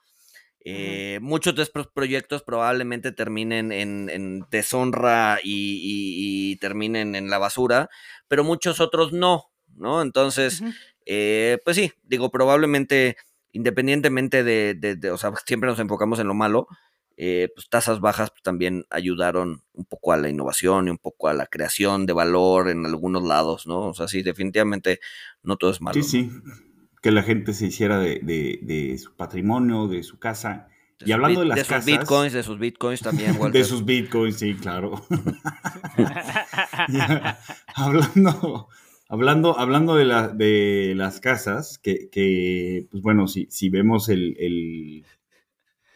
Eh, 0.68 1.20
muchos 1.22 1.54
de 1.54 1.62
estos 1.62 1.86
proyectos 1.86 2.42
probablemente 2.42 3.12
terminen 3.12 3.70
en, 3.70 4.44
deshonra 4.50 5.38
y, 5.42 6.56
terminen 6.56 7.14
en 7.14 7.30
la 7.30 7.38
basura, 7.38 7.88
pero 8.26 8.42
muchos 8.42 8.80
otros 8.80 9.12
no, 9.12 9.52
¿no? 9.76 10.02
Entonces, 10.02 10.62
eh, 11.04 11.58
pues 11.64 11.76
sí, 11.76 11.92
digo, 12.04 12.30
probablemente 12.30 13.16
independientemente 13.56 14.44
de, 14.44 15.10
o 15.10 15.16
sea, 15.16 15.32
siempre 15.46 15.70
nos 15.70 15.78
enfocamos 15.78 16.18
en 16.18 16.28
lo 16.28 16.34
malo, 16.34 16.68
eh, 17.16 17.48
pues 17.54 17.70
tasas 17.70 18.00
bajas 18.00 18.30
pues, 18.30 18.42
también 18.42 18.84
ayudaron 18.90 19.62
un 19.72 19.84
poco 19.86 20.12
a 20.12 20.18
la 20.18 20.28
innovación 20.28 20.88
y 20.88 20.90
un 20.90 20.98
poco 20.98 21.28
a 21.28 21.34
la 21.34 21.46
creación 21.46 22.04
de 22.04 22.12
valor 22.12 22.68
en 22.68 22.84
algunos 22.84 23.22
lados, 23.22 23.66
¿no? 23.66 23.88
O 23.88 23.94
sea, 23.94 24.08
sí, 24.08 24.22
definitivamente 24.22 25.00
no 25.42 25.56
todo 25.56 25.70
es 25.70 25.80
malo. 25.80 25.94
Sí, 25.94 26.02
sí, 26.02 26.30
que 27.00 27.10
la 27.10 27.22
gente 27.22 27.54
se 27.54 27.66
hiciera 27.66 27.98
de, 27.98 29.00
su 29.02 29.16
patrimonio, 29.16 29.88
de 29.88 30.02
su 30.02 30.18
casa. 30.18 30.68
y 31.00 31.12
hablando 31.12 31.40
de 31.40 31.46
las 31.46 31.56
de 31.56 31.64
sus 31.64 31.84
bitcoins, 31.86 32.32
de 32.34 32.42
sus 32.42 32.58
bitcoins 32.58 33.00
también, 33.00 33.38
De 33.52 33.64
sus 33.64 33.86
bitcoins, 33.86 34.36
sí, 34.36 34.54
claro. 34.54 35.02
hablando, 37.74 38.68
Hablando, 39.08 39.58
hablando 39.58 39.94
de, 39.94 40.04
la, 40.04 40.28
de 40.28 40.94
las 40.96 41.20
casas, 41.20 41.78
que, 41.78 42.88
pues 42.90 43.02
bueno, 43.02 43.28
si, 43.28 43.46
si 43.50 43.68
vemos 43.68 44.08
el, 44.08 45.04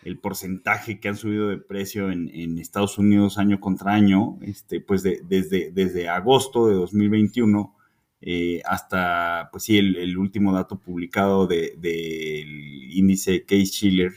el, 0.05 0.19
porcentaje 0.21 1.01
que 1.01 1.09
han 1.09 1.17
subido 1.17 1.49
de 1.49 1.59
precio 1.59 2.11
en, 2.11 2.59
Estados 2.59 2.99
Unidos 2.99 3.39
año 3.39 3.59
contra 3.59 3.95
año, 3.95 4.39
este, 4.43 4.81
pues 4.81 5.03
desde, 5.03 5.73
desde 5.73 6.09
agosto 6.09 6.69
de 6.69 6.75
2021 6.75 7.75
eh, 8.23 8.61
hasta, 8.67 9.49
pues 9.51 9.65
sí, 9.65 9.79
el, 9.79 10.19
último 10.19 10.53
dato 10.53 10.79
publicado 10.79 11.47
del 11.47 11.81
de, 11.81 12.45
índice 12.91 13.45
Case-Shiller 13.45 14.13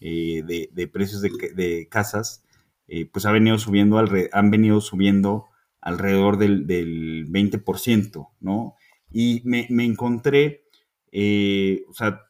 eh, 0.00 0.42
de, 0.72 0.88
precios 0.88 1.20
de, 1.22 1.88
casas, 1.90 2.44
eh, 2.88 3.06
pues 3.06 3.26
ha 3.26 3.32
venido 3.32 3.58
subiendo, 3.58 3.98
han 4.32 4.50
venido 4.50 4.80
subiendo 4.80 5.46
alrededor 5.82 6.38
del, 6.38 6.66
20%, 7.28 8.28
¿no? 8.40 8.76
Y 9.10 9.42
me, 9.44 9.66
encontré, 9.84 10.64
eh, 11.10 11.84
o 11.88 11.92
sea, 11.92 12.22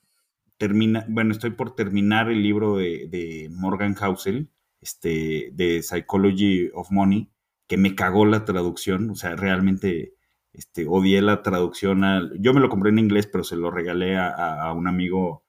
termina, 0.56 1.04
bueno, 1.08 1.32
estoy 1.32 1.50
por 1.50 1.76
terminar 1.76 2.30
el 2.30 2.42
libro 2.42 2.76
de, 2.78 3.48
Morgan 3.52 3.94
Housel, 3.94 4.50
este, 4.80 5.50
de 5.52 5.82
Psychology 5.82 6.70
of 6.74 6.90
Money, 6.90 7.30
que 7.68 7.76
me 7.76 7.94
cagó 7.94 8.26
la 8.26 8.44
traducción, 8.44 9.10
o 9.10 9.14
sea, 9.14 9.36
realmente 9.36 10.14
este, 10.52 10.86
odié 10.88 11.22
la 11.22 11.42
traducción. 11.42 12.02
yo 12.40 12.54
me 12.54 12.60
lo 12.60 12.68
compré 12.68 12.90
en 12.90 12.98
inglés, 12.98 13.28
pero 13.30 13.44
se 13.44 13.56
lo 13.56 13.70
regalé 13.70 14.16
a, 14.18 14.72
un 14.74 14.88
amigo 14.88 15.44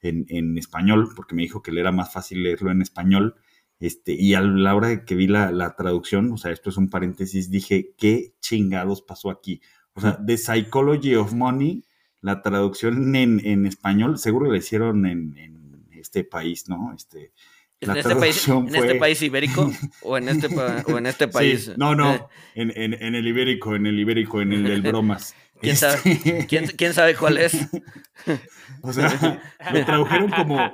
en, 0.00 0.26
en, 0.28 0.58
español, 0.58 1.10
porque 1.14 1.34
me 1.34 1.42
dijo 1.42 1.62
que 1.62 1.72
le 1.72 1.80
era 1.80 1.92
más 1.92 2.12
fácil 2.12 2.42
leerlo 2.42 2.70
en 2.70 2.82
español. 2.82 3.36
Este, 3.82 4.12
y 4.12 4.34
a 4.34 4.40
la 4.40 4.76
hora 4.76 4.86
de 4.86 5.04
que 5.04 5.16
vi 5.16 5.26
la, 5.26 5.74
traducción, 5.76 6.30
o 6.30 6.36
sea, 6.36 6.52
esto 6.52 6.70
es 6.70 6.76
un 6.76 6.88
paréntesis, 6.88 7.50
dije, 7.50 7.90
¿qué 7.98 8.32
chingados 8.40 9.02
pasó 9.02 9.28
aquí? 9.28 9.60
O 9.94 10.00
sea, 10.00 10.24
The 10.24 10.38
Psychology 10.38 11.16
of 11.16 11.32
Money, 11.32 11.82
la 12.20 12.42
traducción 12.42 13.16
en, 13.16 13.66
español, 13.66 14.18
seguro 14.18 14.52
la 14.52 14.58
hicieron 14.58 15.04
en, 15.04 15.88
este 15.90 16.22
país, 16.22 16.68
¿no? 16.68 16.94
Este, 16.94 17.32
¿En, 17.80 17.96
este 17.96 18.14
país, 18.14 18.46
¿En 18.46 18.72
este 18.72 18.94
país 18.94 19.20
ibérico? 19.20 19.72
¿O 20.02 20.16
en 20.16 20.28
este, 20.28 20.46
o 20.86 20.98
en 20.98 21.06
este 21.06 21.26
país? 21.26 21.72
no, 21.76 21.96
no, 21.96 22.14
eh. 22.14 22.28
en, 22.54 23.14
el 23.16 23.26
ibérico, 23.26 23.74
en 23.74 23.86
el 23.86 23.98
ibérico, 23.98 24.40
en 24.42 24.52
el 24.52 24.62
del 24.62 24.82
bromas. 24.82 25.34
¿Quién, 25.60 25.76
sabe, 25.76 25.98
este 26.04 26.46
¿quién, 26.46 26.66
¿Quién 26.68 26.94
sabe 26.94 27.16
cuál 27.16 27.38
es? 27.38 27.54
o 28.82 28.92
sea, 28.92 29.42
lo 29.72 29.84
tradujeron 29.84 30.30
como 30.30 30.72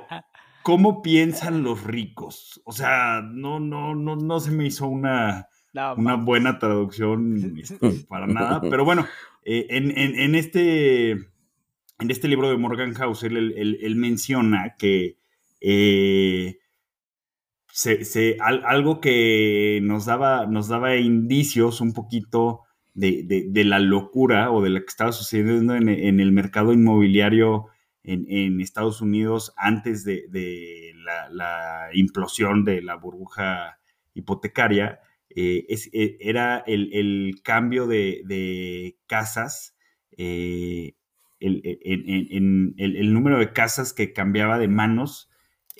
cómo 0.63 1.01
piensan 1.01 1.63
los 1.63 1.83
ricos. 1.83 2.61
O 2.65 2.71
sea, 2.71 3.21
no, 3.21 3.59
no, 3.59 3.95
no, 3.95 4.15
no 4.15 4.39
se 4.39 4.51
me 4.51 4.65
hizo 4.65 4.87
una, 4.87 5.47
una 5.97 6.15
buena 6.15 6.59
traducción 6.59 7.53
para 8.09 8.27
nada. 8.27 8.61
Pero 8.61 8.85
bueno, 8.85 9.05
eh, 9.43 9.67
en, 9.69 10.35
este, 10.35 11.11
en 11.11 12.09
este 12.09 12.27
libro 12.27 12.49
de 12.49 12.57
Morgan 12.57 12.93
Housel, 12.93 13.37
él, 13.37 13.95
menciona 13.95 14.75
que 14.77 15.17
eh, 15.61 16.59
algo 18.39 18.99
que 18.99 19.79
nos 19.83 20.05
daba, 20.05 20.45
nos 20.45 20.67
daba 20.67 20.95
indicios 20.97 21.81
un 21.81 21.93
poquito 21.93 22.61
de, 22.93 23.51
la 23.65 23.79
locura 23.79 24.51
o 24.51 24.61
de 24.61 24.69
lo 24.69 24.79
que 24.79 24.87
estaba 24.87 25.13
sucediendo 25.13 25.75
en, 25.75 25.87
en 25.87 26.19
el 26.19 26.31
mercado 26.31 26.73
inmobiliario 26.73 27.67
en, 28.03 28.61
Estados 28.61 29.01
Unidos 29.01 29.53
antes 29.57 30.03
de, 30.03 30.25
la, 31.31 31.89
implosión 31.93 32.63
de 32.63 32.81
la 32.81 32.95
burbuja 32.95 33.79
hipotecaria, 34.13 34.99
eh, 35.29 35.65
eh, 35.69 36.17
era 36.19 36.63
el, 36.65 37.41
cambio 37.43 37.87
de, 37.87 38.97
casas, 39.07 39.75
eh, 40.17 40.95
el, 41.39 43.13
número 43.13 43.39
de 43.39 43.53
casas 43.53 43.93
que 43.93 44.13
cambiaba 44.13 44.57
de 44.57 44.67
manos 44.67 45.29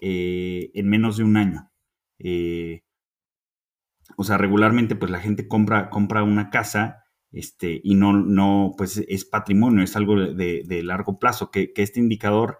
en 0.01 0.89
menos 0.89 1.17
de 1.17 1.23
un 1.23 1.37
año. 1.37 1.71
o 4.17 4.23
sea, 4.23 4.37
regularmente 4.37 4.95
pues 4.95 5.11
la 5.11 5.19
gente 5.19 5.47
compra, 5.47 5.89
compra 5.89 6.23
una 6.23 6.49
casa 6.49 7.03
este, 7.31 7.79
y 7.83 7.95
no, 7.95 8.13
no, 8.13 8.73
pues 8.77 8.97
es 9.07 9.25
patrimonio, 9.25 9.83
es 9.83 9.95
algo 9.95 10.15
de, 10.19 10.83
largo 10.83 11.19
plazo, 11.19 11.51
que, 11.51 11.71
este 11.75 11.99
indicador 11.99 12.59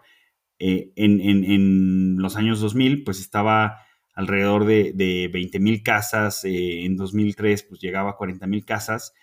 eh, 0.58 0.92
en, 0.96 2.16
los 2.18 2.36
años 2.36 2.60
2000, 2.60 3.04
pues 3.04 3.20
estaba 3.20 3.78
alrededor 4.14 4.64
de, 4.66 4.92
de 4.94 5.28
20 5.32 5.58
mil 5.60 5.82
casas, 5.82 6.44
eh, 6.44 6.84
en 6.84 6.96
2003 6.96 7.62
pues 7.64 7.80
llegaba 7.80 8.10
a 8.10 8.16
40 8.16 8.46
mil 8.46 8.64
casas, 8.64 9.14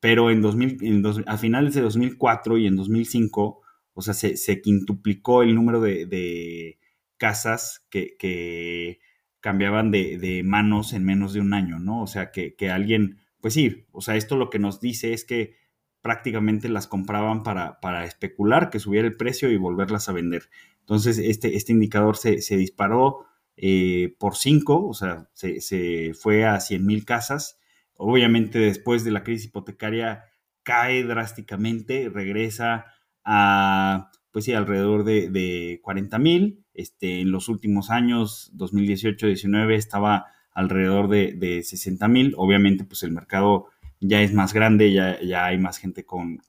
pero 0.00 0.30
en 0.30 0.42
2000, 0.42 1.02
a 1.26 1.36
finales 1.38 1.74
de 1.74 1.80
2004 1.82 2.58
y 2.58 2.66
en 2.66 2.76
2005, 2.76 3.62
o 3.94 4.02
sea, 4.02 4.14
se, 4.14 4.60
quintuplicó 4.62 5.42
el 5.42 5.54
número 5.54 5.80
de, 5.80 6.78
casas 7.16 7.86
que, 7.90 8.98
cambiaban 9.40 9.90
de, 9.90 10.42
manos 10.44 10.92
en 10.94 11.04
menos 11.04 11.32
de 11.34 11.40
un 11.40 11.54
año, 11.54 11.78
¿no? 11.78 12.02
O 12.02 12.06
sea, 12.06 12.30
que, 12.32 12.54
que 12.54 12.70
alguien 12.70 13.23
pues 13.44 13.52
sí, 13.52 13.84
o 13.92 14.00
sea, 14.00 14.16
esto 14.16 14.38
lo 14.38 14.48
que 14.48 14.58
nos 14.58 14.80
dice 14.80 15.12
es 15.12 15.26
que 15.26 15.58
prácticamente 16.00 16.70
las 16.70 16.86
compraban 16.86 17.42
para, 17.42 17.78
para 17.78 18.06
especular, 18.06 18.70
que 18.70 18.78
subiera 18.78 19.06
el 19.06 19.18
precio 19.18 19.50
y 19.50 19.58
volverlas 19.58 20.08
a 20.08 20.12
vender. 20.12 20.48
Entonces, 20.80 21.18
este, 21.18 21.54
este 21.54 21.72
indicador 21.72 22.16
se, 22.16 22.38
disparó 22.56 23.26
eh, 23.58 24.16
por 24.18 24.34
5, 24.36 24.86
o 24.88 24.94
sea, 24.94 25.28
se, 25.34 26.14
fue 26.14 26.46
a 26.46 26.58
100 26.58 26.86
mil 26.86 27.04
casas. 27.04 27.58
Obviamente 27.98 28.58
después 28.58 29.04
de 29.04 29.10
la 29.10 29.22
crisis 29.24 29.48
hipotecaria 29.48 30.24
cae 30.62 31.04
drásticamente, 31.04 32.08
regresa 32.08 32.86
a, 33.24 34.10
pues 34.32 34.46
sí, 34.46 34.54
alrededor 34.54 35.04
de, 35.04 35.28
de 35.28 35.80
40 35.82 36.18
mil. 36.18 36.64
Este, 36.72 37.20
en 37.20 37.30
los 37.30 37.50
últimos 37.50 37.90
años, 37.90 38.50
2018-19, 38.56 39.74
estaba 39.74 40.33
alrededor 40.54 41.08
de, 41.08 41.32
de 41.32 41.62
60 41.62 42.08
mil. 42.08 42.34
Obviamente, 42.36 42.84
pues 42.84 43.02
el 43.02 43.12
mercado 43.12 43.68
ya 44.06 44.22
es 44.22 44.32
más 44.32 44.52
grande, 44.52 44.92
ya, 44.92 45.20
ya 45.20 45.46
hay 45.46 45.58
más 45.58 45.78
gente 45.78 46.04
con, 46.04 46.40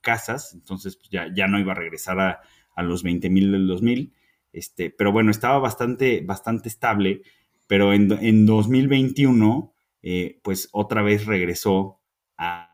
casas, 0.00 0.52
entonces 0.52 0.96
pues, 0.96 1.10
ya, 1.10 1.28
ya 1.34 1.46
no 1.46 1.60
iba 1.60 1.72
a 1.72 1.76
regresar 1.76 2.18
a, 2.20 2.40
los 2.82 3.02
20 3.02 3.30
mil 3.30 3.52
del 3.52 3.66
2000. 3.68 4.12
Este, 4.52 4.90
pero 4.90 5.12
bueno, 5.12 5.30
estaba 5.30 5.58
bastante, 5.58 6.22
bastante 6.22 6.68
estable, 6.68 7.22
pero 7.66 7.92
en, 7.92 8.10
en 8.20 8.46
2021, 8.46 9.72
eh, 10.02 10.40
pues 10.42 10.68
otra 10.72 11.02
vez 11.02 11.26
regresó 11.26 12.00
a, 12.36 12.68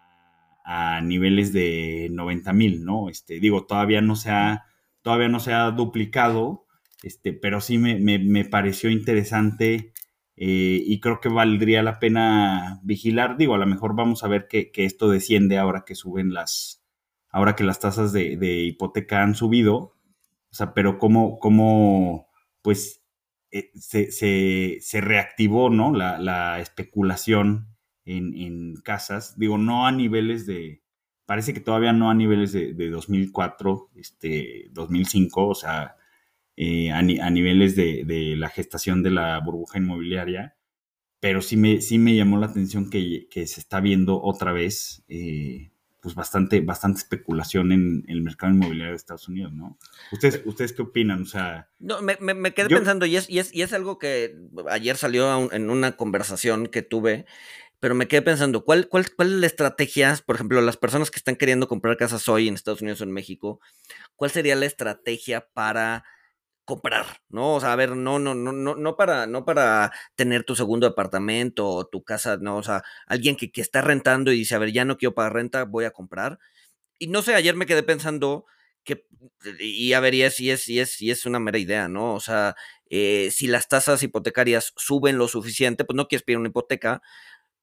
niveles 1.02 1.52
de 1.54 2.08
90 2.10 2.52
mil, 2.52 2.84
¿no? 2.84 3.08
Este, 3.08 3.40
digo, 3.40 3.64
todavía 3.64 4.02
no 4.02 4.16
se 4.16 4.30
ha, 4.30 4.66
todavía 5.00 5.28
no 5.28 5.40
se 5.40 5.54
ha 5.54 5.70
duplicado, 5.70 6.66
este, 7.02 7.32
pero 7.32 7.62
sí 7.62 7.78
me, 7.78 7.96
me 7.96 8.44
pareció 8.44 8.90
interesante 8.90 9.94
eh, 10.40 10.80
y 10.86 11.00
creo 11.00 11.20
que 11.20 11.28
valdría 11.28 11.82
la 11.82 11.98
pena 11.98 12.80
vigilar. 12.84 13.36
Digo, 13.36 13.56
a 13.56 13.58
lo 13.58 13.66
mejor 13.66 13.96
vamos 13.96 14.22
a 14.22 14.28
ver 14.28 14.46
que, 14.46 14.70
esto 14.76 15.10
desciende 15.10 15.58
ahora 15.58 15.84
que 15.84 15.96
suben 15.96 16.32
las, 16.32 16.84
ahora 17.28 17.56
que 17.56 17.64
las 17.64 17.80
tasas 17.80 18.12
de, 18.12 18.62
hipoteca 18.62 19.22
han 19.22 19.34
subido. 19.34 19.96
O 20.50 20.54
sea, 20.54 20.74
pero 20.74 20.98
cómo, 20.98 21.38
cómo 21.40 22.28
pues, 22.62 23.02
eh, 23.50 23.72
se, 23.74 25.00
reactivó, 25.00 25.70
¿no? 25.70 25.92
La, 25.92 26.60
especulación 26.60 27.76
en, 28.04 28.74
casas. 28.84 29.36
Digo, 29.38 29.58
no 29.58 29.88
a 29.88 29.92
niveles 29.92 30.46
de, 30.46 30.82
parece 31.26 31.52
que 31.52 31.60
todavía 31.60 31.92
no 31.92 32.10
a 32.10 32.14
niveles 32.14 32.52
de, 32.52 32.74
de 32.74 32.90
2004, 32.90 33.90
este, 33.96 34.68
2005, 34.70 35.48
o 35.48 35.54
sea, 35.56 35.96
eh, 36.60 36.90
a, 36.90 37.02
niveles 37.02 37.76
de, 37.76 38.34
la 38.36 38.48
gestación 38.48 39.04
de 39.04 39.12
la 39.12 39.38
burbuja 39.38 39.78
inmobiliaria, 39.78 40.56
pero 41.20 41.40
sí 41.40 41.56
me, 41.56 41.80
sí 41.80 41.98
me 41.98 42.16
llamó 42.16 42.36
la 42.36 42.46
atención 42.46 42.90
que, 42.90 43.28
se 43.32 43.60
está 43.60 43.78
viendo 43.78 44.20
otra 44.20 44.50
vez 44.50 45.04
eh, 45.06 45.70
pues 46.02 46.16
bastante, 46.16 46.60
bastante 46.60 46.98
especulación 46.98 47.70
en, 47.70 48.04
el 48.08 48.22
mercado 48.22 48.52
inmobiliario 48.52 48.90
de 48.90 48.96
Estados 48.96 49.28
Unidos, 49.28 49.52
¿no? 49.52 49.78
¿Ustedes, 50.10 50.42
¿ustedes 50.46 50.72
qué 50.72 50.82
opinan? 50.82 51.22
O 51.22 51.26
sea... 51.26 51.70
No, 51.78 52.02
me, 52.02 52.16
me, 52.16 52.52
quedé 52.52 52.68
pensando 52.68 53.06
y 53.06 53.14
es, 53.14 53.30
y, 53.30 53.38
es, 53.38 53.54
y 53.54 53.62
es 53.62 53.72
algo 53.72 54.00
que 54.00 54.34
ayer 54.68 54.96
salió 54.96 55.52
en 55.52 55.70
una 55.70 55.92
conversación 55.92 56.66
que 56.66 56.82
tuve 56.82 57.26
pero 57.80 57.94
me 57.94 58.08
quedé 58.08 58.22
pensando, 58.22 58.64
¿cuál, 58.64 58.88
cuál, 58.88 59.06
¿cuál 59.14 59.34
es 59.34 59.38
la 59.38 59.46
estrategia? 59.46 60.18
Por 60.26 60.34
ejemplo, 60.34 60.60
las 60.60 60.76
personas 60.76 61.12
que 61.12 61.18
están 61.18 61.36
queriendo 61.36 61.68
comprar 61.68 61.96
casas 61.96 62.28
hoy 62.28 62.48
en 62.48 62.54
Estados 62.54 62.82
Unidos 62.82 63.00
o 63.00 63.04
en 63.04 63.12
México, 63.12 63.60
¿cuál 64.16 64.32
sería 64.32 64.56
la 64.56 64.66
estrategia 64.66 65.46
para 65.54 66.02
comprar, 66.68 67.06
¿no? 67.30 67.54
O 67.54 67.60
sea, 67.60 67.72
a 67.72 67.76
ver, 67.76 67.96
no, 67.96 68.18
no, 68.18 68.34
no, 68.34 68.52
no, 68.52 68.74
no 68.74 68.96
para, 68.96 69.26
no 69.26 69.46
para 69.46 69.90
tener 70.16 70.44
tu 70.44 70.54
segundo 70.54 70.86
departamento 70.86 71.66
o 71.66 71.86
tu 71.86 72.04
casa, 72.04 72.36
no, 72.36 72.58
o 72.58 72.62
sea, 72.62 72.82
alguien 73.06 73.36
que, 73.36 73.50
que 73.50 73.62
está 73.62 73.80
rentando 73.80 74.32
y 74.32 74.36
dice, 74.40 74.54
a 74.54 74.58
ver, 74.58 74.70
ya 74.72 74.84
no 74.84 74.98
quiero 74.98 75.14
pagar 75.14 75.32
renta, 75.32 75.64
voy 75.64 75.86
a 75.86 75.92
comprar. 75.92 76.38
Y 76.98 77.08
no 77.08 77.22
sé, 77.22 77.34
ayer 77.34 77.56
me 77.56 77.66
quedé 77.66 77.82
pensando 77.82 78.44
que, 78.84 79.06
y 79.60 79.94
a 79.94 80.00
ver, 80.00 80.14
y 80.14 80.22
es, 80.22 80.40
es, 80.40 80.68
es 81.00 81.26
una 81.26 81.40
mera 81.40 81.58
idea, 81.58 81.88
¿no? 81.88 82.14
O 82.14 82.20
sea, 82.20 82.54
eh, 82.90 83.30
si 83.32 83.46
las 83.46 83.68
tasas 83.68 84.02
hipotecarias 84.02 84.74
suben 84.76 85.18
lo 85.18 85.28
suficiente, 85.28 85.84
pues 85.86 85.96
no 85.96 86.08
quieres 86.08 86.24
pedir 86.24 86.38
una 86.38 86.48
hipoteca, 86.50 87.02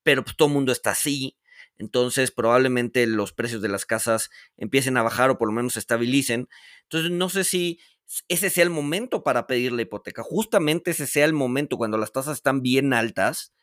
pero 0.03 0.23
pues 0.23 0.35
todo 0.35 0.47
el 0.47 0.55
mundo 0.55 0.71
está 0.71 0.91
así, 0.91 1.37
entonces 1.77 2.31
probablemente 2.31 3.05
los 3.07 3.33
precios 3.33 3.61
de 3.61 3.69
las 3.69 3.85
casas 3.85 4.29
empiecen 4.57 4.97
a 4.97 5.03
bajar 5.03 5.29
o 5.29 5.37
por 5.37 5.47
lo 5.47 5.53
menos 5.53 5.73
se 5.73 5.79
estabilicen. 5.79 6.47
Entonces 6.83 7.11
no 7.11 7.29
sé 7.29 7.43
si 7.43 7.79
ese 8.27 8.49
sea 8.49 8.63
el 8.63 8.69
momento 8.69 9.23
para 9.23 9.47
pedir 9.47 9.71
la 9.71 9.81
hipoteca. 9.81 10.23
Justamente 10.23 10.91
ese 10.91 11.07
sea 11.07 11.25
el 11.25 11.33
momento 11.33 11.77
cuando 11.77 11.97
las 11.97 12.11
tasas 12.11 12.37
están 12.37 12.61
bien 12.61 12.93
altas, 12.93 13.53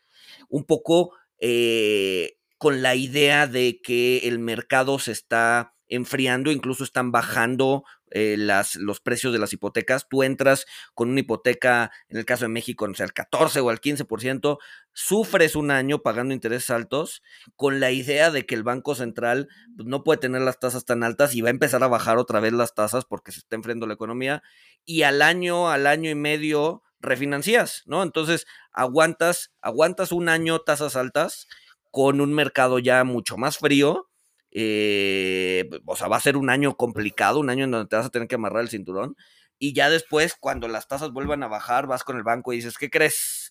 un 0.49 0.64
poco 0.64 1.12
eh, 1.38 2.36
con 2.59 2.82
la 2.82 2.95
idea 2.95 3.47
de 3.47 3.80
que 3.82 4.18
el 4.18 4.38
mercado 4.38 4.99
se 4.99 5.12
está 5.12 5.74
enfriando, 5.88 6.51
incluso 6.51 6.84
están 6.84 7.12
bajando 7.12 7.84
eh, 8.15 8.37
las, 8.39 8.77
los 8.77 9.01
precios 9.01 9.33
de 9.33 9.39
las 9.39 9.53
hipotecas. 9.53 10.07
Tú 10.09 10.23
entras 10.23 10.67
con 10.95 11.11
una 11.11 11.21
hipoteca, 11.21 11.91
en 12.09 12.19
el 12.19 12.25
caso 12.25 12.45
de 12.45 12.51
México, 12.51 12.87
no 12.87 12.95
sé, 12.95 13.03
al 13.03 13.13
14 13.13 13.61
o 13.61 13.71
al 13.71 13.81
15%, 13.81 14.59
sufres 14.93 15.57
un 15.57 15.71
año 15.71 16.03
pagando 16.03 16.35
intereses 16.35 16.71
altos 16.71 17.23
con 17.57 17.81
la 17.81 17.91
idea 17.91 18.31
de 18.31 18.45
que 18.45 18.55
el 18.55 18.63
Banco 18.63 18.95
Central 18.95 19.49
pues, 19.77 19.89
no 19.89 20.05
puede 20.05 20.21
tener 20.21 20.43
las 20.43 20.61
tasas 20.61 20.85
tan 20.85 21.03
altas 21.03 21.35
y 21.35 21.41
va 21.41 21.49
a 21.49 21.51
empezar 21.51 21.83
a 21.83 21.89
bajar 21.89 22.19
otra 22.19 22.41
vez 22.41 22.53
las 22.53 22.75
tasas 22.75 23.05
porque 23.05 23.33
se 23.33 23.41
está 23.41 23.57
enfriando 23.57 23.87
la 23.87 23.95
economía 23.95 24.43
y 24.85 25.03
al 25.03 25.23
año, 25.23 25.71
al 25.71 25.87
año 25.87 26.11
y 26.11 26.15
medio 26.15 26.83
refinancias, 27.01 27.83
¿no? 27.87 28.03
Entonces 28.03 28.47
aguantas, 28.73 29.53
aguantas 29.61 30.13
un 30.13 30.29
año 30.29 30.61
tasas 30.61 30.97
altas 30.97 31.49
con 31.91 32.21
un 32.21 32.33
mercado 32.33 32.79
ya 32.79 33.05
mucho 33.05 33.37
más 33.37 33.59
frío 33.59 34.09
eh, 34.55 35.68
o 35.86 35.96
sea, 35.96 36.09
va 36.09 36.18
a 36.18 36.20
ser 36.20 36.36
un 36.36 36.50
año 36.50 36.76
complicado, 36.76 37.40
un 37.40 37.50
año 37.50 37.64
en 37.64 37.70
donde 37.70 37.88
te 37.88 37.96
vas 37.96 38.07
a 38.07 38.11
tener 38.11 38.28
que 38.28 38.34
amarrar 38.34 38.62
el 38.62 38.68
cinturón. 38.68 39.16
Y 39.59 39.72
ya 39.72 39.88
después, 39.88 40.34
cuando 40.38 40.68
las 40.68 40.88
tasas 40.88 41.12
vuelvan 41.12 41.42
a 41.42 41.48
bajar, 41.48 41.86
vas 41.86 42.05
con 42.05 42.16
el 42.16 42.22
banco 42.22 42.53
y 42.53 42.57
dices, 42.57 42.76
¿qué 42.76 42.90
crees? 42.90 43.50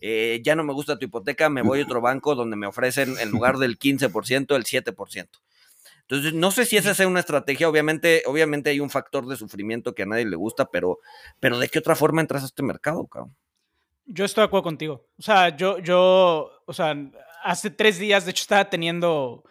Eh, 0.00 0.40
ya 0.42 0.56
no 0.56 0.64
me 0.64 0.72
gusta 0.72 0.98
tu 0.98 1.04
hipoteca, 1.04 1.50
me 1.50 1.62
voy 1.62 1.80
a 1.80 1.84
otro 1.84 2.00
banco 2.00 2.34
donde 2.34 2.56
me 2.56 2.66
ofrecen 2.66 3.16
en 3.18 3.30
lugar 3.30 3.58
del 3.58 3.78
15%, 3.78 4.56
el 4.56 4.64
7%. 4.64 5.28
Entonces, 6.02 6.34
no 6.34 6.50
sé 6.50 6.64
si 6.64 6.76
esa 6.76 6.92
sea 6.94 7.06
una 7.06 7.20
estrategia. 7.20 7.68
Obviamente, 7.68 8.24
obviamente 8.26 8.70
hay 8.70 8.80
un 8.80 8.90
factor 8.90 9.26
de 9.26 9.36
sufrimiento 9.36 9.94
que 9.94 10.02
a 10.02 10.06
nadie 10.06 10.24
le 10.24 10.34
gusta, 10.34 10.68
pero, 10.68 10.98
pero 11.38 11.58
¿de 11.58 11.68
qué 11.68 11.78
otra 11.78 11.94
forma 11.94 12.20
entras 12.20 12.42
a 12.42 12.46
este 12.46 12.64
mercado, 12.64 13.06
cabrón? 13.06 13.36
Yo 14.06 14.24
estoy 14.24 14.42
de 14.42 14.46
acuerdo 14.46 14.64
contigo. 14.64 15.06
O 15.18 15.22
sea, 15.22 15.56
yo, 15.56 15.78
yo, 15.78 16.50
o 16.66 16.72
sea, 16.72 16.96
hace 17.44 17.70
tres 17.70 17.98
días, 17.98 18.24
de 18.24 18.32
hecho, 18.32 18.42
estaba 18.42 18.68
teniendo 18.68 19.44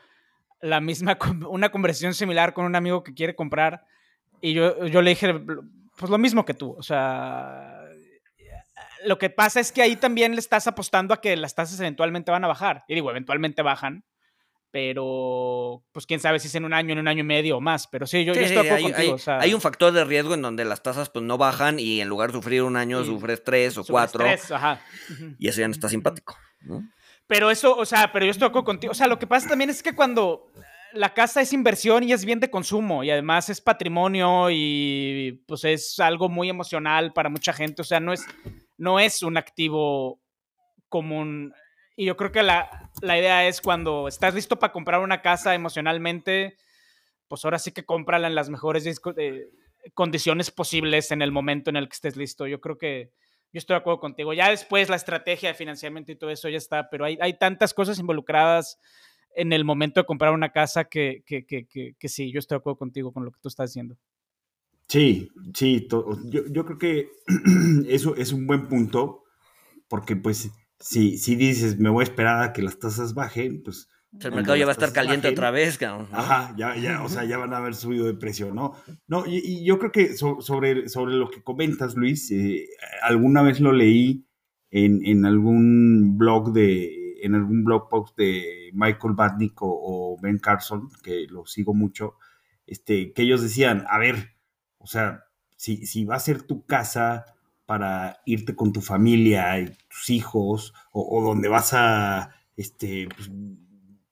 la 0.61 0.81
misma, 0.81 1.17
una 1.49 1.69
conversación 1.69 2.13
similar 2.13 2.53
con 2.53 2.65
un 2.65 2.75
amigo 2.75 3.03
que 3.03 3.13
quiere 3.13 3.35
comprar 3.35 3.85
y 4.41 4.53
yo, 4.53 4.85
yo 4.85 5.01
le 5.01 5.11
dije, 5.11 5.33
pues 5.97 6.09
lo 6.09 6.17
mismo 6.17 6.45
que 6.45 6.53
tú, 6.53 6.75
o 6.77 6.83
sea, 6.83 7.83
lo 9.05 9.17
que 9.17 9.29
pasa 9.29 9.59
es 9.59 9.71
que 9.71 9.81
ahí 9.81 9.95
también 9.95 10.33
le 10.33 10.39
estás 10.39 10.67
apostando 10.67 11.13
a 11.13 11.21
que 11.21 11.35
las 11.35 11.55
tasas 11.55 11.79
eventualmente 11.79 12.31
van 12.31 12.43
a 12.43 12.47
bajar. 12.47 12.83
Y 12.87 12.95
digo, 12.95 13.09
eventualmente 13.09 13.61
bajan, 13.61 14.03
pero 14.71 15.83
pues 15.91 16.05
quién 16.05 16.19
sabe 16.19 16.39
si 16.39 16.47
es 16.47 16.55
en 16.55 16.65
un 16.65 16.73
año, 16.73 16.93
en 16.93 16.99
un 16.99 17.07
año 17.07 17.21
y 17.21 17.27
medio 17.27 17.57
o 17.57 17.61
más. 17.61 17.87
Pero 17.87 18.07
sí, 18.07 18.25
yo, 18.25 18.33
estoy 18.33 18.63
de 18.63 18.71
acuerdo 18.71 18.93
contigo. 18.93 19.17
Hay, 19.39 19.53
un 19.53 19.61
factor 19.61 19.91
de 19.91 20.03
riesgo 20.03 20.33
en 20.33 20.41
donde 20.41 20.65
las 20.65 20.83
tasas 20.83 21.09
pues 21.09 21.23
no 21.23 21.37
bajan 21.37 21.79
y 21.79 22.01
en 22.01 22.07
lugar 22.07 22.31
de 22.31 22.37
sufrir 22.37 22.63
un 22.63 22.75
año, 22.77 23.03
sufres 23.03 23.43
tres 23.43 23.77
o 23.77 23.85
cuatro. 23.85 24.25
Y 25.37 25.47
eso 25.47 25.61
ya 25.61 25.67
no 25.67 25.73
está 25.73 25.89
simpático. 25.89 26.37
¿no? 26.61 26.83
Pero 27.29 27.51
eso, 27.51 27.77
o 27.77 27.85
sea, 27.85 28.11
pero 28.11 28.25
yo 28.25 28.31
estoy 28.31 28.49
contigo. 28.49 28.89
O 28.89 28.95
sea, 28.95 29.05
lo 29.05 29.19
que 29.19 29.27
pasa 29.27 29.49
también 29.49 29.69
es 29.69 29.83
que 29.83 29.93
cuando 29.93 30.47
la 30.93 31.13
casa 31.13 31.41
es 31.41 31.53
inversión 31.53 32.03
y 32.03 32.11
es 32.11 32.25
bien 32.25 32.39
de 32.39 32.49
consumo 32.49 33.03
y 33.03 33.11
además 33.11 33.49
es 33.49 33.61
patrimonio 33.61 34.49
y 34.49 35.43
pues 35.47 35.63
es 35.63 35.99
algo 35.99 36.27
muy 36.27 36.49
emocional 36.49 37.13
para 37.13 37.29
mucha 37.29 37.53
gente. 37.53 37.83
O 37.83 37.85
sea, 37.85 37.99
no 37.99 38.13
es, 38.13 38.25
no 38.79 38.99
es 38.99 39.21
un 39.21 39.37
activo 39.37 40.19
común. 40.87 41.53
Y 41.95 42.05
yo 42.05 42.17
creo 42.17 42.31
que 42.31 42.41
la, 42.41 42.89
la 43.03 43.19
idea 43.19 43.47
es 43.47 43.61
cuando 43.61 44.07
estás 44.07 44.33
listo 44.33 44.57
para 44.57 44.73
comprar 44.73 44.99
una 45.01 45.21
casa 45.21 45.53
emocionalmente, 45.53 46.57
pues 47.27 47.45
ahora 47.45 47.59
sí 47.59 47.71
que 47.71 47.85
cómprala 47.85 48.25
en 48.25 48.33
las 48.33 48.49
mejores 48.49 48.87
eh, 49.17 49.49
condiciones 49.93 50.49
posibles 50.49 51.11
en 51.11 51.21
el 51.21 51.31
momento 51.31 51.69
en 51.69 51.75
el 51.75 51.89
que 51.89 51.93
estés 51.93 52.17
listo. 52.17 52.47
Yo 52.47 52.59
creo 52.59 52.79
que 52.79 53.11
yo 53.51 53.57
estoy 53.57 53.75
de 53.75 53.79
acuerdo 53.79 53.99
contigo. 53.99 54.33
Ya 54.33 54.49
después 54.49 54.89
la 54.89 54.95
estrategia 54.95 55.49
de 55.49 55.55
financiamiento 55.55 56.11
y 56.11 56.15
todo 56.15 56.29
eso 56.29 56.49
ya 56.49 56.57
está, 56.57 56.89
pero 56.89 57.05
hay, 57.05 57.17
hay 57.21 57.37
tantas 57.37 57.73
cosas 57.73 57.99
involucradas 57.99 58.79
en 59.35 59.53
el 59.53 59.63
momento 59.63 59.99
de 59.99 60.05
comprar 60.05 60.33
una 60.33 60.51
casa 60.51 60.85
que, 60.85 61.23
que, 61.25 61.45
que, 61.45 61.65
que, 61.97 62.09
sí, 62.09 62.31
yo 62.31 62.39
estoy 62.39 62.55
de 62.55 62.59
acuerdo 62.59 62.77
contigo 62.77 63.11
con 63.11 63.25
lo 63.25 63.31
que 63.31 63.39
tú 63.41 63.47
estás 63.47 63.69
diciendo. 63.69 63.97
Sí, 64.87 65.29
sí, 65.53 65.87
yo, 65.89 66.45
yo, 66.47 66.65
creo 66.65 66.77
que 66.77 67.11
eso 67.87 68.15
es 68.15 68.33
un 68.33 68.47
buen 68.47 68.67
punto, 68.67 69.23
porque 69.87 70.15
pues 70.15 70.49
si, 70.79 71.17
si 71.17 71.35
dices, 71.35 71.77
me 71.77 71.89
voy 71.89 72.01
a 72.01 72.03
esperar 72.03 72.43
a 72.43 72.53
que 72.53 72.63
las 72.63 72.79
tasas 72.79 73.13
bajen, 73.13 73.61
pues 73.63 73.87
el 74.19 74.31
mercado 74.31 74.55
ya 74.55 74.65
va 74.65 74.71
a 74.71 74.73
estar 74.73 74.91
caliente 74.91 75.27
otra 75.27 75.51
vez, 75.51 75.77
cabrón. 75.77 76.07
Ajá, 76.11 76.53
ya, 76.57 76.75
ya, 76.75 77.03
o 77.03 77.09
sea, 77.09 77.25
ya 77.25 77.37
van 77.37 77.53
a 77.53 77.57
haber 77.57 77.75
subido 77.75 78.05
de 78.07 78.15
precio, 78.15 78.53
¿no? 78.53 78.73
No, 79.07 79.25
y, 79.27 79.63
yo 79.63 79.77
creo 79.77 79.91
que 79.91 80.15
sobre, 80.15 80.89
sobre 80.89 81.13
lo 81.13 81.29
que 81.29 81.43
comentas, 81.43 81.95
Luis, 81.95 82.31
eh, 82.31 82.67
alguna 83.03 83.41
vez 83.41 83.59
lo 83.59 83.71
leí 83.71 84.25
en, 84.71 85.05
en, 85.05 85.25
algún 85.25 86.17
blog 86.17 86.53
de, 86.53 87.19
en 87.21 87.35
algún 87.35 87.63
blog 87.63 87.89
post 87.89 88.17
de 88.17 88.71
Michael 88.73 89.13
Batnick 89.13 89.57
o, 89.61 90.17
Ben 90.21 90.39
Carson, 90.39 90.89
que 91.03 91.27
lo 91.29 91.45
sigo 91.45 91.73
mucho, 91.73 92.15
este, 92.65 93.13
que 93.13 93.21
ellos 93.23 93.41
decían, 93.41 93.85
a 93.89 93.99
ver, 93.99 94.35
o 94.79 94.87
sea, 94.87 95.25
si, 95.55 95.85
si 95.85 96.05
va 96.05 96.15
a 96.15 96.19
ser 96.19 96.43
tu 96.43 96.65
casa 96.65 97.25
para 97.65 98.21
irte 98.25 98.55
con 98.55 98.73
tu 98.73 98.81
familia 98.81 99.59
y 99.59 99.65
tus 99.87 100.09
hijos, 100.09 100.73
o, 100.91 101.21
donde 101.23 101.47
vas 101.47 101.73
a 101.73 102.31
este, 102.57 103.07
pues, 103.15 103.29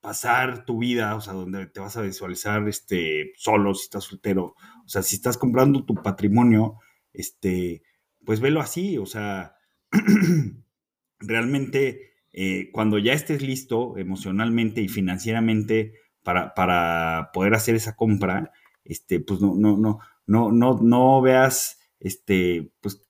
pasar 0.08 0.64
tu 0.64 0.78
vida, 0.78 1.16
o 1.16 1.20
sea, 1.20 1.34
donde 1.34 1.66
te 1.66 1.82
vas 1.82 1.97
a 1.97 2.01
visualizar 2.01 2.66
este, 2.70 3.34
solo 3.36 3.74
si 3.74 3.84
estás 3.84 4.05
soltero. 4.05 4.55
O 4.86 4.88
sea, 4.88 5.03
si 5.03 5.18
estás 5.18 5.38
comprando 5.38 5.84
tu 5.84 5.95
patrimonio, 5.95 6.80
este, 7.12 7.84
pues 8.24 8.39
velo 8.39 8.62
así, 8.62 8.97
o 8.97 9.05
sea, 9.05 9.58
realmente 11.20 12.14
eh, 12.32 12.70
cuando 12.72 12.99
ya 12.99 13.12
estés 13.12 13.41
listo 13.41 13.97
emocionalmente 13.97 14.80
y 14.80 14.88
financieramente 14.88 15.95
para, 16.24 16.53
para 16.53 17.32
poder 17.34 17.53
hacer 17.53 17.76
esa 17.76 17.97
compra, 17.97 18.53
este, 18.86 19.20
pues 19.20 19.41
no, 19.41 19.55
no, 19.55 19.76
no, 19.76 19.99
no, 20.26 20.53
no, 20.53 20.80
no 20.82 21.22
veas, 21.22 21.80
este, 21.99 22.72
pues 22.80 23.05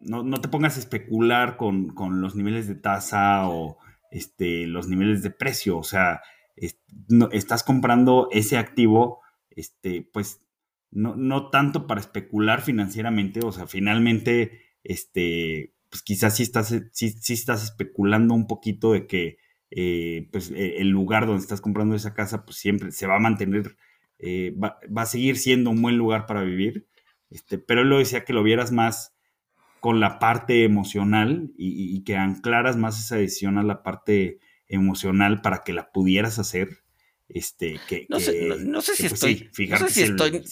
no, 0.00 0.22
no 0.22 0.40
te 0.40 0.48
pongas 0.48 0.76
a 0.76 0.80
especular 0.80 1.58
con, 1.58 1.88
con, 1.90 2.22
los 2.22 2.34
niveles 2.34 2.66
de 2.66 2.76
tasa 2.76 3.46
o 3.46 3.76
este, 4.12 4.66
los 4.66 4.88
niveles 4.88 5.22
de 5.22 5.30
precio. 5.30 5.78
O 5.78 5.82
sea, 5.82 6.20
estás 7.32 7.64
comprando 7.64 8.28
ese 8.30 8.58
activo, 8.58 9.20
este, 9.50 10.08
pues, 10.12 10.40
no, 10.90 11.16
no, 11.16 11.50
tanto 11.50 11.86
para 11.86 12.00
especular 12.00 12.60
financieramente, 12.60 13.40
o 13.44 13.50
sea, 13.50 13.66
finalmente, 13.66 14.60
este, 14.84 15.74
pues 15.88 16.02
quizás 16.02 16.36
sí 16.36 16.42
estás, 16.42 16.72
estás 16.72 17.64
especulando 17.64 18.34
un 18.34 18.46
poquito 18.46 18.92
de 18.92 19.06
que 19.06 19.38
eh, 19.70 20.28
pues 20.30 20.50
e, 20.50 20.82
el 20.82 20.88
lugar 20.88 21.26
donde 21.26 21.42
estás 21.42 21.62
comprando 21.62 21.94
esa 21.94 22.14
casa, 22.14 22.44
pues 22.44 22.58
siempre 22.58 22.92
se 22.92 23.06
va 23.06 23.16
a 23.16 23.20
mantener, 23.20 23.76
eh, 24.18 24.54
va, 24.62 24.78
va, 24.96 25.02
a 25.02 25.06
seguir 25.06 25.38
siendo 25.38 25.70
un 25.70 25.80
buen 25.80 25.96
lugar 25.96 26.26
para 26.26 26.42
vivir. 26.42 26.86
Este, 27.30 27.56
pero 27.56 27.80
él 27.80 27.88
lo 27.88 27.98
decía 27.98 28.24
que 28.24 28.34
lo 28.34 28.42
vieras 28.42 28.72
más 28.72 29.14
con 29.82 29.98
la 29.98 30.20
parte 30.20 30.62
emocional 30.62 31.50
y, 31.58 32.04
que 32.04 32.14
anclaras 32.14 32.76
más 32.76 33.00
esa 33.00 33.16
decisión 33.16 33.58
a 33.58 33.64
la 33.64 33.82
parte 33.82 34.38
emocional 34.68 35.42
para 35.42 35.64
que 35.64 35.72
la 35.72 35.90
pudieras 35.90 36.38
hacer. 36.38 36.84
Este, 37.28 37.80
que, 37.88 38.06
no, 38.08 38.20
sé, 38.20 38.46
no, 38.60 38.80
sé 38.80 38.94
si 38.94 39.06
estoy, 39.06 39.50
no 39.70 39.78
sé 39.78 39.88
si, 39.88 40.02
estoy, 40.02 40.44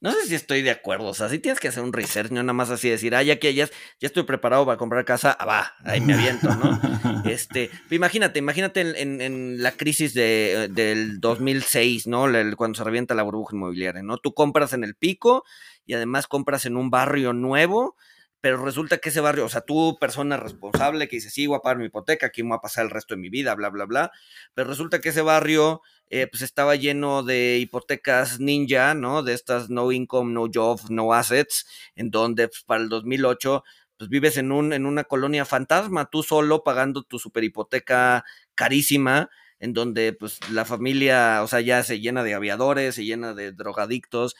no 0.00 0.12
sé 0.12 0.26
si 0.26 0.34
estoy 0.34 0.62
de 0.62 0.72
acuerdo, 0.72 1.06
o 1.06 1.14
sea, 1.14 1.28
si 1.28 1.38
tienes 1.38 1.60
que 1.60 1.68
hacer 1.68 1.82
un 1.82 1.92
research, 1.92 2.30
no 2.30 2.42
nada 2.42 2.52
más 2.52 2.70
así 2.70 2.90
decir, 2.90 3.14
ah, 3.14 3.22
ya 3.22 3.38
que 3.38 3.54
ya, 3.54 3.66
ya 4.00 4.06
estoy 4.06 4.24
preparado 4.24 4.66
para 4.66 4.76
comprar 4.76 5.04
casa, 5.04 5.34
ah, 5.38 5.46
va, 5.46 5.72
ahí 5.84 6.00
me 6.00 6.14
aviento, 6.14 6.48
¿no? 6.56 7.22
este, 7.30 7.70
imagínate, 7.90 8.40
imagínate 8.40 8.80
en, 8.80 9.20
en, 9.22 9.62
la 9.62 9.72
crisis 9.72 10.12
de, 10.12 10.68
del 10.72 11.20
2006, 11.20 12.08
¿no? 12.08 12.26
cuando 12.56 12.76
se 12.76 12.84
revienta 12.84 13.14
la 13.14 13.22
burbuja 13.22 13.54
inmobiliaria, 13.54 14.02
¿no? 14.02 14.18
Tú 14.18 14.34
compras 14.34 14.72
en 14.72 14.82
el 14.82 14.94
pico 14.96 15.44
y 15.86 15.94
además 15.94 16.26
compras 16.26 16.66
en 16.66 16.76
un 16.76 16.90
barrio 16.90 17.32
nuevo 17.32 17.96
pero 18.40 18.64
resulta 18.64 18.98
que 18.98 19.08
ese 19.08 19.20
barrio, 19.20 19.44
o 19.44 19.48
sea, 19.48 19.62
tú, 19.62 19.96
persona 20.00 20.36
responsable 20.36 21.08
que 21.08 21.16
dices, 21.16 21.32
sí, 21.32 21.46
voy 21.46 21.56
a 21.56 21.60
pagar 21.60 21.78
mi 21.78 21.86
hipoteca, 21.86 22.26
aquí 22.26 22.42
me 22.42 22.50
voy 22.50 22.58
a 22.58 22.60
pasar 22.60 22.84
el 22.84 22.90
resto 22.90 23.14
de 23.14 23.20
mi 23.20 23.28
vida, 23.30 23.54
bla, 23.54 23.68
bla, 23.68 23.84
bla, 23.84 24.12
pero 24.54 24.68
resulta 24.68 25.00
que 25.00 25.08
ese 25.08 25.22
barrio, 25.22 25.82
eh, 26.10 26.28
pues 26.30 26.42
estaba 26.42 26.76
lleno 26.76 27.22
de 27.22 27.58
hipotecas 27.58 28.40
ninja, 28.40 28.94
¿no? 28.94 29.22
De 29.22 29.34
estas 29.34 29.70
no 29.70 29.90
income, 29.92 30.32
no 30.32 30.48
job, 30.52 30.80
no 30.90 31.12
assets, 31.12 31.66
en 31.96 32.10
donde 32.10 32.48
pues, 32.48 32.62
para 32.62 32.82
el 32.82 32.88
2008, 32.88 33.64
pues 33.96 34.08
vives 34.08 34.36
en, 34.36 34.52
un, 34.52 34.72
en 34.72 34.86
una 34.86 35.04
colonia 35.04 35.44
fantasma, 35.44 36.08
tú 36.08 36.22
solo 36.22 36.62
pagando 36.62 37.02
tu 37.02 37.18
super 37.18 37.42
hipoteca 37.42 38.24
carísima, 38.54 39.28
en 39.60 39.72
donde 39.72 40.12
pues 40.12 40.38
la 40.50 40.64
familia, 40.64 41.42
o 41.42 41.48
sea, 41.48 41.60
ya 41.60 41.82
se 41.82 42.00
llena 42.00 42.22
de 42.22 42.34
aviadores, 42.34 42.94
se 42.94 43.04
llena 43.04 43.34
de 43.34 43.52
drogadictos, 43.52 44.36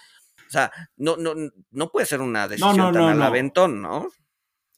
o 0.48 0.50
sea, 0.50 0.72
no, 0.96 1.16
no, 1.16 1.34
no 1.70 1.90
puede 1.90 2.06
ser 2.06 2.22
una 2.22 2.48
decisión 2.48 2.76
tan 2.92 2.96
al 2.96 3.22
aventón, 3.22 3.82
¿no? 3.82 4.08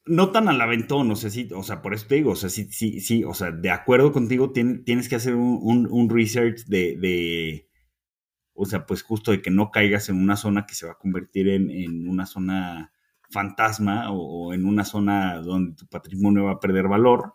No 0.04 0.32
tan 0.32 0.48
al 0.48 0.60
aventón, 0.60 1.10
o 1.12 1.16
sea, 1.16 1.30
sí, 1.30 1.48
o 1.54 1.62
sea, 1.62 1.80
por 1.80 1.94
eso 1.94 2.06
te 2.08 2.16
digo, 2.16 2.32
o 2.32 2.36
sea, 2.36 2.50
sí, 2.50 2.68
sí, 2.72 3.00
sí, 3.00 3.22
o 3.22 3.34
sea, 3.34 3.52
de 3.52 3.70
acuerdo 3.70 4.12
contigo, 4.12 4.50
tienes 4.50 5.08
que 5.08 5.14
hacer 5.14 5.36
un, 5.36 6.10
research 6.10 6.64
de, 6.66 7.68
o 8.52 8.66
sea, 8.66 8.84
pues 8.84 9.02
justo 9.02 9.30
de 9.30 9.42
que 9.42 9.52
no 9.52 9.70
caigas 9.70 10.08
en 10.08 10.20
una 10.20 10.36
zona 10.36 10.66
que 10.66 10.74
se 10.74 10.86
va 10.86 10.92
a 10.92 10.98
convertir 10.98 11.48
en, 11.48 12.08
una 12.08 12.26
zona 12.26 12.92
fantasma 13.30 14.10
o, 14.10 14.52
en 14.52 14.64
una 14.64 14.84
zona 14.84 15.40
donde 15.40 15.76
tu 15.76 15.86
patrimonio 15.86 16.46
va 16.46 16.52
a 16.52 16.60
perder 16.60 16.88
valor, 16.88 17.34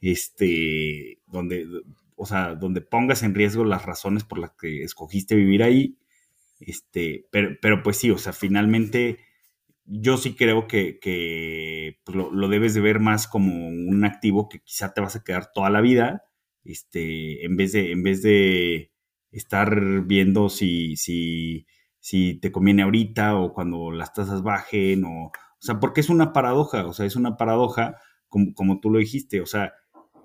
este, 0.00 1.20
donde, 1.26 1.66
o 2.16 2.24
sea, 2.24 2.54
donde 2.54 2.80
pongas 2.80 3.22
en 3.22 3.34
riesgo 3.34 3.64
las 3.64 3.84
razones 3.84 4.24
por 4.24 4.38
las 4.38 4.52
que 4.52 4.82
escogiste 4.84 5.34
vivir 5.34 5.62
ahí 5.62 5.98
este, 6.60 7.26
pero, 7.30 7.56
pero 7.60 7.82
pues 7.82 7.96
sí, 7.98 8.10
o 8.10 8.18
sea, 8.18 8.32
finalmente 8.32 9.18
yo 9.84 10.16
sí 10.16 10.34
creo 10.34 10.66
que, 10.66 11.98
pues, 12.04 12.16
lo, 12.16 12.48
debes 12.48 12.74
de 12.74 12.80
ver 12.80 13.00
más 13.00 13.28
como 13.28 13.68
un 13.68 14.04
activo 14.04 14.48
que 14.48 14.60
quizá 14.60 14.94
te 14.94 15.00
vas 15.00 15.16
a 15.16 15.22
quedar 15.22 15.52
toda 15.52 15.70
la 15.70 15.80
vida, 15.80 16.24
este, 16.64 17.44
en 17.44 17.56
vez 17.56 17.72
de, 17.72 17.92
en 17.92 18.02
vez 18.02 18.22
de 18.22 18.92
estar 19.30 20.02
viendo 20.06 20.48
si, 20.48 20.96
si, 20.96 21.66
si 21.98 22.40
te 22.40 22.52
conviene 22.52 22.82
ahorita 22.82 23.36
o 23.36 23.52
cuando 23.52 23.90
las 23.90 24.12
tasas 24.14 24.42
bajen, 24.42 25.04
o, 25.04 25.26
o 25.26 25.32
sea, 25.58 25.80
porque 25.80 26.00
es 26.00 26.08
una 26.08 26.32
paradoja, 26.32 26.86
o 26.86 26.92
sea, 26.92 27.06
es 27.06 27.16
una 27.16 27.36
paradoja, 27.36 27.96
como, 28.28 28.54
como 28.54 28.80
tú 28.80 28.90
lo 28.90 28.98
dijiste, 28.98 29.40
o 29.40 29.46
sea, 29.46 29.74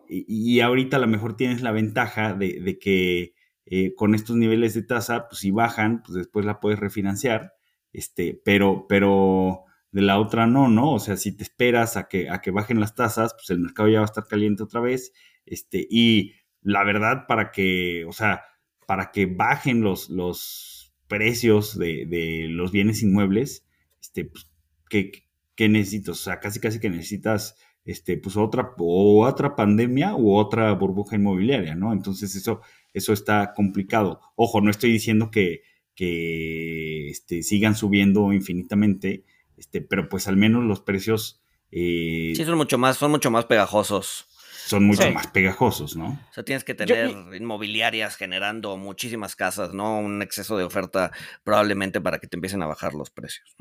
y, 0.07 0.59
ahorita 0.61 0.97
a 0.97 0.99
lo 0.99 1.07
mejor 1.07 1.37
tienes 1.37 1.61
la 1.61 1.71
ventaja 1.71 2.33
de, 2.33 2.59
de 2.61 2.79
que 2.79 3.33
eh, 3.71 3.93
con 3.93 4.15
estos 4.15 4.35
niveles 4.35 4.73
de 4.73 4.81
tasa, 4.81 5.27
pues 5.27 5.41
si 5.41 5.51
bajan, 5.51 6.01
pues 6.01 6.15
después 6.15 6.43
la 6.43 6.59
puedes 6.59 6.79
refinanciar, 6.79 7.53
este, 7.93 8.41
pero, 8.43 8.87
pero 8.89 9.65
de 9.91 10.01
la 10.01 10.19
otra 10.19 10.47
no, 10.47 10.69
¿no? 10.69 10.93
O 10.93 10.99
sea, 10.99 11.17
si 11.17 11.37
te 11.37 11.43
esperas 11.43 11.95
a 11.95 12.07
que, 12.07 12.31
a 12.31 12.41
que 12.41 12.49
bajen 12.49 12.79
las 12.79 12.95
tasas, 12.95 13.35
pues 13.35 13.51
el 13.51 13.59
mercado 13.59 13.87
ya 13.87 13.99
va 13.99 14.05
a 14.05 14.11
estar 14.11 14.25
caliente 14.27 14.63
otra 14.63 14.81
vez, 14.81 15.13
este, 15.45 15.85
y 15.87 16.33
la 16.63 16.83
verdad, 16.83 17.25
para 17.27 17.51
que, 17.51 18.05
o 18.05 18.11
sea, 18.11 18.43
para 18.87 19.11
que 19.11 19.27
bajen 19.27 19.81
los, 19.81 20.09
los 20.09 20.95
precios 21.07 21.77
de, 21.77 22.47
los 22.49 22.71
bienes 22.71 23.03
inmuebles, 23.03 23.67
este, 24.01 24.25
pues, 24.25 24.51
¿qué, 24.89 25.11
¿qué, 25.53 25.69
necesitas? 25.69 26.09
O 26.09 26.23
sea, 26.23 26.39
casi 26.39 26.59
casi 26.59 26.79
que 26.79 26.89
necesitas 26.89 27.55
este, 27.89 28.17
pues 28.17 28.37
otra, 28.37 28.75
o 28.77 29.25
otra 29.25 29.55
pandemia 29.55 30.15
u 30.15 30.35
otra 30.35 30.71
burbuja 30.73 31.15
inmobiliaria, 31.15 31.73
¿no? 31.73 31.91
Entonces 31.91 32.35
eso, 32.35 32.61
eso 32.93 33.13
está 33.13 33.53
complicado. 33.55 34.21
Ojo, 34.35 34.61
no 34.61 34.69
estoy 34.69 34.91
diciendo 34.91 35.31
que, 35.31 35.63
que 35.95 37.09
este, 37.09 37.41
sigan 37.41 37.75
subiendo 37.75 38.31
infinitamente, 38.31 39.25
este, 39.57 39.81
pero 39.81 40.07
pues 40.07 40.27
al 40.27 40.37
menos 40.37 40.65
los 40.65 40.81
precios... 40.81 41.41
Eh, 41.71 42.33
sí, 42.35 42.45
son 42.45 42.57
mucho 42.57 42.77
más, 42.77 42.97
son 42.97 43.09
mucho 43.09 43.31
más 43.31 43.45
pegajosos. 43.45 44.27
Son 44.67 44.85
mucho 44.85 45.11
más 45.11 45.25
pegajosos, 45.25 45.95
¿no? 45.95 46.09
O 46.29 46.33
sea, 46.33 46.43
tienes 46.43 46.63
que 46.63 46.75
tener 46.75 47.09
inmobiliarias 47.35 48.17
generando 48.17 48.77
muchísimas 48.77 49.35
casas, 49.35 49.73
¿no? 49.73 49.97
Un 49.97 50.21
exceso 50.21 50.57
de 50.57 50.63
oferta 50.63 51.11
probablemente 51.43 51.99
para 52.01 52.19
que 52.19 52.27
te 52.27 52.37
empiecen 52.37 52.61
a 52.61 52.67
bajar 52.67 52.93
los 52.93 53.09
precios. 53.09 53.55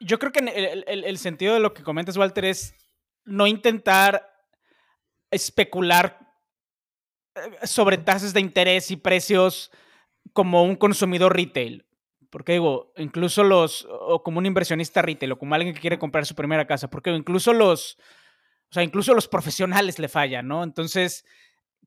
Yo 0.00 0.18
creo 0.18 0.32
que 0.32 0.40
el, 0.40 1.04
el 1.04 1.18
sentido 1.18 1.54
de 1.54 1.60
lo 1.60 1.74
que 1.74 1.84
comentas, 1.84 2.16
Walter, 2.16 2.44
es 2.46 2.74
no 3.26 3.46
intentar 3.46 4.32
especular 5.30 6.18
eh, 7.34 7.66
sobre 7.66 7.98
tasas 7.98 8.32
de 8.32 8.40
interés 8.40 8.90
y 8.90 8.96
precios 8.96 9.70
como 10.32 10.62
un 10.62 10.76
consumidor 10.76 11.36
retail. 11.36 11.84
Porque 12.30 12.52
digo, 12.52 12.92
incluso 12.96 13.44
los, 13.44 13.86
o 13.88 14.22
como 14.22 14.38
un 14.38 14.46
inversionista 14.46 15.02
retail, 15.02 15.32
o 15.32 15.38
como 15.38 15.54
alguien 15.54 15.74
que 15.74 15.80
quiere 15.80 15.98
comprar 15.98 16.26
su 16.26 16.34
primera 16.34 16.66
casa, 16.66 16.88
porque 16.88 17.10
incluso 17.10 17.52
los, 17.52 17.98
o 18.70 18.74
sea, 18.74 18.82
incluso 18.82 19.14
los 19.14 19.28
profesionales 19.28 19.98
le 19.98 20.08
fallan, 20.08 20.46
¿no? 20.46 20.64
Entonces, 20.64 21.24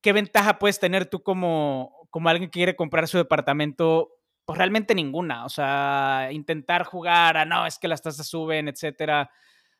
¿qué 0.01 0.13
ventaja 0.13 0.59
puedes 0.59 0.79
tener 0.79 1.05
tú 1.05 1.21
como, 1.21 2.07
como 2.09 2.29
alguien 2.29 2.49
que 2.49 2.59
quiere 2.59 2.75
comprar 2.75 3.07
su 3.07 3.17
departamento? 3.17 4.09
Pues 4.45 4.57
realmente 4.57 4.95
ninguna. 4.95 5.45
O 5.45 5.49
sea, 5.49 6.29
intentar 6.31 6.83
jugar 6.83 7.37
a 7.37 7.45
no, 7.45 7.67
es 7.67 7.77
que 7.77 7.87
las 7.87 8.01
tasas 8.01 8.27
suben, 8.27 8.69
etcétera. 8.69 9.29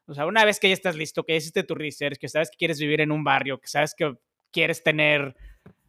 O 0.10 0.14
sea, 0.14 0.26
una 0.26 0.44
vez 0.46 0.60
que 0.60 0.68
ya 0.68 0.74
estás 0.74 0.96
listo, 0.96 1.24
que 1.24 1.36
hiciste 1.36 1.64
tu 1.64 1.76
research, 1.76 2.18
que 2.18 2.28
sabes 2.28 2.50
que 2.50 2.58
quieres 2.58 2.80
vivir 2.80 3.02
en 3.02 3.12
un 3.12 3.24
barrio, 3.24 3.60
que 3.60 3.68
sabes 3.68 3.94
que 3.96 4.16
quieres 4.52 4.84
tener 4.84 5.36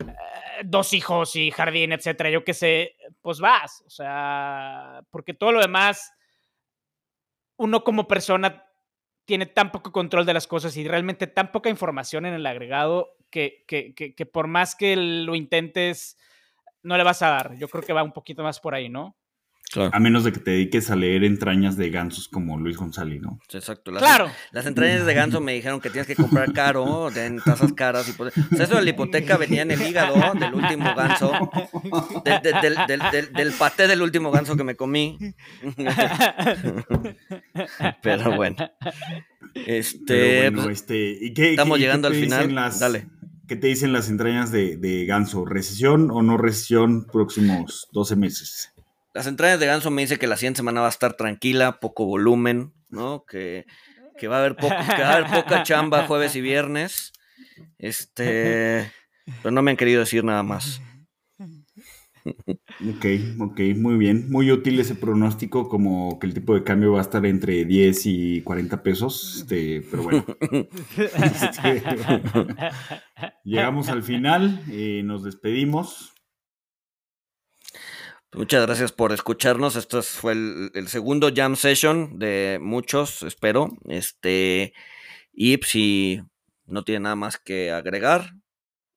eh, 0.01 0.05
dos 0.65 0.93
hijos 0.93 1.37
y 1.37 1.51
jardín, 1.51 1.93
etcétera, 1.93 2.31
yo 2.31 2.45
qué 2.45 2.55
sé, 2.55 2.97
pues 3.23 3.41
vas. 3.41 3.83
O 3.87 3.91
sea, 3.91 5.03
porque 5.11 5.35
todo 5.35 5.53
lo 5.53 5.61
demás, 5.61 6.13
uno 7.57 7.83
como 7.83 8.07
persona 8.07 8.67
tiene 9.25 9.47
tan 9.47 9.71
poco 9.73 9.93
control 9.93 10.27
de 10.27 10.35
las 10.35 10.47
cosas 10.47 10.77
y 10.77 10.87
realmente 10.87 11.27
tan 11.27 11.53
poca 11.53 11.71
información 11.71 12.27
en 12.27 12.35
el 12.35 12.47
agregado 12.47 13.17
que, 13.31 13.65
que, 13.67 13.95
que, 13.95 14.15
que 14.15 14.27
por 14.27 14.49
más 14.49 14.75
que 14.75 14.97
lo 14.97 15.35
intentes, 15.35 16.19
no 16.83 16.97
le 16.97 17.05
vas 17.05 17.23
a 17.23 17.29
dar. 17.31 17.57
Yo 17.57 17.69
creo 17.69 17.85
que 17.85 17.93
va 17.93 18.03
un 18.03 18.13
poquito 18.13 18.43
más 18.43 18.61
por 18.61 18.75
ahí, 18.75 18.89
¿no? 18.89 19.17
A 19.93 20.01
menos 20.01 20.25
de 20.25 20.33
que 20.33 20.41
te 20.41 20.51
dediques 20.51 20.91
a 20.91 20.97
leer 20.97 21.23
entrañas 21.23 21.77
de 21.77 21.91
gansos 21.91 22.27
como 22.27 22.59
Luis 22.59 22.77
González, 22.77 23.21
¿no? 23.21 23.39
Exacto. 23.53 23.93
Las, 23.93 24.03
claro. 24.03 24.29
Las 24.51 24.67
entrañas 24.67 25.07
de 25.07 25.15
ganso 25.15 25.41
me 25.41 25.53
dijeron 25.53 25.81
que 25.81 25.91
tienes 25.91 26.09
que 26.09 26.17
comprar 26.17 26.53
caro, 26.53 27.09
en 27.15 27.39
tazas 27.39 27.73
caras. 27.73 28.09
Y 28.09 28.13
pues, 28.13 28.37
o 28.37 28.57
sea, 28.57 28.65
eso 28.65 28.77
de 28.77 28.83
la 28.83 28.91
hipoteca 28.91 29.37
venía 29.37 29.63
en 29.63 29.71
el 29.71 29.81
hígado 29.81 30.17
del 30.35 30.55
último 30.55 30.93
ganso. 30.97 31.33
del, 32.25 32.77
del, 32.89 33.33
del, 33.33 33.53
paté 33.53 33.87
del 33.87 34.03
último 34.03 34.33
ganso 34.33 34.57
que 34.57 34.65
me 34.65 34.75
comí. 34.75 35.17
Pero 38.03 38.35
bueno. 38.35 38.57
Este, 39.55 40.51
pues, 40.51 40.81
este 40.81 41.17
¿y 41.21 41.33
qué, 41.33 41.51
estamos 41.51 41.79
llegando 41.79 42.09
al 42.09 42.15
final. 42.15 42.53
Dale. 42.79 43.07
¿Qué 43.47 43.55
te 43.55 43.69
dicen 43.69 43.93
las 43.93 44.09
entrañas 44.09 44.51
de, 44.51 44.77
de 44.77 45.07
ganso? 45.07 45.45
¿Recesión 45.45 46.11
o 46.11 46.23
no 46.23 46.39
recesión 46.39 47.07
próximos 47.07 47.89
12 47.93 48.17
meses? 48.17 48.73
Las 49.13 49.27
entrañas 49.27 49.59
de 49.59 49.67
Ganso 49.67 49.91
me 49.91 50.03
dice 50.03 50.19
que 50.19 50.27
la 50.27 50.37
siguiente 50.37 50.59
semana 50.59 50.81
va 50.81 50.87
a 50.87 50.91
estar 50.91 51.15
tranquila, 51.15 51.81
poco 51.81 52.05
volumen, 52.07 52.73
¿no? 52.89 53.25
Que, 53.27 53.67
va, 54.29 54.37
a 54.37 54.39
haber 54.41 54.57
poco, 54.57 54.75
que 54.97 55.03
va 55.03 55.09
a 55.09 55.17
haber 55.17 55.31
poca 55.31 55.63
chamba 55.63 56.07
jueves 56.07 56.37
y 56.37 56.41
viernes. 56.41 57.13
Este, 57.79 58.91
pero 59.43 59.51
no 59.51 59.63
me 59.63 59.73
han 59.73 59.77
querido 59.77 60.01
decir 60.01 60.25
nada 60.25 60.43
más. 60.43 60.81
Ok, 62.25 63.07
ok, 63.39 63.61
muy 63.77 63.97
bien. 63.97 64.31
Muy 64.31 64.51
útil 64.51 64.79
ese 64.79 64.95
pronóstico, 64.95 65.69
como 65.69 66.19
que 66.19 66.27
el 66.27 66.35
tipo 66.35 66.55
de 66.55 66.65
cambio 66.65 66.93
va 66.93 66.99
a 66.99 67.03
estar 67.03 67.25
entre 67.27 67.65
10 67.65 68.07
y 68.07 68.43
40 68.43 68.83
pesos. 68.83 69.39
Este, 69.41 69.83
pero 69.91 70.03
bueno. 70.03 70.25
Este, 70.97 71.83
llegamos 73.45 73.89
al 73.89 74.03
final, 74.03 74.63
eh, 74.71 75.03
nos 75.05 75.25
despedimos. 75.25 76.10
Muchas 78.33 78.65
gracias 78.65 78.93
por 78.93 79.13
escucharnos. 79.13 79.75
Esto 79.75 80.03
fue 80.03 80.33
el, 80.33 80.87
segundo 80.87 81.31
jam 81.35 81.57
session 81.57 82.19
de 82.19 82.59
muchos, 82.61 83.25
espero. 83.25 83.71
Este, 83.89 84.73
y 85.33 85.57
si 85.65 86.23
no 86.65 86.85
tiene 86.85 87.01
nada 87.01 87.17
más 87.17 87.39
que 87.39 87.73
agregar, 87.73 88.35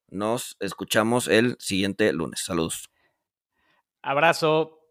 nos 0.10 0.56
escuchamos 0.60 1.28
el 1.28 1.56
siguiente 1.60 2.14
lunes. 2.14 2.42
Saludos. 2.46 2.92
Abrazo. 4.04 4.83